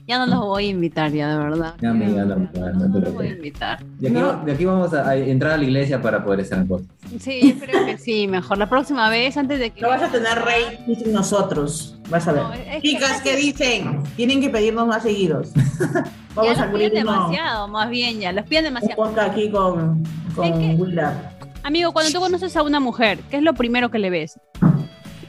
ya 0.07 0.19
no 0.19 0.25
los 0.25 0.39
voy 0.41 0.65
a 0.67 0.69
invitar, 0.69 1.11
ya 1.11 1.29
de 1.29 1.37
verdad. 1.37 1.75
Ya, 1.81 1.89
amiga, 1.91 2.25
no, 2.25 2.35
no, 2.35 2.73
no 2.73 2.93
te 2.93 2.99
los 2.99 3.13
voy 3.13 3.27
a 3.27 3.31
invitar. 3.31 3.83
De 3.99 4.07
aquí, 4.09 4.17
No. 4.17 4.33
de 4.45 4.51
aquí 4.51 4.65
vamos 4.65 4.93
a, 4.93 5.09
a 5.09 5.15
entrar 5.15 5.53
a 5.53 5.57
la 5.57 5.63
iglesia 5.63 6.01
para 6.01 6.23
poder 6.23 6.41
estar 6.41 6.59
en 6.59 6.67
cosas. 6.67 6.87
Sí, 7.19 7.53
yo 7.59 7.65
creo 7.65 7.85
que 7.85 7.97
sí, 7.97 8.27
mejor. 8.27 8.57
La 8.57 8.67
próxima 8.69 9.09
vez, 9.09 9.37
antes 9.37 9.59
de 9.59 9.69
que. 9.69 9.81
No 9.81 9.89
vas 9.89 10.01
a 10.03 10.09
tener 10.09 10.39
rey 10.43 10.95
sin 10.97 11.13
nosotros, 11.13 11.97
vas 12.09 12.27
a 12.27 12.31
ver. 12.33 12.43
No, 12.43 12.51
que 12.51 12.79
Chicas, 12.81 13.21
¿qué 13.21 13.35
dicen? 13.35 14.03
Tienen 14.15 14.41
que 14.41 14.49
pedirnos 14.49 14.87
más 14.87 15.03
seguidos. 15.03 15.51
Vamos 16.35 16.57
ya 16.57 16.63
a 16.63 16.65
los 16.65 16.75
piden 16.75 16.93
demasiado, 16.95 17.67
más 17.67 17.89
bien 17.89 18.19
ya, 18.19 18.31
los 18.31 18.45
piden 18.45 18.65
un 18.65 18.73
demasiado. 18.73 19.03
podcast 19.03 19.31
aquí 19.31 19.51
con, 19.51 20.03
con 20.35 20.45
Es 20.45 20.51
que-. 20.57 21.33
Amigo, 21.63 21.93
cuando 21.93 22.11
tú 22.11 22.19
conoces 22.19 22.57
a 22.57 22.63
una 22.63 22.79
mujer, 22.79 23.19
¿qué 23.29 23.37
es 23.37 23.43
lo 23.43 23.53
primero 23.53 23.89
que 23.91 23.99
le 23.99 24.09
ves? 24.09 24.39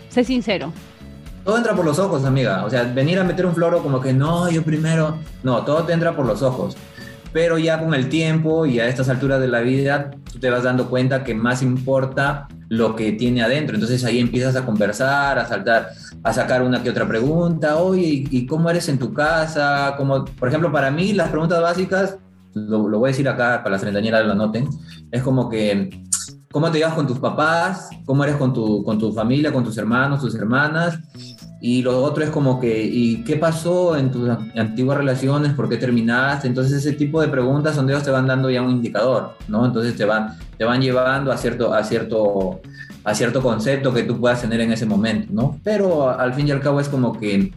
Sé 0.09 0.25
sincero. 0.25 0.73
Todo 1.45 1.59
entra 1.59 1.75
por 1.75 1.85
los 1.85 1.99
ojos, 1.99 2.25
amiga. 2.25 2.65
O 2.65 2.71
sea, 2.71 2.85
venir 2.85 3.19
a 3.19 3.25
meter 3.25 3.45
un 3.45 3.55
floro 3.55 3.83
como 3.83 4.01
que 4.01 4.13
no, 4.13 4.51
yo 4.51 4.63
primero. 4.63 5.19
No, 5.43 5.63
todo 5.63 5.85
te 5.85 5.93
entra 5.93 6.17
por 6.17 6.25
los 6.25 6.43
ojos. 6.43 6.77
Pero 7.33 7.59
ya 7.59 7.79
con 7.79 7.93
el 7.95 8.09
tiempo 8.09 8.65
y 8.65 8.81
a 8.81 8.89
estas 8.89 9.09
alturas 9.09 9.41
de 9.41 9.49
la 9.49 9.61
vida, 9.61 10.11
tú 10.33 10.39
te 10.39 10.49
vas 10.49 10.63
dando 10.63 10.89
cuenta 10.89 11.23
que 11.23 11.35
más 11.35 11.63
importa 11.63 12.49
lo 12.69 12.97
que 12.97 13.13
tiene 13.13 13.43
adentro. 13.43 13.75
Entonces 13.75 14.05
ahí 14.05 14.21
empiezas 14.21 14.57
a 14.57 14.65
conversar, 14.65 15.39
a 15.39 15.47
saltar, 15.47 15.91
a 16.23 16.33
sacar 16.33 16.63
una 16.63 16.83
que 16.83 16.91
otra 16.91 17.07
pregunta. 17.07 17.77
Oye, 17.77 18.25
¿y 18.31 18.47
cómo 18.47 18.71
eres 18.71 18.89
en 18.89 18.99
tu 18.99 19.13
casa? 19.13 19.95
Como, 19.99 20.25
por 20.25 20.49
ejemplo, 20.49 20.73
para 20.73 20.91
mí 20.91 21.13
las 21.13 21.29
preguntas 21.29 21.61
básicas, 21.61 22.17
lo, 22.55 22.89
voy 22.89 23.09
a 23.09 23.13
decir 23.13 23.29
acá 23.29 23.59
para 23.59 23.71
las 23.71 23.81
treintañeras 23.81 24.25
lo 24.25 24.35
noten, 24.35 24.69
es 25.11 25.23
como 25.23 25.49
que 25.49 25.91
cómo 26.53 26.71
te 26.71 26.79
llevas 26.79 26.95
con 26.95 27.07
tus 27.07 27.19
papás, 27.19 27.91
cómo 28.07 28.23
eres 28.23 28.37
con 28.37 28.53
tu, 28.53 28.85
con 28.85 28.97
tu 28.97 29.13
familia, 29.13 29.53
con 29.53 29.65
tus 29.65 29.77
hermanos, 29.77 30.21
tus 30.21 30.37
hermanas. 30.37 30.99
Y 31.61 31.83
lo 31.83 32.03
otro 32.03 32.25
es 32.25 32.31
como 32.31 32.61
que, 32.61 32.85
¿y 32.85 33.25
qué 33.25 33.37
pasó 33.37 33.97
en 33.97 34.11
tus 34.11 34.29
antiguas 34.55 34.99
relaciones? 34.99 35.55
¿Por 35.55 35.69
qué 35.69 35.77
terminaste? 35.79 36.47
Entonces 36.47 36.75
ese 36.75 36.93
tipo 36.93 37.21
de 37.23 37.29
preguntas, 37.29 37.75
sondeos 37.75 38.03
te 38.03 38.11
van 38.11 38.27
dando 38.27 38.51
ya 38.51 38.61
un 38.61 38.71
indicador, 38.71 39.37
¿no? 39.49 39.65
Entonces 39.65 39.97
te 39.97 40.05
van, 40.05 40.37
te 40.59 40.65
van 40.65 40.83
llevando 40.83 41.33
a 41.33 41.39
cierto, 41.39 41.73
a, 41.73 41.83
cierto, 41.83 42.61
a 43.03 43.15
cierto 43.15 43.41
concepto 43.41 43.95
que 43.95 44.03
tú 44.03 44.21
puedas 44.21 44.43
tener 44.43 44.61
en 44.61 44.73
ese 44.73 44.85
momento, 44.85 45.29
¿no? 45.33 45.59
Pero 45.65 46.11
al 46.11 46.35
fin 46.35 46.49
y 46.49 46.51
al 46.51 46.61
cabo 46.61 46.81
es 46.81 46.89
como 46.89 47.19
que 47.19 47.51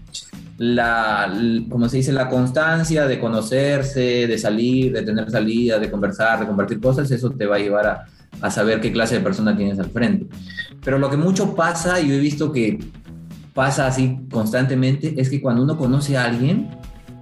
la, 0.57 1.31
como 1.69 1.89
se 1.89 1.97
dice, 1.97 2.13
la 2.13 2.29
constancia 2.29 3.07
de 3.07 3.19
conocerse, 3.19 4.25
de 4.25 4.37
salir, 4.37 4.93
de 4.93 5.01
tener 5.01 5.29
salida, 5.29 5.79
de 5.79 5.91
conversar, 5.91 6.39
de 6.39 6.47
compartir 6.47 6.79
cosas, 6.79 7.11
eso 7.11 7.29
te 7.31 7.45
va 7.45 7.57
a 7.57 7.59
llevar 7.59 7.87
a, 7.87 8.05
a 8.41 8.51
saber 8.51 8.79
qué 8.79 8.91
clase 8.91 9.15
de 9.15 9.21
persona 9.21 9.55
tienes 9.55 9.79
al 9.79 9.89
frente. 9.89 10.27
Pero 10.83 10.97
lo 10.97 11.09
que 11.09 11.17
mucho 11.17 11.55
pasa, 11.55 11.99
yo 11.99 12.13
he 12.13 12.19
visto 12.19 12.51
que 12.51 12.79
pasa 13.57 13.87
así 13.87 14.19
constantemente, 14.31 15.15
es 15.17 15.31
que 15.31 15.41
cuando 15.41 15.63
uno 15.63 15.79
conoce 15.79 16.15
a 16.15 16.25
alguien, 16.25 16.69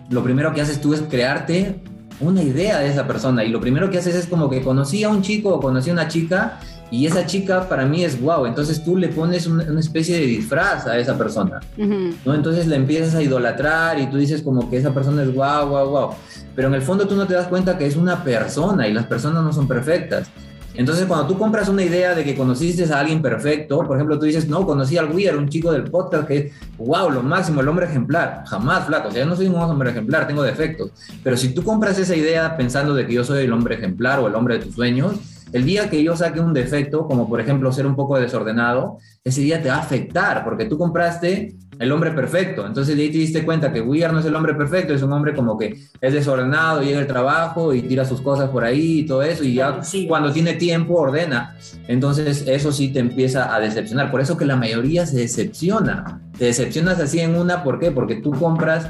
lo 0.09 0.21
primero 0.21 0.53
que 0.53 0.59
haces 0.59 0.81
tú 0.81 0.93
es 0.93 0.99
crearte 0.99 1.81
una 2.19 2.43
idea 2.43 2.79
de 2.79 2.89
esa 2.89 3.07
persona. 3.07 3.45
Y 3.45 3.49
lo 3.49 3.61
primero 3.61 3.89
que 3.89 3.99
haces 3.99 4.15
es 4.15 4.27
como 4.27 4.49
que 4.49 4.61
conocí 4.61 5.05
a 5.05 5.09
un 5.09 5.21
chico 5.21 5.53
o 5.55 5.61
conocí 5.61 5.91
a 5.91 5.93
una 5.93 6.09
chica 6.09 6.59
y 6.91 7.05
esa 7.05 7.25
chica 7.25 7.69
para 7.69 7.85
mí 7.85 8.03
es 8.03 8.21
guau. 8.21 8.45
Entonces 8.47 8.83
tú 8.83 8.97
le 8.97 9.07
pones 9.07 9.47
una, 9.47 9.63
una 9.63 9.79
especie 9.79 10.19
de 10.19 10.25
disfraz 10.25 10.85
a 10.87 10.97
esa 10.97 11.17
persona. 11.17 11.61
¿no? 11.77 12.35
Entonces 12.35 12.67
la 12.67 12.75
empiezas 12.75 13.15
a 13.15 13.23
idolatrar 13.23 13.97
y 14.01 14.07
tú 14.07 14.17
dices 14.17 14.41
como 14.41 14.69
que 14.69 14.75
esa 14.75 14.93
persona 14.93 15.23
es 15.23 15.33
guau, 15.33 15.69
guau, 15.69 15.89
guau. 15.89 16.09
Pero 16.53 16.67
en 16.67 16.73
el 16.73 16.81
fondo 16.81 17.07
tú 17.07 17.15
no 17.15 17.27
te 17.27 17.33
das 17.33 17.47
cuenta 17.47 17.77
que 17.77 17.87
es 17.87 17.95
una 17.95 18.25
persona 18.25 18.89
y 18.89 18.93
las 18.93 19.05
personas 19.05 19.41
no 19.41 19.53
son 19.53 19.69
perfectas. 19.69 20.27
Entonces 20.77 21.05
cuando 21.05 21.27
tú 21.27 21.37
compras 21.37 21.69
una 21.69 21.83
idea 21.83 22.13
de 22.13 22.23
que 22.23 22.35
conociste 22.35 22.83
a 22.93 22.99
alguien 22.99 23.21
perfecto, 23.21 23.79
por 23.79 23.95
ejemplo 23.95 24.19
tú 24.19 24.25
dices, 24.25 24.47
no, 24.47 24.65
conocí 24.65 24.97
al 24.97 25.11
Weir, 25.11 25.35
un 25.35 25.47
chico 25.47 25.71
del 25.71 25.85
podcast 25.85 26.27
que 26.27 26.37
es, 26.37 26.53
wow, 26.77 27.09
lo 27.09 27.23
máximo, 27.23 27.61
el 27.61 27.67
hombre 27.67 27.85
ejemplar. 27.85 28.43
Jamás, 28.45 28.85
flaco, 28.85 29.07
o 29.07 29.11
sea, 29.11 29.23
yo 29.23 29.29
no 29.29 29.35
soy 29.35 29.47
un 29.47 29.55
hombre 29.55 29.91
ejemplar, 29.91 30.27
tengo 30.27 30.43
defectos. 30.43 30.91
Pero 31.23 31.37
si 31.37 31.53
tú 31.53 31.63
compras 31.63 31.97
esa 31.97 32.15
idea 32.15 32.57
pensando 32.57 32.93
de 32.93 33.07
que 33.07 33.13
yo 33.13 33.23
soy 33.23 33.45
el 33.45 33.53
hombre 33.53 33.75
ejemplar 33.75 34.19
o 34.19 34.27
el 34.27 34.35
hombre 34.35 34.57
de 34.57 34.65
tus 34.65 34.75
sueños, 34.75 35.15
el 35.53 35.63
día 35.63 35.89
que 35.89 36.03
yo 36.03 36.17
saque 36.17 36.39
un 36.41 36.53
defecto, 36.53 37.07
como 37.07 37.29
por 37.29 37.39
ejemplo 37.39 37.71
ser 37.71 37.85
un 37.85 37.95
poco 37.95 38.19
desordenado, 38.19 38.97
ese 39.23 39.41
día 39.41 39.61
te 39.61 39.69
va 39.69 39.75
a 39.75 39.79
afectar 39.79 40.43
porque 40.43 40.65
tú 40.65 40.77
compraste 40.77 41.55
el 41.79 41.91
hombre 41.91 42.11
perfecto. 42.11 42.65
Entonces 42.65 42.95
de 42.95 43.03
ahí 43.03 43.11
te 43.11 43.17
diste 43.17 43.43
cuenta 43.43 43.71
que 43.73 43.81
Weir 43.81 44.11
no 44.13 44.19
es 44.19 44.25
el 44.25 44.35
hombre 44.35 44.53
perfecto, 44.53 44.93
es 44.93 45.01
un 45.03 45.11
hombre 45.13 45.33
como 45.33 45.57
que 45.57 45.77
es 46.01 46.13
desordenado, 46.13 46.81
llega 46.81 46.99
al 46.99 47.07
trabajo 47.07 47.73
y 47.73 47.81
tira 47.81 48.05
sus 48.05 48.21
cosas 48.21 48.49
por 48.49 48.63
ahí 48.63 48.99
y 48.99 49.05
todo 49.05 49.23
eso 49.23 49.43
y 49.43 49.53
ya 49.55 49.83
Sí. 49.83 50.07
cuando 50.07 50.31
tiene 50.31 50.53
tiempo 50.53 50.95
ordena. 50.95 51.55
Entonces 51.87 52.45
eso 52.47 52.71
sí 52.71 52.89
te 52.93 52.99
empieza 52.99 53.53
a 53.53 53.59
decepcionar. 53.59 54.11
Por 54.11 54.21
eso 54.21 54.37
que 54.37 54.45
la 54.45 54.55
mayoría 54.55 55.05
se 55.05 55.17
decepciona. 55.17 56.21
Te 56.37 56.45
decepcionas 56.45 56.99
así 56.99 57.19
en 57.19 57.35
una, 57.35 57.63
¿por 57.63 57.79
qué? 57.79 57.91
Porque 57.91 58.15
tú 58.15 58.31
compras 58.31 58.89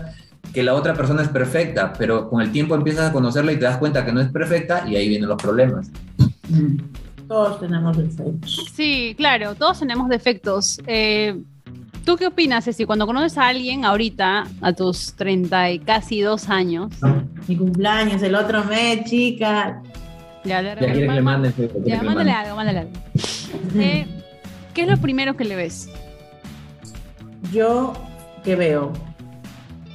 que 0.53 0.63
la 0.63 0.73
otra 0.73 0.93
persona 0.93 1.21
es 1.21 1.27
perfecta, 1.29 1.91
pero 1.97 2.29
con 2.29 2.41
el 2.41 2.51
tiempo 2.51 2.75
empiezas 2.75 3.09
a 3.09 3.13
conocerla 3.13 3.51
y 3.51 3.57
te 3.57 3.65
das 3.65 3.77
cuenta 3.77 4.05
que 4.05 4.13
no 4.13 4.21
es 4.21 4.29
perfecta 4.31 4.85
y 4.87 4.95
ahí 4.95 5.09
vienen 5.09 5.27
los 5.27 5.41
problemas. 5.41 5.89
Todos 7.27 7.59
tenemos 7.59 7.97
defectos. 7.97 8.71
Sí, 8.73 9.15
claro, 9.17 9.55
todos 9.55 9.79
tenemos 9.79 10.07
defectos. 10.09 10.79
Eh, 10.85 11.41
¿Tú 12.05 12.17
qué 12.17 12.27
opinas, 12.27 12.63
Ceci? 12.65 12.85
Cuando 12.85 13.07
conoces 13.07 13.37
a 13.37 13.47
alguien 13.47 13.83
ahorita, 13.83 14.45
a 14.61 14.73
tus 14.73 15.13
30 15.15 15.71
y 15.71 15.79
casi 15.79 16.21
dos 16.21 16.49
años, 16.49 16.91
Mi 17.47 17.55
cumpleaños, 17.57 18.21
el 18.21 18.35
otro 18.35 18.63
mes, 18.63 19.05
chica. 19.05 19.81
ya, 20.43 20.61
Ya 20.61 20.75
que 20.75 20.81
le 20.81 20.87
ya 20.87 20.93
quiere 20.93 20.99
Ya, 20.99 21.07
que 21.07 21.15
le 21.15 22.01
mándale 22.03 22.31
algo, 22.31 22.55
mándale 22.55 22.79
algo. 22.79 22.91
Eh, 23.75 24.05
¿Qué 24.73 24.81
es 24.83 24.87
lo 24.87 24.97
primero 24.97 25.35
que 25.35 25.45
le 25.45 25.55
ves? 25.55 25.89
Yo, 27.51 27.93
¿qué 28.43 28.55
veo? 28.55 28.93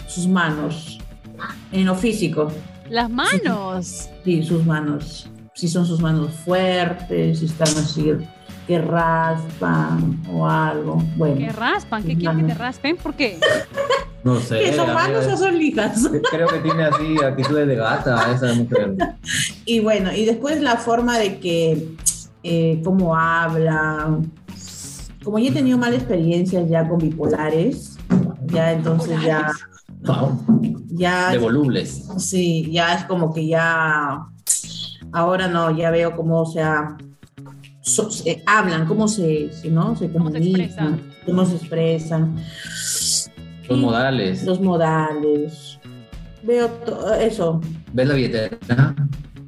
Sus 0.09 0.27
manos. 0.27 0.99
En 1.71 1.87
lo 1.87 1.95
físico. 1.95 2.51
Las 2.89 3.09
manos. 3.09 4.09
Sí, 4.25 4.43
sus 4.43 4.65
manos. 4.67 5.29
si 5.55 5.69
son 5.69 5.87
sus 5.87 6.01
manos 6.01 6.33
fuertes, 6.45 7.39
si 7.41 7.45
están 7.45 7.69
así 7.69 8.13
que 8.71 8.79
raspan 8.79 10.23
o 10.33 10.47
algo. 10.47 11.03
Bueno. 11.17 11.39
¿Que 11.39 11.51
raspan? 11.51 12.05
¿Qué 12.05 12.17
quieren 12.17 12.47
que 12.47 12.53
te 12.53 12.55
raspen? 12.55 12.97
¿Por 12.97 13.15
qué? 13.15 13.39
No 14.23 14.39
sé. 14.39 14.61
¿Que 14.61 14.75
son 14.75 14.93
manos 14.93 15.27
o 15.27 15.35
son 15.35 15.57
lijas? 15.57 16.07
Creo 16.31 16.47
que 16.47 16.59
tiene 16.59 16.85
así 16.85 17.17
actitudes 17.25 17.67
de 17.67 17.75
gata 17.75 18.31
esa 18.33 18.53
mujer. 18.53 18.95
Y 19.65 19.81
bueno, 19.81 20.13
y 20.13 20.27
después 20.27 20.61
la 20.61 20.77
forma 20.77 21.19
de 21.19 21.41
que, 21.41 21.89
eh, 22.43 22.83
cómo 22.85 23.17
habla. 23.17 24.19
Como 25.25 25.39
ya 25.39 25.49
he 25.49 25.53
tenido 25.53 25.79
malas 25.79 26.01
experiencias 26.01 26.69
ya 26.69 26.87
con 26.87 26.99
bipolares, 26.99 27.97
ya 28.49 28.73
entonces 28.73 29.19
ya. 29.23 29.53
Ya. 30.89 31.31
De 31.31 31.39
volubles. 31.39 32.07
Sí, 32.19 32.71
ya 32.71 32.97
es 32.97 33.05
como 33.05 33.33
que 33.33 33.47
ya. 33.47 34.27
Ahora 35.13 35.49
no, 35.49 35.75
ya 35.75 35.91
veo 35.91 36.15
cómo, 36.15 36.43
o 36.43 36.47
sea, 36.47 36.99
so- 37.95 38.11
hablan, 38.47 38.87
cómo 38.87 39.09
se, 39.09 39.51
¿no? 39.71 39.97
se 39.97 40.11
¿Cómo 40.11 40.31
se 40.31 40.39
comunican, 40.39 41.01
cómo 41.27 41.45
se 41.47 41.57
expresan. 41.57 42.37
Los 43.69 43.79
Y 43.79 43.81
modales. 43.81 44.45
Los 44.45 44.61
modales. 44.61 45.79
Veo 46.43 46.69
to- 46.69 47.15
eso. 47.15 47.61
¿Ves 47.93 48.09
la 48.09 48.15
billetera? 48.15 48.57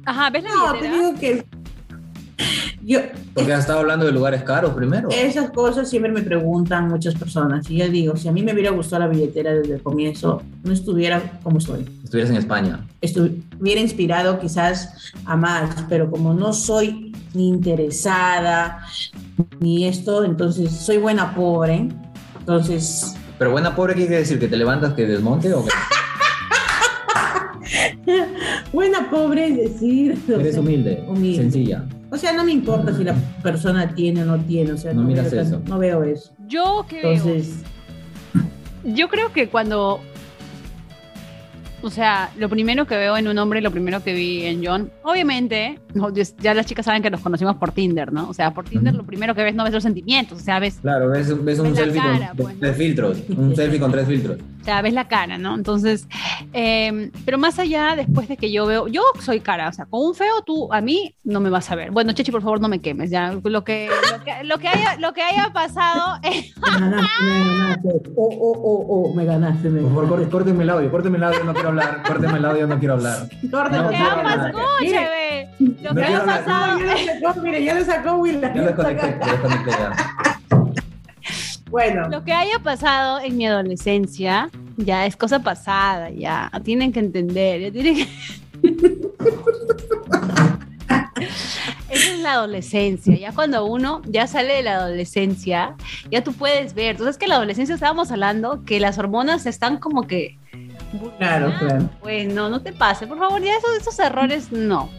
Ajá, 0.05 0.29
¿ves 0.29 0.43
la 0.43 0.49
No, 0.49 0.65
te 0.73 0.77
billetera? 0.87 0.93
digo 0.93 1.19
que 1.19 1.45
yo, 2.85 2.99
Porque 3.33 3.53
has 3.53 3.61
estado 3.61 3.79
hablando 3.79 4.05
de 4.05 4.11
lugares 4.11 4.43
caros 4.43 4.73
primero. 4.73 5.07
esas 5.09 5.51
cosas 5.51 5.89
siempre 5.89 6.11
me 6.11 6.21
preguntan 6.21 6.89
muchas 6.89 7.15
personas. 7.15 7.69
Y 7.71 7.77
yo 7.77 7.87
digo, 7.87 8.17
si 8.17 8.27
a 8.27 8.33
mí 8.33 8.43
me 8.43 8.51
hubiera 8.51 8.71
gustado 8.71 9.03
la 9.03 9.07
billetera 9.07 9.53
desde 9.53 9.75
el 9.75 9.81
comienzo, 9.81 10.41
no 10.63 10.73
estuviera 10.73 11.39
como 11.43 11.59
estoy. 11.59 11.85
Estuvieras 12.03 12.31
en 12.31 12.37
España. 12.37 12.85
Estuviera 12.99 13.79
inspirado 13.79 14.37
quizás 14.37 15.13
a 15.25 15.37
más, 15.37 15.85
pero 15.87 16.11
como 16.11 16.33
no 16.33 16.51
soy 16.51 17.12
ni 17.33 17.47
interesada 17.49 18.79
ni 19.59 19.85
esto, 19.87 20.23
entonces 20.23 20.71
soy 20.71 20.97
buena 20.97 21.33
pobre. 21.35 21.89
Entonces, 22.39 23.15
Pero 23.39 23.51
buena 23.51 23.75
pobre, 23.75 23.93
¿qué 23.95 24.01
quiere 24.01 24.17
decir? 24.19 24.39
¿Que 24.39 24.47
te 24.47 24.57
levantas 24.57 24.93
que 24.93 25.05
desmonte 25.05 25.53
o 25.53 25.65
buena 28.73 29.09
pobre 29.09 29.47
es 29.47 29.57
decir, 29.57 30.17
o 30.29 30.33
eres 30.33 30.53
sea, 30.53 30.61
humilde, 30.61 31.03
humilde. 31.07 31.37
sencilla? 31.43 31.85
O 32.11 32.17
sea, 32.17 32.33
no 32.33 32.43
me 32.43 32.51
importa 32.51 32.95
si 32.95 33.03
la 33.03 33.15
persona 33.41 33.93
tiene 33.95 34.21
o 34.23 34.25
no 34.25 34.39
tiene, 34.39 34.73
o 34.73 34.77
sea, 34.77 34.93
No 34.93 35.01
no, 35.01 35.07
miras 35.07 35.31
veo, 35.31 35.41
eso. 35.41 35.61
no 35.67 35.79
veo 35.79 36.03
eso. 36.03 36.31
Yo 36.47 36.85
que 36.87 37.01
veo. 37.01 37.11
Entonces, 37.13 37.55
Yo 38.83 39.07
creo 39.09 39.31
que 39.31 39.47
cuando. 39.49 39.99
O 41.83 41.89
sea, 41.89 42.31
lo 42.37 42.47
primero 42.49 42.87
que 42.87 42.95
veo 42.95 43.17
en 43.17 43.27
un 43.27 43.37
hombre, 43.37 43.61
lo 43.61 43.69
primero 43.69 44.01
que 44.03 44.13
vi 44.13 44.43
en 44.45 44.65
John, 44.65 44.89
obviamente, 45.03 45.79
no, 45.93 46.09
ya- 46.13 46.53
las 46.53 46.65
chicas 46.65 46.85
saben 46.85 47.03
que 47.03 47.09
nos 47.11 47.21
conocimos 47.21 47.57
por 47.57 47.71
Tinder, 47.71 48.11
¿no? 48.13 48.29
O 48.29 48.33
sea, 48.33 48.51
por 48.53 48.63
Tinder 48.65 48.93
lo 48.95 49.03
primero 49.05 49.35
que 49.35 49.43
ves 49.43 49.53
no 49.53 49.63
ves 49.65 49.73
los 49.73 49.83
sentimientos, 49.83 50.39
o 50.39 50.41
sea, 50.43 50.59
ves, 50.59 50.79
Claro, 50.81 51.09
ves, 51.09 51.27
ves 51.43 51.59
un 51.59 51.67
Ves 51.71 51.75
selfie 51.77 52.01
cara, 52.01 52.27
con 52.29 52.37
pues, 52.37 52.53
¿no? 52.55 52.59
tres 52.61 52.77
filtros. 52.77 53.17
Un 53.35 53.55
selfie 53.55 53.79
con 53.79 53.91
tres 53.91 54.07
filtros. 54.07 54.37
o 54.61 54.63
sea, 54.65 54.81
ves 54.81 54.93
la 54.93 55.07
cara, 55.09 55.37
¿no? 55.37 55.55
Entonces, 55.55 56.07
eh, 56.53 57.11
pero 57.25 57.37
más 57.37 57.59
allá, 57.59 57.95
después 57.97 58.27
de 58.29 58.37
que 58.37 58.49
yo 58.51 58.65
veo, 58.65 58.87
yo 58.87 59.01
soy 59.19 59.41
cara, 59.41 59.67
o 59.69 59.73
sea, 59.73 59.85
con 59.85 60.05
un 60.05 60.15
feo 60.15 60.41
tú 60.45 60.71
a 60.71 60.79
mí 60.79 61.15
no 61.25 61.41
me 61.41 61.49
vas 61.49 61.69
a 61.69 61.75
ver. 61.75 61.91
Bueno, 61.91 62.13
Chechi, 62.13 62.31
por 62.31 62.41
favor, 62.41 62.61
no 62.61 62.69
me 62.69 62.79
quemes, 62.79 63.09
ya, 63.09 63.33
lo 63.33 63.41
que, 63.41 63.49
lo 63.49 63.63
que, 63.63 63.89
lo 64.45 64.57
que 64.57 64.67
haya, 64.69 64.95
lo 64.99 65.13
que 65.13 65.21
haya 65.21 65.51
pasado, 65.53 66.17
eh, 66.23 66.49
me 66.55 66.79
ganaste, 66.79 67.23
me 67.23 67.39
ganaste. 67.57 67.89
O, 68.15 68.23
o, 68.25 68.51
o, 68.53 69.09
o, 69.09 69.13
me 69.13 69.25
ganaste, 69.25 69.69
me 69.69 69.81
Por 69.81 69.89
favor, 69.89 70.03
ganaste. 70.05 70.25
cór- 70.27 70.31
córtenme 70.31 70.63
el 70.63 70.69
audio, 70.69 70.91
córtenme 70.91 71.17
el 71.17 71.23
audio, 71.23 71.43
no 71.43 71.53
quiero 71.53 71.72
hablar. 71.73 72.03
Córtenme 72.07 72.37
el 72.37 72.45
audio, 72.45 72.67
no 72.67 72.79
quiero 72.79 72.93
hablar. 72.95 73.29
Corta, 73.51 73.77
No, 73.81 73.83
lo 73.83 73.89
que 73.89 73.95
quiero 73.95 74.15
escúchame, 74.47 75.49
lo 75.81 75.95
que 75.95 76.03
ha 76.03 76.25
pasado, 76.25 76.79
ya 76.79 76.85
lo 76.85 76.97
sacó, 77.05 77.41
mire, 77.41 77.63
ya 77.63 77.73
lo 77.75 77.85
sacó 77.85 78.13
Will. 78.15 78.41
Ya 78.41 78.49
lo 78.53 78.63
desconecté, 78.65 79.17
ya 79.19 79.31
desconecté 79.31 79.71
ya. 79.71 79.91
Bueno, 81.69 82.07
Lo 82.09 82.23
que 82.23 82.33
haya 82.33 82.59
pasado 82.59 83.19
en 83.19 83.35
mi 83.35 83.47
adolescencia 83.47 84.49
ya 84.77 85.07
es 85.07 85.15
cosa 85.15 85.39
pasada, 85.39 86.11
ya 86.11 86.51
tienen 86.63 86.91
que 86.93 86.99
entender, 86.99 87.61
ya 87.61 87.71
tienen 87.71 87.95
que... 87.95 88.07
Es 92.03 92.19
la 92.19 92.33
adolescencia, 92.33 93.15
ya 93.17 93.31
cuando 93.31 93.65
uno 93.65 94.01
ya 94.05 94.27
sale 94.27 94.55
de 94.55 94.63
la 94.63 94.75
adolescencia, 94.75 95.75
ya 96.11 96.23
tú 96.23 96.33
puedes 96.33 96.73
ver, 96.73 96.91
entonces 96.91 97.17
que 97.17 97.27
la 97.27 97.35
adolescencia 97.35 97.75
estábamos 97.75 98.11
hablando 98.11 98.63
que 98.65 98.79
las 98.79 98.97
hormonas 98.97 99.45
están 99.45 99.77
como 99.77 100.07
que... 100.07 100.37
claro, 101.17 101.53
claro. 101.59 101.89
Pues 102.01 102.33
no, 102.33 102.61
te 102.61 102.73
pase, 102.73 103.07
por 103.07 103.17
favor, 103.17 103.41
ya 103.41 103.55
esos, 103.57 103.75
esos 103.79 103.97
errores 103.99 104.51
no. 104.51 104.89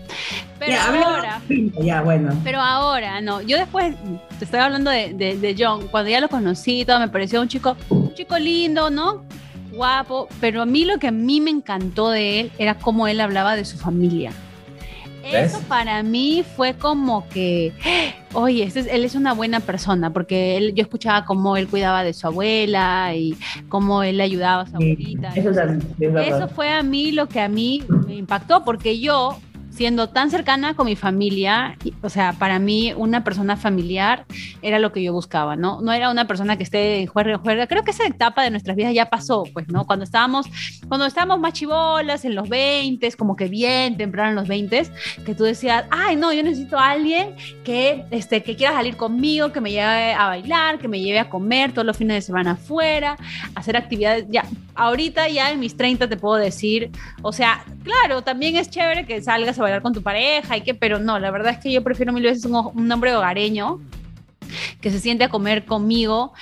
Pero 0.59 0.73
Ya, 0.73 1.05
ahora... 1.05 1.43
Ya, 1.83 2.03
bueno. 2.03 2.41
Pero 2.45 2.61
ahora, 2.61 3.21
no, 3.21 3.43
yo 3.43 3.59
después, 3.59 3.95
te 4.39 4.45
estoy 4.45 4.61
hablando 4.61 4.91
de, 4.91 5.13
de, 5.15 5.37
de 5.37 5.55
John, 5.59 5.89
cuando 5.89 6.11
ya 6.11 6.21
lo 6.21 6.29
conocí, 6.29 6.85
todo, 6.85 6.99
me 7.01 7.09
pareció 7.09 7.41
un 7.41 7.49
chico, 7.49 7.77
un 7.89 8.15
chico 8.15 8.39
lindo, 8.39 8.91
¿no? 8.91 9.25
Guapo, 9.73 10.29
pero 10.41 10.63
a 10.63 10.67
mí 10.67 10.85
lo 10.85 10.99
que 10.99 11.09
a 11.09 11.13
mí 11.13 11.41
me 11.41 11.51
encantó 11.51 12.11
de 12.11 12.41
él 12.41 12.53
era 12.59 12.77
cómo 12.77 13.09
él 13.09 13.21
hablaba 13.21 13.57
de 13.57 13.65
su 13.65 13.77
familia. 13.77 14.31
Eso 15.33 15.61
para 15.69 16.03
mí 16.03 16.45
fue 16.57 16.75
como 16.75 17.27
que, 17.29 17.73
oye, 18.35 18.65
este 18.65 18.81
es- 18.81 18.87
él 18.87 19.05
es 19.05 19.15
una 19.15 19.33
buena 19.33 19.61
persona, 19.61 20.13
porque 20.13 20.57
él, 20.57 20.75
yo 20.75 20.83
escuchaba 20.83 21.25
cómo 21.25 21.57
él 21.57 21.67
cuidaba 21.69 22.03
de 22.05 22.13
su 22.15 22.27
abuela 22.27 23.15
y 23.15 23.37
cómo 23.69 24.03
él 24.03 24.19
le 24.19 24.25
ayudaba 24.25 24.63
a 24.63 24.67
su 24.67 24.77
abuelita. 24.77 25.29
Eso 25.41 25.51
es. 25.51 25.57
Eso 26.29 26.49
fue 26.49 26.69
a 26.71 26.83
mí 26.83 27.13
lo 27.13 27.29
que 27.29 27.41
a 27.41 27.49
mí 27.49 27.83
me 28.07 28.15
impactó, 28.17 28.65
porque 28.65 28.99
yo, 29.01 29.39
siendo 29.75 30.09
tan 30.09 30.31
cercana 30.31 30.75
con 30.75 30.87
mi 30.87 30.95
familia, 30.95 31.77
o 32.03 32.09
sea, 32.09 32.33
para 32.33 32.59
mí 32.59 32.93
una 32.97 33.25
persona 33.25 33.57
familiar 33.57 34.25
era 34.63 34.79
lo 34.79 34.93
que 34.93 35.03
yo 35.03 35.13
buscaba, 35.13 35.57
¿no? 35.57 35.81
No 35.81 35.93
era 35.93 36.11
una 36.11 36.27
persona 36.27 36.57
que 36.57 36.63
esté 36.63 37.01
en 37.01 37.07
juerga, 37.09 37.39
juerga. 37.39 37.67
Creo 37.67 37.83
que 37.83 37.91
esa 37.91 38.07
etapa 38.07 38.43
de 38.43 38.51
nuestras 38.51 38.77
vidas 38.77 38.95
ya 38.95 39.11
pasó, 39.11 39.43
pues, 39.53 39.69
¿no? 39.69 39.85
Cuando 39.85 40.05
estábamos, 40.05 40.47
cuando 40.87 41.07
estábamos 41.07 41.41
más 41.41 41.55
chivolas, 41.55 42.25
en 42.25 42.37
los 42.37 42.49
20, 42.49 43.13
como 43.13 43.35
que 43.35 43.49
bien 43.49 43.97
temprano 43.97 44.31
en 44.31 44.37
los 44.37 44.49
20, 44.49 44.89
que 45.27 45.35
tú 45.35 45.43
decías, 45.43 45.85
ay, 45.91 46.15
no, 46.17 46.33
yo 46.33 46.43
necesito 46.45 46.79
a 46.79 46.91
alguien 46.91 47.35
que, 47.65 48.05
este, 48.13 48.45
que 48.45 48.55
quiera 48.55 48.75
salir 48.75 48.97
conmigo, 48.97 49.51
que 49.53 49.61
me 49.61 49.73
lleve 49.73 50.15
a 50.15 50.29
bailar, 50.29 50.79
que 50.79 50.87
me 50.87 51.01
lleve 51.01 51.19
a 51.19 51.29
comer 51.29 51.73
todos 51.73 51.85
los 51.85 51.97
fines 51.97 52.15
de 52.15 52.23
semana 52.23 52.53
afuera, 52.53 53.17
hacer 53.57 53.77
actividades, 53.77 54.27
ya, 54.29 54.45
ahorita 54.75 55.29
ya 55.29 55.51
en 55.51 55.59
mis 55.59 55.77
30 55.77 56.09
te 56.09 56.17
puedo 56.17 56.37
decir, 56.37 56.91
o 57.23 57.33
sea, 57.33 57.65
claro, 57.83 58.23
también 58.23 58.57
es 58.57 58.71
chévere 58.71 59.05
que 59.05 59.21
salgas 59.21 59.59
a 59.59 59.64
bailar 59.65 59.83
con 59.83 59.93
tu 59.93 60.03
pareja 60.03 60.57
y 60.57 60.63
que, 60.63 60.75
pero 60.75 60.99
no, 60.99 61.19
la 61.19 61.31
verdad 61.31 61.53
es 61.53 61.59
que 61.59 61.73
yo 61.73 61.83
prefiero 61.83 62.13
mil 62.13 62.23
veces 62.23 62.45
un, 62.45 62.55
un 62.55 62.93
hombre 62.93 63.15
hogareño 63.15 63.81
que 64.81 64.91
se 64.91 65.01
siente 65.01 65.25
a 65.25 65.29
comer 65.29 65.65
conmigo 65.65 66.33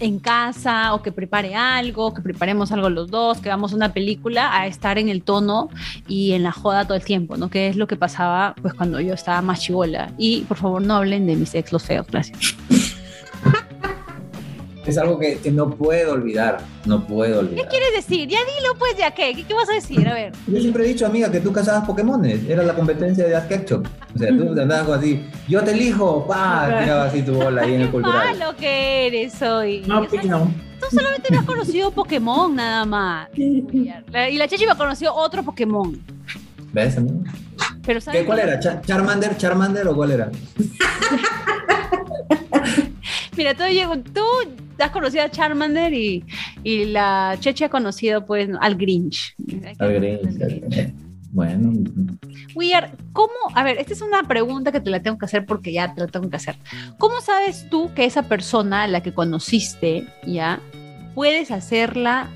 en 0.00 0.18
casa 0.18 0.94
o 0.94 1.02
que 1.02 1.12
prepare 1.12 1.54
algo, 1.54 2.12
que 2.12 2.22
preparemos 2.22 2.72
algo 2.72 2.88
los 2.90 3.10
dos, 3.10 3.40
que 3.40 3.48
hagamos 3.48 3.72
una 3.72 3.92
película, 3.92 4.56
a 4.56 4.66
estar 4.66 4.98
en 4.98 5.08
el 5.08 5.22
tono 5.22 5.70
y 6.06 6.32
en 6.32 6.42
la 6.42 6.52
joda 6.52 6.84
todo 6.84 6.96
el 6.96 7.04
tiempo, 7.04 7.36
¿no? 7.36 7.48
Que 7.48 7.68
es 7.68 7.76
lo 7.76 7.86
que 7.86 7.96
pasaba 7.96 8.54
pues 8.60 8.74
cuando 8.74 9.00
yo 9.00 9.14
estaba 9.14 9.40
más 9.42 9.60
chivola. 9.60 10.12
Y 10.18 10.42
por 10.42 10.56
favor 10.56 10.82
no 10.82 10.96
hablen 10.96 11.26
de 11.26 11.36
mis 11.36 11.54
ex 11.54 11.72
los 11.72 11.82
feos, 11.82 12.06
gracias. 12.06 12.56
Es 14.86 14.98
algo 14.98 15.18
que, 15.18 15.38
que 15.38 15.50
no 15.50 15.70
puedo 15.70 16.12
olvidar. 16.12 16.58
No 16.84 17.06
puedo 17.06 17.40
olvidar. 17.40 17.64
¿Qué 17.64 17.68
quieres 17.70 17.88
decir? 17.96 18.28
Ya 18.28 18.38
dilo 18.40 18.74
pues, 18.78 18.96
ya 18.98 19.12
qué, 19.12 19.34
¿qué, 19.34 19.44
qué 19.44 19.54
vas 19.54 19.68
a 19.68 19.72
decir? 19.72 20.06
A 20.08 20.12
ver. 20.14 20.32
Yo 20.46 20.60
siempre 20.60 20.84
he 20.84 20.88
dicho, 20.88 21.06
amiga, 21.06 21.30
que 21.30 21.40
tú 21.40 21.52
cazabas 21.52 21.84
Pokémones. 21.86 22.48
Era 22.48 22.62
la 22.62 22.74
competencia 22.74 23.26
de 23.26 23.34
Ask 23.34 23.48
Ketchup. 23.48 23.86
O 24.14 24.18
sea, 24.18 24.28
tú 24.28 24.48
andabas 24.60 24.98
así, 24.98 25.24
yo 25.48 25.62
te 25.64 25.70
elijo, 25.72 26.26
pa, 26.26 26.66
tiraba 26.82 27.04
así 27.04 27.22
tu 27.22 27.32
bola 27.34 27.62
ahí 27.62 27.74
en 27.74 27.80
el 27.82 27.86
Qué 27.86 27.92
cultural. 27.92 28.38
malo 28.38 28.56
que 28.56 29.06
eres 29.06 29.40
hoy. 29.42 29.82
No 29.86 30.00
O 30.02 30.08
sea, 30.08 30.18
opino. 30.20 30.50
Tú 30.80 30.86
solamente 30.96 31.28
me 31.30 31.38
has 31.38 31.44
conocido 31.44 31.90
Pokémon 31.90 32.54
nada 32.54 32.84
más. 32.84 33.28
Y 33.34 34.36
la 34.36 34.46
Chechi 34.48 34.66
me 34.66 34.72
ha 34.72 34.76
conocido 34.76 35.14
otro 35.14 35.42
Pokémon. 35.42 35.98
¿Ves, 36.72 36.98
amigo? 36.98 37.20
Pero 37.86 38.00
¿sabes 38.00 38.20
¿Qué, 38.20 38.26
¿Cuál 38.26 38.40
era? 38.40 38.58
¿Char- 38.60 38.82
¿Charmander? 38.82 39.36
¿Charmander 39.36 39.86
o 39.88 39.94
cuál 39.94 40.10
era? 40.10 40.30
Mira, 43.36 43.54
tú, 43.54 43.62
llego- 43.64 43.96
tú 44.12 44.22
has 44.78 44.90
conocido 44.90 45.24
a 45.24 45.30
Charmander 45.30 45.92
y, 45.92 46.24
y 46.62 46.86
la 46.86 47.36
Chechi 47.38 47.64
ha 47.64 47.68
conocido 47.68 48.24
pues 48.24 48.48
al 48.60 48.76
Grinch. 48.76 49.34
Al 49.78 49.94
Grinch. 49.94 50.92
Bueno, 51.34 51.72
Weird, 52.54 52.90
¿cómo? 53.12 53.32
A 53.54 53.64
ver, 53.64 53.78
esta 53.78 53.92
es 53.92 54.00
una 54.02 54.22
pregunta 54.22 54.70
que 54.70 54.78
te 54.78 54.88
la 54.88 55.02
tengo 55.02 55.18
que 55.18 55.24
hacer 55.24 55.44
porque 55.44 55.72
ya 55.72 55.92
te 55.92 56.00
la 56.00 56.06
tengo 56.06 56.30
que 56.30 56.36
hacer. 56.36 56.56
¿Cómo 56.96 57.20
sabes 57.20 57.68
tú 57.68 57.92
que 57.92 58.04
esa 58.04 58.28
persona 58.28 58.84
a 58.84 58.86
la 58.86 59.02
que 59.02 59.12
conociste 59.12 60.06
ya 60.24 60.60
puedes 61.16 61.50
hacerla 61.50 62.30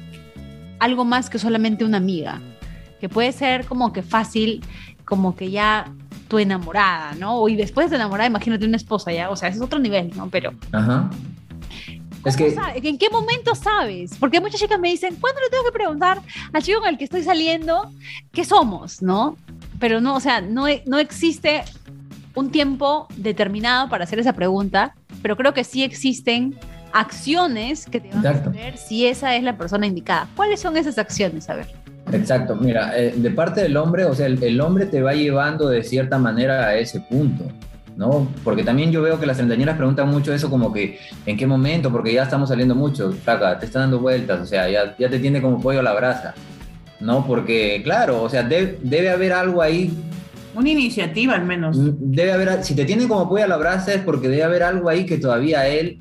algo 0.80 1.04
más 1.04 1.30
que 1.30 1.38
solamente 1.38 1.84
una 1.84 1.98
amiga? 1.98 2.40
Que 3.00 3.08
puede 3.08 3.30
ser 3.30 3.66
como 3.66 3.92
que 3.92 4.02
fácil, 4.02 4.64
como 5.04 5.36
que 5.36 5.52
ya 5.52 5.92
tu 6.26 6.40
enamorada, 6.40 7.14
¿no? 7.14 7.48
Y 7.48 7.54
después 7.54 7.90
de 7.90 7.96
enamorada, 7.96 8.28
imagínate 8.28 8.66
una 8.66 8.76
esposa 8.76 9.12
ya, 9.12 9.30
o 9.30 9.36
sea, 9.36 9.48
ese 9.48 9.58
es 9.58 9.64
otro 9.64 9.78
nivel, 9.78 10.10
¿no? 10.16 10.28
Pero 10.28 10.54
ajá. 10.72 11.08
Es 12.28 12.36
¿Cómo 12.36 12.72
que 12.80 12.88
¿En 12.88 12.98
qué 12.98 13.10
momento 13.10 13.54
sabes? 13.54 14.12
Porque 14.18 14.40
muchas 14.40 14.60
chicas 14.60 14.78
me 14.78 14.90
dicen, 14.90 15.16
¿cuándo 15.16 15.40
le 15.40 15.50
tengo 15.50 15.64
que 15.64 15.72
preguntar 15.72 16.20
al 16.52 16.62
chico 16.62 16.80
con 16.80 16.88
el 16.90 16.98
que 16.98 17.04
estoy 17.04 17.22
saliendo 17.22 17.90
qué 18.32 18.44
somos, 18.44 19.02
no? 19.02 19.36
pero 19.78 20.00
no, 20.00 20.16
o 20.16 20.20
sea, 20.20 20.40
no, 20.40 20.66
no 20.86 20.98
existe 20.98 21.62
un 22.34 22.50
tiempo 22.50 23.06
determinado 23.16 23.88
para 23.88 24.04
hacer 24.04 24.18
esa 24.18 24.32
pregunta, 24.32 24.94
pero 25.22 25.36
creo 25.36 25.54
que 25.54 25.64
sí 25.64 25.82
existen 25.82 26.56
acciones 26.92 27.86
que 27.86 28.00
te 28.00 28.08
van 28.08 28.26
a 28.26 28.44
saber 28.44 28.76
si 28.76 29.06
esa 29.06 29.36
es 29.36 29.42
la 29.42 29.56
persona 29.56 29.86
indicada. 29.86 30.28
¿Cuáles 30.36 30.60
son 30.60 30.76
esas 30.76 30.98
acciones? 30.98 31.48
A 31.50 31.56
ver. 31.56 31.66
Exacto, 32.12 32.56
mira, 32.56 32.98
eh, 32.98 33.12
de 33.14 33.30
parte 33.30 33.60
del 33.60 33.76
hombre, 33.76 34.04
o 34.06 34.14
sea, 34.14 34.26
el, 34.26 34.60
hombre 34.60 34.86
te 34.86 35.02
va 35.02 35.12
llevando 35.12 35.68
de 35.68 35.82
cierta 35.82 36.18
manera 36.18 36.68
a 36.68 36.76
ese 36.76 37.00
punto. 37.00 37.44
¿No? 37.98 38.28
Porque 38.44 38.62
también 38.62 38.92
yo 38.92 39.02
veo 39.02 39.18
que 39.18 39.26
las 39.26 39.36
treintañeras 39.36 39.76
preguntan 39.76 40.08
mucho 40.08 40.32
eso 40.32 40.48
como 40.48 40.72
que, 40.72 41.00
¿en 41.26 41.36
qué 41.36 41.48
momento? 41.48 41.90
Porque 41.90 42.14
ya 42.14 42.22
estamos 42.22 42.48
saliendo 42.48 42.76
mucho, 42.76 43.12
flaca, 43.12 43.58
te 43.58 43.66
está 43.66 43.80
dando 43.80 43.98
vueltas, 43.98 44.40
o 44.40 44.46
sea, 44.46 44.70
ya, 44.70 44.96
ya 44.96 45.10
te 45.10 45.18
tiene 45.18 45.42
como 45.42 45.60
pollo 45.60 45.80
a 45.80 45.82
la 45.82 45.92
brasa, 45.94 46.32
¿no? 47.00 47.26
Porque, 47.26 47.80
claro, 47.82 48.22
o 48.22 48.30
sea, 48.30 48.44
debe 48.44 49.10
haber 49.10 49.32
algo 49.32 49.60
ahí. 49.60 49.92
Una 50.54 50.70
iniciativa 50.70 51.34
al 51.34 51.44
menos. 51.44 51.76
Mm, 51.76 51.90
debe 51.98 52.32
haber, 52.32 52.62
si 52.62 52.76
te 52.76 52.84
tiene 52.84 53.08
como 53.08 53.28
pollo 53.28 53.44
a 53.44 53.48
la 53.48 53.56
brasa 53.56 53.92
es 53.92 54.02
porque 54.02 54.28
debe 54.28 54.44
haber 54.44 54.62
algo 54.62 54.88
ahí 54.88 55.04
que 55.04 55.18
todavía 55.18 55.66
él 55.66 55.98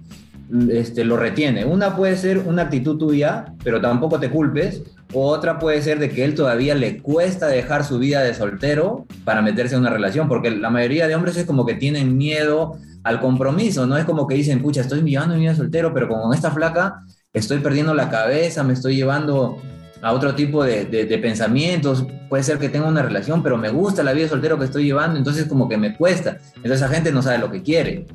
este, 0.71 1.03
lo 1.03 1.17
retiene. 1.17 1.65
Una 1.65 1.95
puede 1.95 2.15
ser 2.15 2.37
una 2.37 2.63
actitud 2.63 2.99
tuya, 2.99 3.53
pero 3.63 3.81
tampoco 3.81 4.19
te 4.19 4.29
culpes, 4.29 4.83
otra 5.13 5.59
puede 5.59 5.81
ser 5.81 5.99
de 5.99 6.09
que 6.09 6.23
él 6.23 6.35
todavía 6.35 6.75
le 6.75 7.01
cuesta 7.01 7.47
dejar 7.47 7.85
su 7.85 7.99
vida 7.99 8.21
de 8.21 8.33
soltero 8.33 9.05
para 9.23 9.41
meterse 9.41 9.75
en 9.75 9.81
una 9.81 9.89
relación, 9.89 10.27
porque 10.27 10.51
la 10.51 10.69
mayoría 10.69 11.07
de 11.07 11.15
hombres 11.15 11.37
es 11.37 11.45
como 11.45 11.65
que 11.65 11.75
tienen 11.75 12.17
miedo 12.17 12.77
al 13.03 13.21
compromiso, 13.21 13.87
no 13.87 13.97
es 13.97 14.05
como 14.05 14.27
que 14.27 14.35
dicen, 14.35 14.61
pucha, 14.61 14.81
estoy 14.81 15.01
llevando 15.01 15.35
mi 15.35 15.41
vida 15.41 15.55
soltero, 15.55 15.93
pero 15.93 16.09
con 16.09 16.33
esta 16.33 16.51
flaca 16.51 17.03
estoy 17.33 17.59
perdiendo 17.59 17.93
la 17.93 18.09
cabeza, 18.09 18.63
me 18.63 18.73
estoy 18.73 18.95
llevando 18.95 19.61
a 20.01 20.11
otro 20.11 20.35
tipo 20.35 20.63
de, 20.63 20.85
de, 20.85 21.17
pensamientos, 21.17 22.05
puede 22.29 22.43
ser 22.43 22.59
que 22.59 22.69
tenga 22.69 22.87
una 22.87 23.01
relación, 23.01 23.41
pero 23.41 23.57
me 23.57 23.69
gusta 23.69 24.03
la 24.03 24.13
vida 24.13 24.27
soltero 24.27 24.59
que 24.59 24.65
estoy 24.65 24.85
llevando, 24.85 25.17
entonces 25.17 25.45
como 25.45 25.67
que 25.67 25.77
me 25.77 25.95
cuesta, 25.95 26.37
entonces 26.55 26.81
la 26.81 26.89
gente 26.89 27.11
no 27.11 27.21
sabe 27.21 27.39
lo 27.39 27.49
que 27.49 27.63
quiere. 27.63 28.05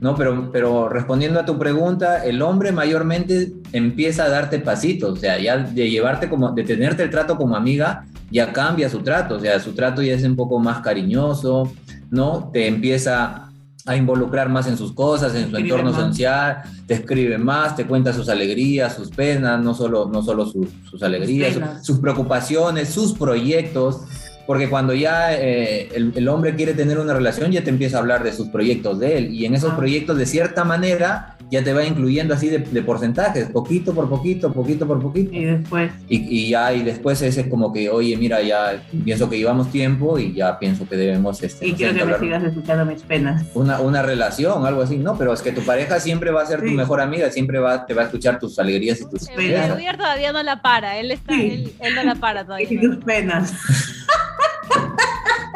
¿No? 0.00 0.14
Pero, 0.14 0.50
pero 0.52 0.88
respondiendo 0.88 1.40
a 1.40 1.44
tu 1.44 1.58
pregunta, 1.58 2.24
el 2.24 2.42
hombre 2.42 2.72
mayormente 2.72 3.52
empieza 3.72 4.24
a 4.24 4.28
darte 4.28 4.60
pasitos, 4.60 5.12
o 5.12 5.16
sea, 5.16 5.38
ya 5.38 5.58
de 5.58 5.90
llevarte 5.90 6.28
como, 6.28 6.52
de 6.52 6.64
tenerte 6.64 7.02
el 7.02 7.10
trato 7.10 7.36
como 7.36 7.56
amiga, 7.56 8.06
ya 8.30 8.52
cambia 8.52 8.88
su 8.88 9.00
trato, 9.00 9.36
o 9.36 9.40
sea, 9.40 9.58
su 9.60 9.72
trato 9.72 10.02
ya 10.02 10.14
es 10.14 10.24
un 10.24 10.36
poco 10.36 10.58
más 10.58 10.80
cariñoso, 10.80 11.72
¿no? 12.10 12.50
Te 12.52 12.66
empieza 12.66 13.48
a 13.86 13.96
involucrar 13.96 14.50
más 14.50 14.66
en 14.66 14.76
sus 14.76 14.92
cosas, 14.92 15.34
en 15.34 15.50
su 15.50 15.56
entorno 15.56 15.94
social, 15.94 16.58
te 16.86 16.94
escribe 16.94 17.38
más, 17.38 17.74
te 17.74 17.86
cuenta 17.86 18.12
sus 18.12 18.28
alegrías, 18.28 18.94
sus 18.94 19.08
penas, 19.08 19.62
no 19.62 19.72
solo, 19.72 20.06
no 20.12 20.22
solo 20.22 20.44
sus 20.44 21.02
alegrías, 21.02 21.58
sus 21.82 21.98
preocupaciones, 21.98 22.90
sus 22.90 23.14
proyectos 23.14 24.02
porque 24.48 24.70
cuando 24.70 24.94
ya 24.94 25.34
eh, 25.34 25.90
el, 25.94 26.26
hombre 26.26 26.56
quiere 26.56 26.72
tener 26.72 26.98
una 26.98 27.12
relación, 27.12 27.52
ya 27.52 27.62
te 27.62 27.68
empieza 27.68 27.98
a 27.98 28.00
hablar 28.00 28.22
de 28.22 28.32
sus 28.32 28.48
proyectos 28.48 28.98
de 28.98 29.18
él, 29.18 29.34
y 29.34 29.44
en 29.44 29.54
esos 29.54 29.74
proyectos, 29.74 30.16
de 30.16 30.24
cierta 30.24 30.64
manera, 30.64 31.36
ya 31.50 31.62
te 31.62 31.74
va 31.74 31.84
incluyendo 31.84 32.32
así 32.32 32.48
de, 32.48 32.82
porcentajes, 32.82 33.50
poquito 33.50 33.94
por 33.94 34.08
poquito, 34.08 34.50
poquito 34.50 34.86
por 34.86 35.02
poquito. 35.02 35.34
Y 35.34 35.44
después. 35.44 35.92
Y, 36.08 36.48
ya, 36.48 36.72
y 36.72 36.82
después 36.82 37.20
ese 37.20 37.42
es 37.42 37.46
como 37.48 37.74
que, 37.74 37.90
oye, 37.90 38.16
mira, 38.16 38.40
ya 38.40 38.82
pienso 39.04 39.28
que 39.28 39.36
llevamos 39.36 39.70
tiempo 39.70 40.18
y 40.18 40.32
ya 40.32 40.58
pienso 40.58 40.88
que 40.88 40.96
debemos. 40.96 41.42
Este, 41.42 41.66
y 41.66 41.74
quiero 41.74 41.92
que 41.94 42.04
me 42.06 42.18
sigas 42.18 42.42
escuchando 42.42 42.86
mis 42.86 43.02
penas. 43.02 43.44
Una, 43.52 43.80
una 43.82 44.00
relación, 44.00 44.64
algo 44.64 44.80
así, 44.80 44.96
no, 44.96 45.18
pero 45.18 45.34
es 45.34 45.42
que 45.42 45.52
tu 45.52 45.60
pareja 45.60 46.00
siempre 46.00 46.30
va 46.30 46.40
a 46.40 46.46
ser 46.46 46.60
tu 46.60 46.70
mejor 46.70 47.02
amiga, 47.02 47.30
siempre 47.30 47.58
va, 47.58 47.84
te 47.84 47.92
va 47.92 48.00
a 48.00 48.04
escuchar 48.06 48.38
tus 48.38 48.58
alegrías 48.58 48.98
y 49.02 49.10
tus 49.10 49.28
penas. 49.28 49.78
El 49.78 49.96
todavía 49.98 50.32
no 50.32 50.42
la 50.42 50.62
para, 50.62 50.96
él, 50.96 51.10
está, 51.10 51.34
él, 51.34 51.70
él 51.80 51.94
no 51.94 52.02
la 52.02 52.14
para 52.14 52.44
todavía. 52.46 52.66
Y 52.70 52.80
tus 52.80 52.96
penas. 53.04 53.52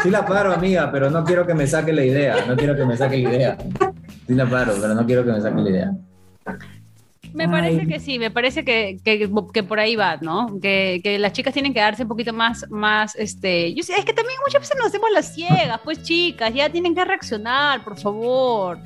Sí 0.02 0.10
la 0.10 0.26
paro, 0.26 0.52
amiga, 0.52 0.90
pero 0.90 1.10
no 1.10 1.24
quiero 1.24 1.46
que 1.46 1.54
me 1.54 1.66
saque 1.66 1.92
la 1.92 2.04
idea. 2.04 2.44
No 2.46 2.56
quiero 2.56 2.74
que 2.74 2.84
me 2.84 2.96
saque 2.96 3.18
la 3.18 3.34
idea. 3.34 3.58
Sí 4.26 4.34
la 4.34 4.46
paro, 4.46 4.74
pero 4.80 4.94
no 4.94 5.06
quiero 5.06 5.24
que 5.24 5.30
me 5.30 5.40
saque 5.40 5.60
la 5.60 5.70
idea. 5.70 5.92
Me 7.34 7.48
parece 7.48 7.86
que 7.86 7.98
sí, 7.98 8.18
me 8.18 8.30
parece 8.30 8.64
que, 8.64 8.98
que, 9.02 9.62
por 9.62 9.80
ahí 9.80 9.96
va, 9.96 10.18
¿no? 10.18 10.58
Que, 10.60 11.00
que, 11.02 11.18
las 11.18 11.32
chicas 11.32 11.54
tienen 11.54 11.72
que 11.72 11.80
darse 11.80 12.02
un 12.02 12.08
poquito 12.08 12.32
más, 12.32 12.66
más, 12.70 13.16
este, 13.16 13.72
yo 13.74 13.82
sé, 13.82 13.94
es 13.96 14.04
que 14.04 14.12
también 14.12 14.38
muchas 14.44 14.60
veces 14.60 14.76
nos 14.76 14.88
hacemos 14.88 15.10
las 15.12 15.34
ciegas, 15.34 15.80
pues 15.82 16.02
chicas, 16.02 16.52
ya 16.52 16.68
tienen 16.68 16.94
que 16.94 17.04
reaccionar, 17.04 17.82
por 17.84 17.98
favor. 17.98 18.80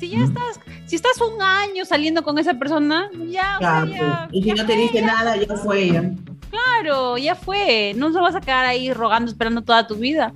Si 0.00 0.08
ya 0.08 0.24
estás, 0.24 0.58
si 0.86 0.96
estás 0.96 1.20
un 1.20 1.40
año 1.40 1.84
saliendo 1.84 2.22
con 2.22 2.38
esa 2.38 2.54
persona, 2.54 3.08
ya, 3.28 3.58
pues. 3.60 4.00
y 4.32 4.42
si 4.42 4.52
no 4.52 4.66
te 4.66 4.76
dice 4.76 5.02
nada, 5.02 5.36
ya 5.36 5.54
fue 5.56 5.82
ella. 5.84 6.10
Claro, 6.52 7.16
ya 7.16 7.34
fue. 7.34 7.94
No 7.96 8.12
se 8.12 8.20
vas 8.20 8.34
a 8.34 8.40
quedar 8.40 8.66
ahí 8.66 8.92
rogando, 8.92 9.30
esperando 9.30 9.62
toda 9.62 9.86
tu 9.86 9.94
vida. 9.94 10.34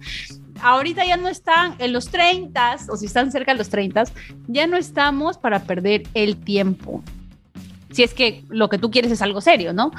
Ahorita 0.63 1.05
ya 1.05 1.19
no 1.19 1.29
están 1.29 1.75
en 1.79 1.93
los 1.93 2.09
30 2.09 2.77
o 2.89 2.97
si 2.97 3.05
están 3.05 3.31
cerca 3.31 3.53
de 3.53 3.59
los 3.59 3.69
30, 3.69 4.05
ya 4.49 4.67
no 4.67 4.79
estamos 4.79 5.37
para 5.37 5.65
perder 5.65 6.05
el 6.15 6.39
tiempo. 6.39 7.03
Si 7.91 8.03
es 8.03 8.15
que 8.15 8.45
lo 8.49 8.71
que 8.71 8.79
tú 8.79 8.91
quieres 8.91 9.13
es 9.13 9.21
algo 9.21 9.43
serio, 9.43 9.75
¿no? 9.75 9.91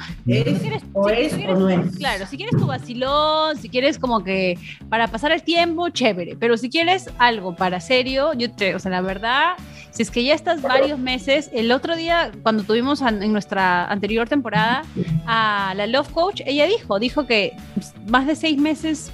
o 0.92 1.08
es 1.08 1.32
o 1.34 1.54
no 1.54 1.68
es. 1.68 1.96
Claro, 1.96 2.26
si 2.26 2.36
quieres 2.36 2.56
tu 2.56 2.66
vacilón, 2.66 3.56
si 3.56 3.68
quieres 3.68 3.98
como 3.98 4.24
que 4.24 4.58
para 4.88 5.06
pasar 5.08 5.30
el 5.30 5.42
tiempo, 5.44 5.88
chévere. 5.88 6.36
Pero 6.36 6.56
si 6.56 6.68
quieres 6.68 7.10
algo 7.18 7.54
para 7.54 7.80
serio, 7.80 8.34
yo 8.34 8.50
te, 8.50 8.74
o 8.74 8.80
sea, 8.80 8.90
la 8.90 9.00
verdad, 9.00 9.52
si 9.90 10.02
es 10.02 10.10
que 10.10 10.24
ya 10.24 10.34
estás 10.34 10.62
varios 10.62 10.98
meses, 10.98 11.50
el 11.52 11.72
otro 11.72 11.96
día 11.96 12.30
cuando 12.42 12.62
tuvimos 12.62 13.00
en 13.02 13.32
nuestra 13.32 13.86
anterior 13.86 14.28
temporada 14.28 14.82
a 15.26 15.74
la 15.76 15.86
Love 15.86 16.10
Coach, 16.10 16.42
ella 16.46 16.66
dijo, 16.66 16.98
dijo 16.98 17.26
que 17.26 17.52
más 18.06 18.26
de 18.26 18.36
seis 18.36 18.58
meses 18.58 19.10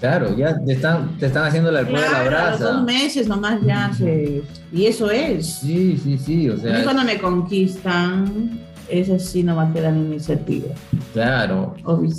Claro, 0.00 0.36
ya 0.36 0.58
te 0.62 0.74
están, 0.74 1.16
te 1.18 1.26
están 1.26 1.44
haciendo 1.44 1.72
la 1.72 1.80
alcohol 1.80 2.00
la 2.12 2.22
brasa. 2.24 2.64
Dos 2.64 2.82
meses 2.84 3.26
nomás 3.28 3.60
ya 3.62 3.90
se... 3.94 4.42
Y 4.70 4.86
eso 4.86 5.10
es. 5.10 5.46
Sí, 5.46 5.98
sí, 6.02 6.18
sí, 6.18 6.50
o 6.50 6.56
sea... 6.58 6.78
Y 6.78 6.84
cuando 6.84 7.02
me 7.02 7.18
conquistan, 7.18 8.60
eso 8.88 9.18
sí 9.18 9.42
no 9.42 9.56
va 9.56 9.64
a 9.64 9.72
quedar 9.72 9.96
iniciativa. 9.96 10.68
Claro. 11.14 11.74
Obvio 11.84 12.10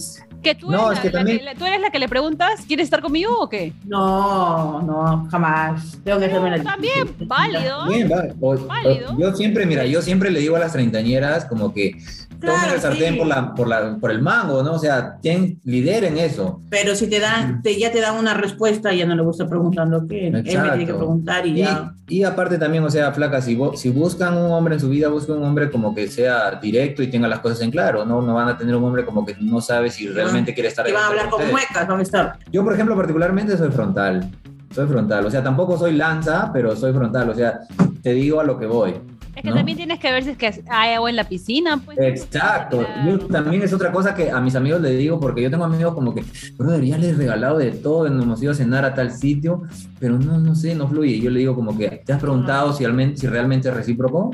tú, 0.55 0.71
eres 0.71 0.81
la, 0.81 1.01
que 1.01 1.55
tú 1.57 1.65
eres 1.65 1.81
la 1.81 1.89
que 1.89 1.99
le 1.99 2.07
preguntas, 2.07 2.63
¿quieres 2.67 2.85
estar 2.85 3.01
conmigo 3.01 3.35
o 3.39 3.49
qué? 3.49 3.73
No, 3.85 4.81
no, 4.81 5.27
jamás. 5.29 5.97
Tengo 6.03 6.19
que 6.19 6.25
hacerme 6.25 6.57
la 6.57 6.63
También, 6.63 7.15
válido. 7.19 7.87
Bien, 7.87 8.09
válido. 8.09 9.17
yo 9.17 9.35
siempre, 9.35 9.65
mira, 9.65 9.85
yo 9.85 10.01
siempre 10.01 10.31
le 10.31 10.39
digo 10.39 10.55
a 10.55 10.59
las 10.59 10.73
treintañeras 10.73 11.45
como 11.45 11.73
que 11.73 11.97
tomen 12.39 12.73
el 12.73 12.79
sartén 12.79 13.17
por, 13.17 13.27
la, 13.27 13.53
por, 13.53 13.67
la, 13.67 13.97
por 13.99 14.11
el 14.11 14.21
mango, 14.21 14.63
¿no? 14.63 14.73
O 14.73 14.79
sea, 14.79 15.17
ten, 15.21 15.59
lideren 15.63 16.17
eso. 16.17 16.61
Pero 16.69 16.95
si 16.95 17.07
te 17.07 17.19
dan, 17.19 17.61
te, 17.61 17.77
ya 17.77 17.91
te 17.91 18.01
dan 18.01 18.17
una 18.17 18.33
respuesta, 18.33 18.93
ya 18.93 19.05
no 19.05 19.15
le 19.15 19.23
gusta 19.23 19.47
preguntando 19.47 20.05
qué. 20.07 20.27
Él 20.27 20.33
me 20.33 20.43
tiene 20.43 20.85
que 20.85 20.93
preguntar 20.93 21.45
y, 21.45 21.55
ya. 21.55 21.93
Y 22.07 22.23
aparte 22.23 22.57
también, 22.57 22.83
o 22.83 22.89
sea, 22.89 23.11
flaca, 23.11 23.41
si, 23.41 23.57
si 23.75 23.89
buscan 23.89 24.37
un 24.37 24.51
hombre 24.51 24.75
en 24.75 24.79
su 24.79 24.89
vida, 24.89 25.09
buscan 25.09 25.37
un 25.37 25.45
hombre 25.45 25.69
como 25.69 25.93
que 25.93 26.07
sea 26.07 26.51
directo 26.61 27.03
y 27.03 27.07
tenga 27.07 27.27
las 27.27 27.39
cosas 27.39 27.61
en 27.61 27.71
claro, 27.71 28.05
¿no? 28.05 28.21
No 28.21 28.33
van 28.33 28.49
a 28.49 28.57
tener 28.57 28.75
un 28.75 28.83
hombre 28.83 29.05
como 29.05 29.25
que 29.25 29.35
no 29.39 29.59
sabe 29.61 29.89
si 29.89 30.07
realmente 30.07 30.53
quiere 30.53 30.69
estar... 30.69 30.87
Y 30.87 30.91
van 30.91 31.03
a 31.03 31.07
hablar 31.07 31.29
con 31.29 31.49
muecas, 31.49 31.87
van 31.87 31.99
a 31.99 32.03
estar. 32.03 32.39
Yo, 32.51 32.63
por 32.63 32.73
ejemplo, 32.73 32.95
particularmente 32.95 33.57
soy 33.57 33.71
frontal. 33.71 34.29
Soy 34.73 34.85
frontal, 34.87 35.25
o 35.25 35.31
sea, 35.31 35.41
tampoco 35.41 35.77
soy 35.77 35.93
lanza, 35.93 36.51
pero 36.53 36.75
soy 36.75 36.93
frontal, 36.93 37.29
o 37.29 37.33
sea, 37.33 37.61
te 38.03 38.13
digo 38.13 38.39
a 38.39 38.43
lo 38.43 38.59
que 38.59 38.65
voy. 38.65 38.95
Es 39.37 39.43
que 39.43 39.51
también 39.51 39.77
tienes 39.77 39.99
que 39.99 40.11
ver 40.11 40.23
si 40.23 40.31
es 40.31 40.37
que 40.37 40.51
hay 40.67 40.95
agua 40.95 41.11
en 41.11 41.15
la 41.15 41.23
piscina. 41.23 41.79
Pues, 41.85 41.99
Exacto. 41.99 42.83
Yo 43.05 43.19
también 43.19 43.61
es 43.61 43.71
otra 43.71 43.91
cosa 43.91 44.15
que 44.15 44.31
a 44.31 44.41
mis 44.41 44.55
amigos 44.55 44.81
les 44.81 44.97
digo, 44.97 45.19
porque 45.19 45.43
yo 45.43 45.51
tengo 45.51 45.63
amigos 45.63 45.93
como 45.93 46.15
que, 46.15 46.23
brother, 46.57 46.83
ya 46.83 46.97
les 46.97 47.13
he 47.13 47.17
regalado 47.17 47.59
de 47.59 47.69
todo, 47.69 48.09
nos 48.09 48.23
hemos 48.23 48.41
ido 48.41 48.51
a 48.51 48.55
cenar 48.55 48.83
a 48.83 48.95
tal 48.95 49.11
sitio, 49.11 49.61
pero 49.99 50.17
no, 50.17 50.39
no 50.39 50.55
sé, 50.55 50.73
no 50.73 50.87
fluye. 50.87 51.19
Yo 51.19 51.29
le 51.29 51.37
digo 51.39 51.53
como 51.53 51.77
que, 51.77 52.01
¿te 52.03 52.13
has 52.13 52.19
preguntado 52.19 52.73
si, 52.73 52.83
realmente, 52.83 53.21
si 53.21 53.27
realmente 53.27 53.69
es 53.69 53.75
recíproco? 53.75 54.31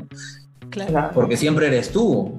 Claro. 0.70 1.10
Porque 1.12 1.36
siempre 1.36 1.66
eres 1.66 1.92
tú. 1.92 2.34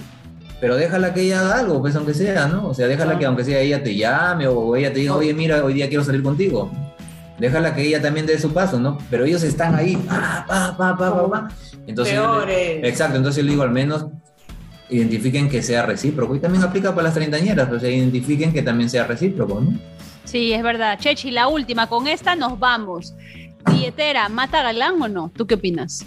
Pero 0.60 0.76
déjala 0.76 1.14
que 1.14 1.22
ella 1.22 1.42
haga 1.42 1.60
algo, 1.60 1.82
pues 1.82 1.96
aunque 1.96 2.16
sea, 2.16 2.48
¿no? 2.48 2.70
O 2.70 2.74
sea, 2.74 2.88
déjala 2.88 3.20
que 3.20 3.26
aunque 3.26 3.44
sea 3.44 3.60
ella 3.60 3.84
te 3.84 3.96
llame 3.96 4.48
o 4.48 4.76
ella 4.76 4.92
te 4.92 5.02
diga, 5.02 5.16
oye, 5.16 5.36
mira, 5.36 5.64
hoy 5.64 5.76
día 5.76 5.88
quiero 5.88 6.04
salir 6.04 6.24
contigo 6.24 6.72
déjala 7.40 7.76
que 7.76 7.82
ella 7.84 8.02
también 8.02 8.26
dé 8.26 8.40
su 8.40 8.54
paso, 8.54 8.80
¿no? 8.80 8.98
Pero 9.10 9.26
ellos 9.26 9.44
están 9.44 9.76
ahí, 9.76 9.96
pa, 9.98 10.46
pa, 10.48 10.76
pa, 10.78 10.98
pa, 10.98 11.30
pa, 11.30 11.48
Entonces, 11.88 12.20
exacto, 12.84 13.18
entonces 13.18 13.42
yo 13.42 13.46
le 13.46 13.52
digo 13.52 13.64
al 13.64 13.72
menos 13.72 14.08
identifiquen 14.90 15.50
que 15.50 15.64
sea 15.64 15.84
recíproco 15.84 16.36
y 16.36 16.40
también 16.40 16.64
aplica 16.64 16.94
para 16.94 17.06
las 17.06 17.16
treintañeras, 17.16 17.72
o 17.72 17.80
sea, 17.80 17.90
identifiquen 17.90 18.54
que 18.54 18.62
también 18.62 18.90
sea 18.90 19.06
recíproco, 19.06 19.60
¿no? 19.60 19.80
Sí, 20.26 20.54
es 20.54 20.64
verdad. 20.64 20.98
Chechi, 21.00 21.32
la 21.32 21.48
última, 21.48 21.88
con 21.88 22.08
esta 22.08 22.36
nos 22.36 22.60
vamos. 22.60 23.14
Billetera, 23.72 24.30
¿mata 24.30 24.62
galán 24.62 25.02
o 25.02 25.08
no? 25.08 25.32
¿Tú 25.36 25.48
qué 25.48 25.56
opinas? 25.56 26.06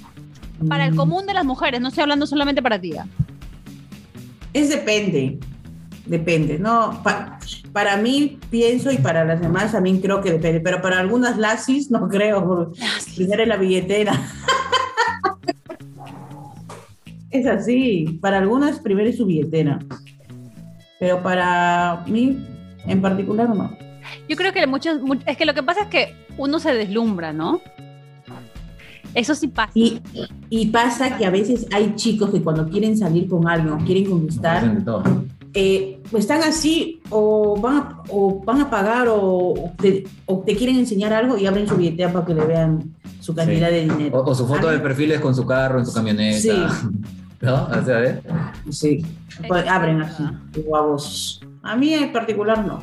Para 0.68 0.86
el 0.86 0.92
mm. 0.92 0.96
común 0.96 1.26
de 1.26 1.34
las 1.34 1.44
mujeres, 1.44 1.80
no 1.80 1.88
estoy 1.88 2.02
hablando 2.02 2.26
solamente 2.26 2.62
para 2.62 2.80
ti. 2.80 2.94
Es 4.52 4.68
depende 4.68 5.38
depende, 6.08 6.58
¿no? 6.58 7.02
para 7.72 7.96
mí 7.96 8.38
pienso 8.50 8.90
y 8.90 8.96
para 8.98 9.24
las 9.24 9.40
demás 9.40 9.72
también 9.72 10.00
creo 10.00 10.20
que 10.20 10.32
depende, 10.32 10.60
pero 10.60 10.80
para 10.82 10.98
algunas 10.98 11.36
lasis 11.38 11.90
no 11.90 12.08
creo, 12.10 12.72
primero 13.16 13.42
en 13.42 13.48
la 13.48 13.56
billetera. 13.56 14.12
es 17.30 17.46
así, 17.46 18.18
para 18.20 18.38
algunas 18.38 18.78
primero 18.80 19.08
es 19.08 19.16
su 19.16 19.26
billetera, 19.26 19.78
pero 20.98 21.22
para 21.22 22.04
mí 22.08 22.44
en 22.86 23.00
particular 23.02 23.48
no. 23.54 23.76
Yo 24.28 24.36
creo 24.36 24.52
que 24.52 24.66
muchos, 24.66 25.00
mu- 25.02 25.20
es 25.26 25.36
que 25.36 25.44
lo 25.44 25.52
que 25.54 25.62
pasa 25.62 25.82
es 25.82 25.88
que 25.88 26.14
uno 26.38 26.58
se 26.58 26.72
deslumbra, 26.72 27.32
¿no? 27.32 27.60
Eso 29.14 29.34
sí 29.34 29.48
pasa. 29.48 29.72
Y, 29.74 30.00
y 30.50 30.66
pasa 30.66 31.16
que 31.16 31.24
a 31.26 31.30
veces 31.30 31.66
hay 31.72 31.94
chicos 31.96 32.30
que 32.30 32.42
cuando 32.42 32.68
quieren 32.68 32.96
salir 32.96 33.26
con 33.28 33.46
alguien 33.48 33.72
o 33.72 33.78
quieren 33.84 34.04
conquistar. 34.06 34.64
Eh, 35.54 36.00
están 36.16 36.42
así 36.42 37.00
o 37.10 37.58
van 37.60 37.76
a, 37.76 38.02
o 38.10 38.42
van 38.44 38.60
a 38.60 38.70
pagar 38.70 39.08
o, 39.08 39.20
o 39.20 39.72
te, 39.80 40.04
o 40.26 40.40
te 40.40 40.54
quieren 40.56 40.76
enseñar 40.78 41.12
algo 41.12 41.36
y 41.38 41.46
abren 41.46 41.66
su 41.68 41.76
billetera 41.76 42.12
para 42.12 42.24
que 42.26 42.34
le 42.34 42.44
vean 42.44 42.94
su 43.20 43.34
cantidad 43.34 43.68
Sí. 43.68 43.74
de 43.74 43.80
dinero. 43.82 44.18
O, 44.20 44.30
o 44.30 44.34
su 44.34 44.46
foto 44.46 44.68
A 44.68 44.72
de 44.72 44.78
mí- 44.78 44.82
perfil 44.82 45.12
es 45.12 45.20
con 45.20 45.34
su 45.34 45.44
carro, 45.46 45.78
en 45.78 45.86
su 45.86 45.92
camioneta. 45.92 46.38
Sí. 46.38 46.50
¿No? 47.40 47.66
O 47.66 47.84
sea, 47.84 47.98
¿ves? 48.00 48.18
Sí, 48.70 49.04
pues 49.46 49.64
abren 49.68 50.02
así, 50.02 50.24
guavos. 50.66 51.40
A 51.62 51.76
mí 51.76 51.94
en 51.94 52.12
particular 52.12 52.66
no, 52.66 52.80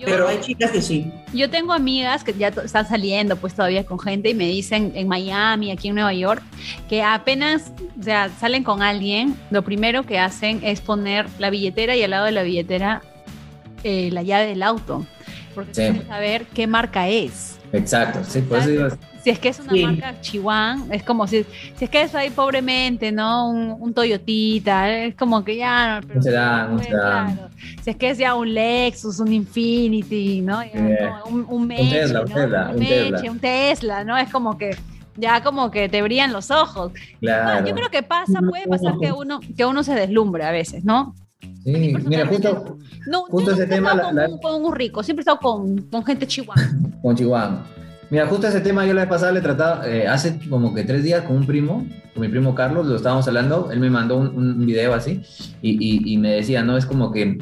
Yo, 0.00 0.06
pero 0.06 0.28
hay 0.28 0.40
chicas 0.40 0.70
que 0.70 0.80
sí. 0.80 1.12
yo 1.34 1.50
tengo 1.50 1.74
amigas 1.74 2.24
que 2.24 2.32
ya 2.32 2.48
están 2.48 2.88
saliendo 2.88 3.36
pues 3.36 3.52
todavía 3.54 3.84
con 3.84 3.98
gente 3.98 4.30
y 4.30 4.34
me 4.34 4.46
dicen 4.46 4.92
en 4.94 5.08
Miami, 5.08 5.70
aquí 5.70 5.88
en 5.88 5.94
Nueva 5.94 6.14
York, 6.14 6.42
que 6.88 7.02
apenas, 7.02 7.70
o 7.98 8.02
sea, 8.02 8.30
salen 8.40 8.64
con 8.64 8.80
alguien, 8.82 9.36
lo 9.50 9.62
primero 9.62 10.04
que 10.04 10.18
hacen 10.18 10.60
es 10.62 10.80
poner 10.80 11.26
la 11.38 11.50
billetera 11.50 11.94
y 11.96 12.02
al 12.02 12.10
lado 12.12 12.24
de 12.24 12.32
la 12.32 12.42
billetera 12.42 13.02
eh, 13.84 14.08
la 14.10 14.22
llave 14.22 14.46
del 14.46 14.62
auto, 14.62 15.04
porque 15.54 15.74
Sí. 15.74 15.80
quieren 15.82 16.06
saber 16.06 16.46
qué 16.54 16.66
marca 16.66 17.06
es. 17.08 17.58
Exacto, 17.72 18.20
sí, 18.26 18.40
por 18.40 18.58
eso 18.58 18.68
digo, 18.70 18.88
Si 19.22 19.28
es 19.28 19.38
que 19.38 19.50
es 19.50 19.60
una 19.60 19.72
Sí. 19.72 19.84
marca 19.84 20.18
Chihuahua, 20.22 20.78
es 20.92 21.02
como 21.02 21.26
si, 21.26 21.44
si 21.76 21.84
es 21.84 21.90
que 21.90 22.00
es 22.02 22.14
ahí 22.14 22.30
pobremente, 22.30 23.12
¿no? 23.12 23.50
Un, 23.50 23.76
un 23.78 23.92
Toyotita, 23.92 24.90
es 24.90 25.14
como 25.14 25.44
que 25.44 25.56
ya... 25.58 26.00
pero- 26.06 26.18
Un 26.20 26.22
sedán, 26.22 26.70
un 26.70 26.76
pues, 26.76 26.86
sedán. 26.88 27.34
claro. 27.36 27.49
Si 27.82 27.90
es 27.90 27.96
que 27.96 28.10
es 28.10 28.18
ya 28.18 28.34
un 28.34 28.52
Lexus, 28.52 29.18
un 29.20 29.32
Infinity, 29.32 30.40
¿no? 30.40 30.62
Eh, 30.62 30.98
no, 31.02 31.24
un, 31.30 31.46
un 31.48 31.66
Meche, 31.66 32.00
Tesla, 32.00 32.20
un 32.22 32.28
¿no? 32.28 32.34
Tesla, 32.34 32.70
un 32.72 32.78
Meche, 32.78 33.10
Tesla. 33.12 33.30
un 33.32 33.38
Tesla, 33.38 34.04
¿no? 34.04 34.16
Es 34.18 34.30
como 34.30 34.56
que 34.58 34.76
ya 35.16 35.42
como 35.42 35.70
que 35.70 35.88
te 35.88 36.02
brillan 36.02 36.32
los 36.32 36.50
ojos. 36.50 36.92
claro. 37.20 37.66
Yo 37.66 37.74
creo 37.74 37.90
que 37.90 38.02
pasa, 38.02 38.40
puede 38.40 38.66
pasar 38.66 38.94
que 39.00 39.12
uno, 39.12 39.40
que 39.56 39.64
uno 39.66 39.82
se 39.82 39.94
deslumbre 39.94 40.44
a 40.44 40.50
veces, 40.50 40.84
¿no? 40.84 41.14
Sí, 41.64 41.94
mira, 42.06 42.26
justo 42.26 42.78
No, 43.06 43.22
Justo 43.24 43.50
yo 43.50 43.56
ese 43.56 43.66
tema, 43.66 43.92
estado 43.92 44.12
la- 44.12 44.24
con, 44.26 44.32
un, 44.34 44.40
con 44.40 44.64
un 44.64 44.74
rico, 44.74 45.02
siempre 45.02 45.20
he 45.20 45.24
estado 45.24 45.38
con, 45.38 45.78
con 45.90 46.04
gente 46.04 46.26
chihuahua. 46.26 46.62
con 47.02 47.14
Chihuahua. 47.16 47.66
Mira, 48.10 48.26
justo 48.26 48.48
ese 48.48 48.60
tema 48.60 48.84
yo 48.84 48.92
la 48.92 49.02
vez 49.02 49.08
pasada 49.08 49.30
le 49.30 49.40
trataba, 49.40 49.88
eh, 49.88 50.08
hace 50.08 50.40
como 50.48 50.74
que 50.74 50.82
tres 50.82 51.04
días 51.04 51.22
con 51.22 51.36
un 51.36 51.46
primo, 51.46 51.86
con 52.12 52.22
mi 52.22 52.28
primo 52.28 52.56
Carlos, 52.56 52.86
lo 52.86 52.96
estábamos 52.96 53.28
hablando, 53.28 53.70
él 53.70 53.78
me 53.78 53.88
mandó 53.88 54.16
un, 54.16 54.66
video 54.66 54.94
así 54.94 55.22
y, 55.62 56.18
me 56.18 56.32
decía, 56.32 56.64
no, 56.64 56.76
es 56.76 56.86
como 56.86 57.12
que 57.12 57.38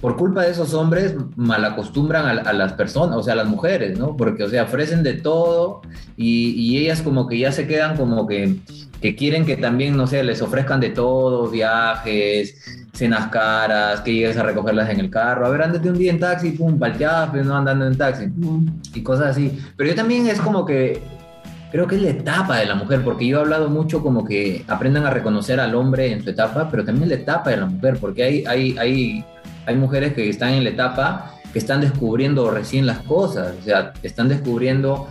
por 0.00 0.16
culpa 0.16 0.42
de 0.42 0.52
esos 0.52 0.72
hombres 0.72 1.16
malacostumbran 1.34 2.26
a, 2.26 2.42
a 2.42 2.52
las 2.52 2.74
personas, 2.74 3.16
o 3.16 3.22
sea, 3.24 3.32
a 3.32 3.36
las 3.36 3.48
mujeres, 3.48 3.98
¿no? 3.98 4.16
Porque, 4.16 4.44
o 4.44 4.48
sea, 4.48 4.62
ofrecen 4.62 5.02
de 5.02 5.14
todo 5.14 5.82
y 6.16 6.78
ellas 6.78 7.02
como 7.02 7.26
que 7.26 7.38
ya 7.38 7.50
se 7.50 7.66
quedan 7.66 7.96
como 7.96 8.28
que, 8.28 8.60
que 9.04 9.14
quieren 9.14 9.44
que 9.44 9.58
también, 9.58 9.98
no 9.98 10.06
sé, 10.06 10.24
les 10.24 10.40
ofrezcan 10.40 10.80
de 10.80 10.88
todo, 10.88 11.50
viajes, 11.50 12.58
cenas 12.94 13.28
caras, 13.28 14.00
que 14.00 14.14
llegues 14.14 14.38
a 14.38 14.42
recogerlas 14.42 14.88
en 14.88 14.98
el 14.98 15.10
carro. 15.10 15.44
A 15.44 15.50
ver, 15.50 15.60
ándate 15.60 15.90
un 15.90 15.98
día 15.98 16.10
en 16.10 16.18
taxi, 16.18 16.52
pum, 16.52 16.78
palteadas, 16.78 17.28
pero 17.30 17.44
no 17.44 17.54
andando 17.54 17.86
en 17.86 17.98
taxi 17.98 18.32
y 18.94 19.02
cosas 19.02 19.32
así. 19.32 19.60
Pero 19.76 19.90
yo 19.90 19.94
también 19.94 20.26
es 20.26 20.40
como 20.40 20.64
que 20.64 21.02
creo 21.70 21.86
que 21.86 21.96
es 21.96 22.02
la 22.02 22.08
etapa 22.08 22.56
de 22.56 22.64
la 22.64 22.76
mujer, 22.76 23.04
porque 23.04 23.26
yo 23.26 23.36
he 23.36 23.40
hablado 23.42 23.68
mucho 23.68 24.02
como 24.02 24.24
que 24.24 24.64
aprendan 24.68 25.04
a 25.04 25.10
reconocer 25.10 25.60
al 25.60 25.74
hombre 25.74 26.10
en 26.10 26.24
su 26.24 26.30
etapa, 26.30 26.70
pero 26.70 26.82
también 26.82 27.10
la 27.10 27.16
etapa 27.16 27.50
de 27.50 27.58
la 27.58 27.66
mujer, 27.66 27.98
porque 28.00 28.22
hay, 28.22 28.44
hay, 28.46 28.78
hay, 28.78 29.24
hay 29.66 29.76
mujeres 29.76 30.14
que 30.14 30.26
están 30.30 30.54
en 30.54 30.64
la 30.64 30.70
etapa 30.70 31.34
que 31.52 31.58
están 31.58 31.82
descubriendo 31.82 32.50
recién 32.50 32.86
las 32.86 33.00
cosas, 33.00 33.54
o 33.60 33.64
sea, 33.64 33.92
están 34.02 34.30
descubriendo 34.30 35.08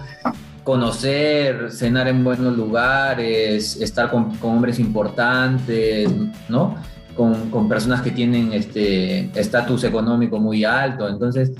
conocer, 0.64 1.72
cenar 1.72 2.07
en 2.07 2.24
buenos 2.24 2.55
lugares, 2.55 3.78
estar 3.82 4.09
con, 4.09 4.32
hombres 4.41 4.80
importantes, 4.80 6.09
¿no? 6.49 6.76
Con, 7.16 7.70
personas 7.70 8.01
que 8.01 8.11
tienen 8.11 8.53
este 8.53 9.30
estatus 9.39 9.84
económico 9.84 10.39
muy 10.39 10.64
alto. 10.64 11.07
Entonces, 11.07 11.51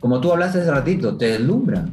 como 0.00 0.20
tú 0.20 0.32
hablaste 0.32 0.60
hace 0.60 0.70
ratito, 0.70 1.16
te 1.16 1.26
deslumbra. 1.26 1.84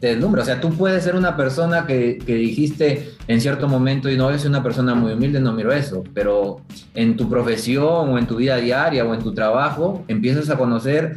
Te 0.00 0.08
deslumbra. 0.14 0.42
O 0.42 0.44
sea, 0.44 0.60
tú 0.60 0.70
puedes 0.70 1.04
ser 1.04 1.14
una 1.14 1.36
persona 1.36 1.86
que, 1.86 2.18
que 2.18 2.34
dijiste 2.34 3.10
en 3.28 3.40
cierto 3.40 3.68
momento, 3.68 4.10
y 4.10 4.16
no, 4.16 4.30
es 4.30 4.44
una 4.44 4.62
persona 4.62 4.94
muy 4.94 5.12
humilde, 5.12 5.40
no 5.40 5.52
miro 5.52 5.72
eso, 5.72 6.02
pero 6.14 6.62
en 6.94 7.16
tu 7.16 7.28
profesión 7.28 8.08
o 8.08 8.18
en 8.18 8.26
tu 8.26 8.36
vida 8.36 8.56
diaria 8.56 9.04
o 9.04 9.14
en 9.14 9.20
tu 9.20 9.32
trabajo, 9.32 10.04
empiezas 10.08 10.50
a 10.50 10.56
conocer 10.56 11.16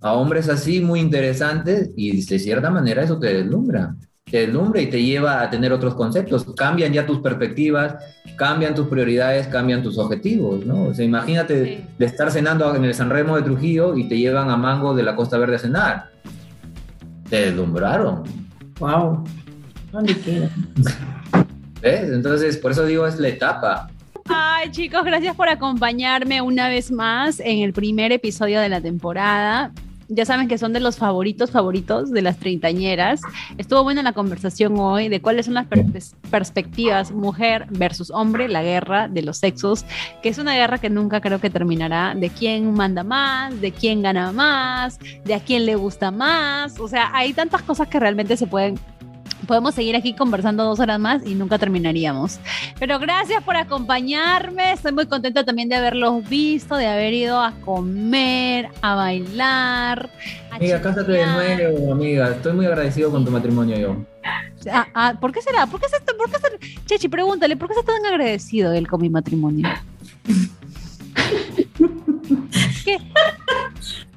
a 0.00 0.14
hombres 0.14 0.48
así 0.48 0.80
muy 0.80 0.98
interesantes 1.00 1.90
y 1.96 2.24
de 2.26 2.38
cierta 2.38 2.70
manera 2.70 3.04
eso 3.04 3.18
te 3.18 3.32
deslumbra. 3.32 3.94
Te 4.32 4.46
deslumbra 4.46 4.80
y 4.80 4.86
te 4.86 5.00
lleva 5.02 5.42
a 5.42 5.50
tener 5.50 5.72
otros 5.74 5.94
conceptos. 5.94 6.44
Cambian 6.56 6.90
ya 6.92 7.06
tus 7.06 7.18
perspectivas, 7.20 7.96
cambian 8.36 8.74
tus 8.74 8.88
prioridades, 8.88 9.46
cambian 9.46 9.82
tus 9.82 9.98
objetivos, 9.98 10.64
¿no? 10.64 10.84
O 10.84 10.94
sea, 10.94 11.04
imagínate 11.04 11.64
Sí. 11.66 11.84
de 11.98 12.06
estar 12.06 12.30
cenando 12.30 12.74
en 12.74 12.82
el 12.84 12.94
San 12.94 13.10
Remo 13.10 13.36
de 13.36 13.42
Trujillo 13.42 13.94
y 13.96 14.08
te 14.08 14.16
llevan 14.16 14.48
a 14.48 14.56
Mango 14.56 14.94
de 14.94 15.02
la 15.02 15.14
Costa 15.14 15.36
Verde 15.36 15.56
a 15.56 15.58
cenar. 15.58 16.10
Te 17.28 17.46
deslumbraron, 17.46 18.22
Wow. 18.80 19.22
¿Dónde 19.92 20.16
queda? 20.18 20.48
¿ves? 21.82 22.10
Entonces, 22.10 22.56
por 22.56 22.72
eso 22.72 22.86
digo, 22.86 23.06
es 23.06 23.18
la 23.20 23.28
etapa. 23.28 23.90
Ay, 24.28 24.70
chicos, 24.70 25.04
gracias 25.04 25.36
por 25.36 25.48
acompañarme 25.48 26.40
una 26.40 26.68
vez 26.68 26.90
más 26.90 27.38
en 27.40 27.58
el 27.58 27.72
primer 27.74 28.12
episodio 28.12 28.60
de 28.60 28.68
la 28.70 28.80
temporada. 28.80 29.72
Ya 30.14 30.26
saben 30.26 30.46
que 30.46 30.58
son 30.58 30.74
de 30.74 30.80
los 30.80 30.98
favoritos 30.98 31.50
favoritos 31.50 32.10
de 32.10 32.20
las 32.20 32.36
treintañeras. 32.36 33.22
Estuvo 33.56 33.82
buena 33.82 34.02
la 34.02 34.12
conversación 34.12 34.78
hoy 34.78 35.08
de 35.08 35.22
cuáles 35.22 35.46
son 35.46 35.54
las 35.54 35.66
per- 35.66 35.86
perspectivas 36.30 37.12
mujer 37.12 37.66
versus 37.70 38.10
hombre, 38.10 38.46
la 38.48 38.62
guerra 38.62 39.08
de 39.08 39.22
los 39.22 39.38
sexos, 39.38 39.86
que 40.22 40.28
es 40.28 40.36
una 40.36 40.54
guerra 40.54 40.76
que 40.78 40.90
nunca 40.90 41.22
creo 41.22 41.40
que 41.40 41.48
terminará, 41.48 42.14
de 42.14 42.28
quién 42.28 42.74
manda 42.74 43.04
más, 43.04 43.58
de 43.60 43.72
quién 43.72 44.02
gana 44.02 44.32
más, 44.32 44.98
de 45.24 45.34
a 45.34 45.40
quién 45.40 45.64
le 45.64 45.76
gusta 45.76 46.10
más. 46.10 46.78
O 46.78 46.88
sea, 46.88 47.10
hay 47.14 47.32
tantas 47.32 47.62
cosas 47.62 47.88
que 47.88 47.98
realmente 47.98 48.36
se 48.36 48.46
pueden... 48.46 48.78
Podemos 49.46 49.74
seguir 49.74 49.96
aquí 49.96 50.14
conversando 50.14 50.64
dos 50.64 50.80
horas 50.80 50.98
más 50.98 51.26
y 51.26 51.34
nunca 51.34 51.58
terminaríamos. 51.58 52.38
Pero 52.78 52.98
gracias 52.98 53.42
por 53.42 53.56
acompañarme. 53.56 54.72
Estoy 54.72 54.92
muy 54.92 55.06
contenta 55.06 55.44
también 55.44 55.68
de 55.68 55.76
haberlos 55.76 56.28
visto, 56.28 56.76
de 56.76 56.86
haber 56.86 57.12
ido 57.12 57.40
a 57.40 57.52
comer, 57.64 58.68
a 58.80 58.94
bailar. 58.94 60.10
A 60.50 60.56
Amiga, 60.56 60.80
cásate 60.80 61.12
de 61.12 61.26
nuevo, 61.26 61.92
amiga. 61.92 62.30
Estoy 62.30 62.52
muy 62.52 62.66
agradecido 62.66 63.10
con 63.10 63.24
tu 63.24 63.30
matrimonio 63.30 63.76
yo. 63.78 63.96
Ah, 64.70 64.86
ah, 64.94 65.14
¿Por 65.20 65.32
qué 65.32 65.42
será? 65.42 65.66
¿Por 65.66 65.80
qué, 65.80 65.86
se, 65.88 65.98
por 66.14 66.30
qué 66.30 66.36
se- 66.38 66.84
Chechi, 66.86 67.08
pregúntale, 67.08 67.56
¿por 67.56 67.68
qué 67.68 67.74
está 67.80 67.92
tan 67.92 68.06
agradecido 68.06 68.72
él 68.72 68.86
con 68.86 69.00
mi 69.00 69.10
matrimonio? 69.10 69.68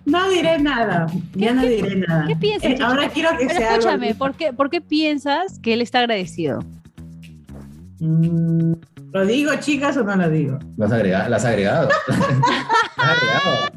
¿Qué, 0.06 0.12
No 0.12 0.30
diré 0.30 0.60
nada. 0.60 1.08
Ya 1.34 1.54
no 1.54 1.64
diré 1.64 1.96
nada. 1.96 2.26
qué 2.28 2.36
piensas? 2.36 2.72
Eh, 2.72 2.78
ahora 2.82 3.10
quiero 3.10 3.32
que 3.38 3.48
Pero 3.48 3.60
sea. 3.60 3.72
escúchame. 3.76 4.16
¿por 4.16 4.36
qué, 4.36 4.54
¿por 4.54 4.70
qué 4.70 4.82
piensas 4.82 5.60
que 5.60 5.74
él 5.74 5.82
está 5.82 6.00
agradecido? 6.00 6.60
Mm, 8.00 8.74
¿Lo 9.12 9.26
digo, 9.26 9.52
chicas, 9.60 9.96
o 9.98 10.04
no 10.04 10.16
lo 10.16 10.30
digo? 10.30 10.60
Lo 10.78 10.86
has 10.86 10.92
agregado. 10.92 11.30
Lo 11.30 11.36
has 11.36 11.46
agregado. 11.46 11.90
Lo 12.08 12.14
has 13.04 13.10
agregado. 13.10 13.72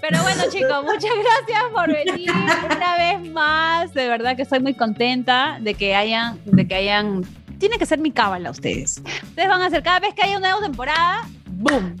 Pero 0.00 0.22
bueno, 0.22 0.42
chicos, 0.50 0.84
muchas 0.84 1.10
gracias 1.10 1.64
por 1.74 1.88
venir 1.88 2.30
una 2.30 2.96
vez 2.96 3.32
más. 3.32 3.92
De 3.92 4.06
verdad 4.08 4.36
que 4.36 4.42
estoy 4.42 4.60
muy 4.60 4.74
contenta 4.74 5.58
de 5.60 5.74
que 5.74 5.94
hayan, 5.96 6.38
de 6.44 6.68
que 6.68 6.74
hayan. 6.76 7.22
Tiene 7.58 7.78
que 7.78 7.86
ser 7.86 7.98
mi 7.98 8.12
cábala 8.12 8.50
ustedes. 8.50 9.02
Ustedes 9.24 9.48
van 9.48 9.62
a 9.62 9.66
hacer 9.66 9.82
cada 9.82 9.98
vez 10.00 10.14
que 10.14 10.22
haya 10.22 10.38
una 10.38 10.50
nueva 10.50 10.66
temporada, 10.66 11.22
¡boom! 11.50 11.96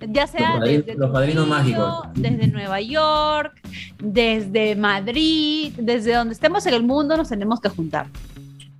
Ya 0.00 0.26
sea 0.26 0.56
Los 0.56 0.60
padri- 0.68 0.76
desde 0.84 0.94
los 0.98 1.10
padrinos 1.10 1.46
Trujillo, 1.46 1.78
mágicos. 1.78 2.08
desde 2.14 2.46
Nueva 2.48 2.80
York, 2.80 3.60
desde 3.98 4.76
Madrid, 4.76 5.72
desde 5.76 6.14
donde 6.14 6.34
estemos 6.34 6.64
en 6.66 6.74
el 6.74 6.82
mundo, 6.84 7.16
nos 7.16 7.28
tenemos 7.28 7.60
que 7.60 7.68
juntar. 7.68 8.06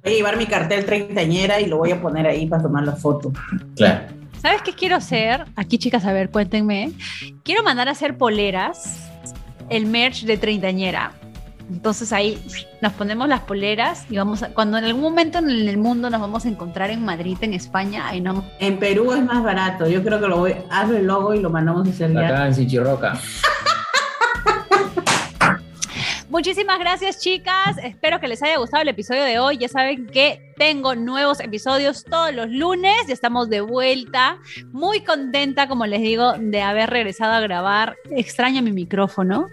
Voy 0.04 0.12
a 0.12 0.16
llevar 0.16 0.36
mi 0.36 0.46
cartel 0.46 0.84
treintañera 0.86 1.60
y 1.60 1.66
lo 1.66 1.78
voy 1.78 1.90
a 1.90 2.00
poner 2.00 2.26
ahí 2.26 2.46
para 2.46 2.62
tomar 2.62 2.84
la 2.84 2.92
foto. 2.92 3.32
Claro. 3.76 4.06
¿Sabes 4.40 4.62
qué 4.62 4.72
quiero 4.72 4.94
hacer? 4.94 5.44
Aquí, 5.56 5.78
chicas, 5.78 6.04
a 6.04 6.12
ver, 6.12 6.30
cuéntenme. 6.30 6.92
Quiero 7.42 7.64
mandar 7.64 7.88
a 7.88 7.90
hacer 7.90 8.16
poleras, 8.16 9.10
el 9.68 9.86
merch 9.86 10.22
de 10.24 10.36
treintañera. 10.38 11.12
Entonces 11.70 12.12
ahí 12.12 12.38
nos 12.80 12.92
ponemos 12.94 13.28
las 13.28 13.40
poleras 13.40 14.06
y 14.10 14.16
vamos 14.16 14.42
a, 14.42 14.48
cuando 14.54 14.78
en 14.78 14.84
algún 14.84 15.02
momento 15.02 15.38
en 15.38 15.50
el 15.50 15.76
mundo 15.76 16.08
nos 16.08 16.20
vamos 16.20 16.46
a 16.46 16.48
encontrar 16.48 16.90
en 16.90 17.04
Madrid, 17.04 17.36
en 17.42 17.54
España, 17.54 18.08
ahí 18.08 18.20
no. 18.20 18.44
En 18.58 18.78
Perú 18.78 19.12
es 19.12 19.22
más 19.22 19.42
barato. 19.42 19.86
Yo 19.86 20.02
creo 20.02 20.20
que 20.20 20.28
lo 20.28 20.38
voy, 20.38 20.54
hazlo 20.70 20.96
el 20.96 21.06
logo 21.06 21.34
y 21.34 21.40
lo 21.40 21.50
mandamos 21.50 21.86
a 21.86 21.90
hacer. 21.90 22.16
Acá 22.16 22.46
en 22.46 22.54
Sinchirroca. 22.54 23.18
Muchísimas 26.30 26.78
gracias, 26.78 27.20
chicas. 27.20 27.78
Espero 27.82 28.20
que 28.20 28.28
les 28.28 28.42
haya 28.42 28.58
gustado 28.58 28.82
el 28.82 28.88
episodio 28.88 29.24
de 29.24 29.38
hoy. 29.38 29.56
Ya 29.56 29.68
saben 29.68 30.06
que 30.06 30.52
tengo 30.58 30.94
nuevos 30.94 31.40
episodios 31.40 32.04
todos 32.04 32.34
los 32.34 32.50
lunes. 32.50 32.94
Ya 33.06 33.14
estamos 33.14 33.48
de 33.48 33.62
vuelta. 33.62 34.38
Muy 34.70 35.00
contenta, 35.00 35.68
como 35.68 35.86
les 35.86 36.02
digo, 36.02 36.34
de 36.38 36.60
haber 36.60 36.90
regresado 36.90 37.32
a 37.32 37.40
grabar. 37.40 37.96
Extraño 38.10 38.62
mi 38.62 38.72
micrófono. 38.72 39.46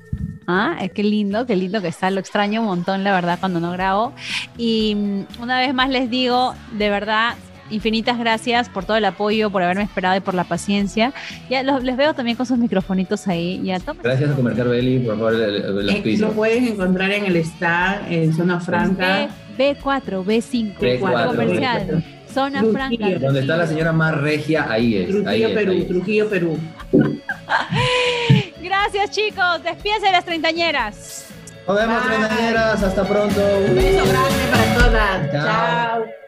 Ah, 0.48 0.78
qué 0.94 1.04
lindo, 1.04 1.46
qué 1.46 1.56
lindo 1.56 1.82
que 1.82 1.88
está. 1.88 2.12
Lo 2.12 2.20
extraño 2.20 2.62
un 2.62 2.68
montón, 2.68 3.04
la 3.04 3.14
verdad, 3.14 3.38
cuando 3.40 3.60
no 3.60 3.72
grabo. 3.72 4.14
Y 4.58 4.96
mm, 4.96 5.42
una 5.42 5.60
vez 5.60 5.74
más 5.74 5.90
les 5.90 6.10
digo, 6.10 6.54
de 6.74 6.90
verdad, 6.90 7.36
infinitas 7.70 8.18
gracias 8.18 8.70
por 8.70 8.86
todo 8.86 8.98
el 8.98 9.06
apoyo, 9.06 9.50
por 9.50 9.64
haberme 9.64 9.84
esperado 9.84 10.16
y 10.18 10.20
por 10.20 10.34
la 10.34 10.44
paciencia. 10.44 11.14
Ya 11.50 11.64
les 11.64 11.98
veo 11.98 12.14
también 12.14 12.38
con 12.38 12.46
sus 12.46 12.58
microfonitos 12.58 13.28
ahí. 13.28 13.62
Ya, 13.64 13.80
gracias 14.02 14.32
a 14.32 14.36
Comercial 14.36 14.68
Belli 14.68 15.00
por 15.00 15.16
favor 15.16 15.34
el, 15.34 15.90
el, 15.90 16.20
Lo 16.20 16.32
pueden 16.32 16.68
encontrar 16.68 17.12
en 17.12 17.26
el 17.26 17.36
stand, 17.38 18.12
en 18.12 18.34
Zona 18.34 18.60
Franca. 18.60 19.30
B, 19.58 19.78
4 19.82 20.26
B5, 20.26 20.78
B4, 20.78 21.28
comercial. 21.28 22.04
Zona 22.32 22.64
Franca. 22.66 23.20
Donde 23.20 23.40
está 23.40 23.56
la 23.56 23.66
señora 23.66 23.94
más 23.94 24.20
regia, 24.20 24.70
ahí 24.70 24.98
es. 24.98 25.08
Trujillo, 25.08 25.54
Perú, 25.54 25.86
Trujillo, 25.86 26.30
Perú. 26.30 26.60
Gracias, 28.66 29.12
chicos. 29.12 29.64
Despídense 29.64 30.08
de 30.08 30.12
las 30.12 30.26
treintañeras. 30.26 31.26
Nos 31.68 31.76
vemos, 31.78 32.04
treintañeras. 32.04 32.84
Hasta 32.84 33.04
pronto. 33.04 33.42
Un 33.68 33.76
beso 33.76 34.06
grande 34.06 34.46
para 34.52 34.76
todas. 34.76 35.32
Chao. 35.32 36.25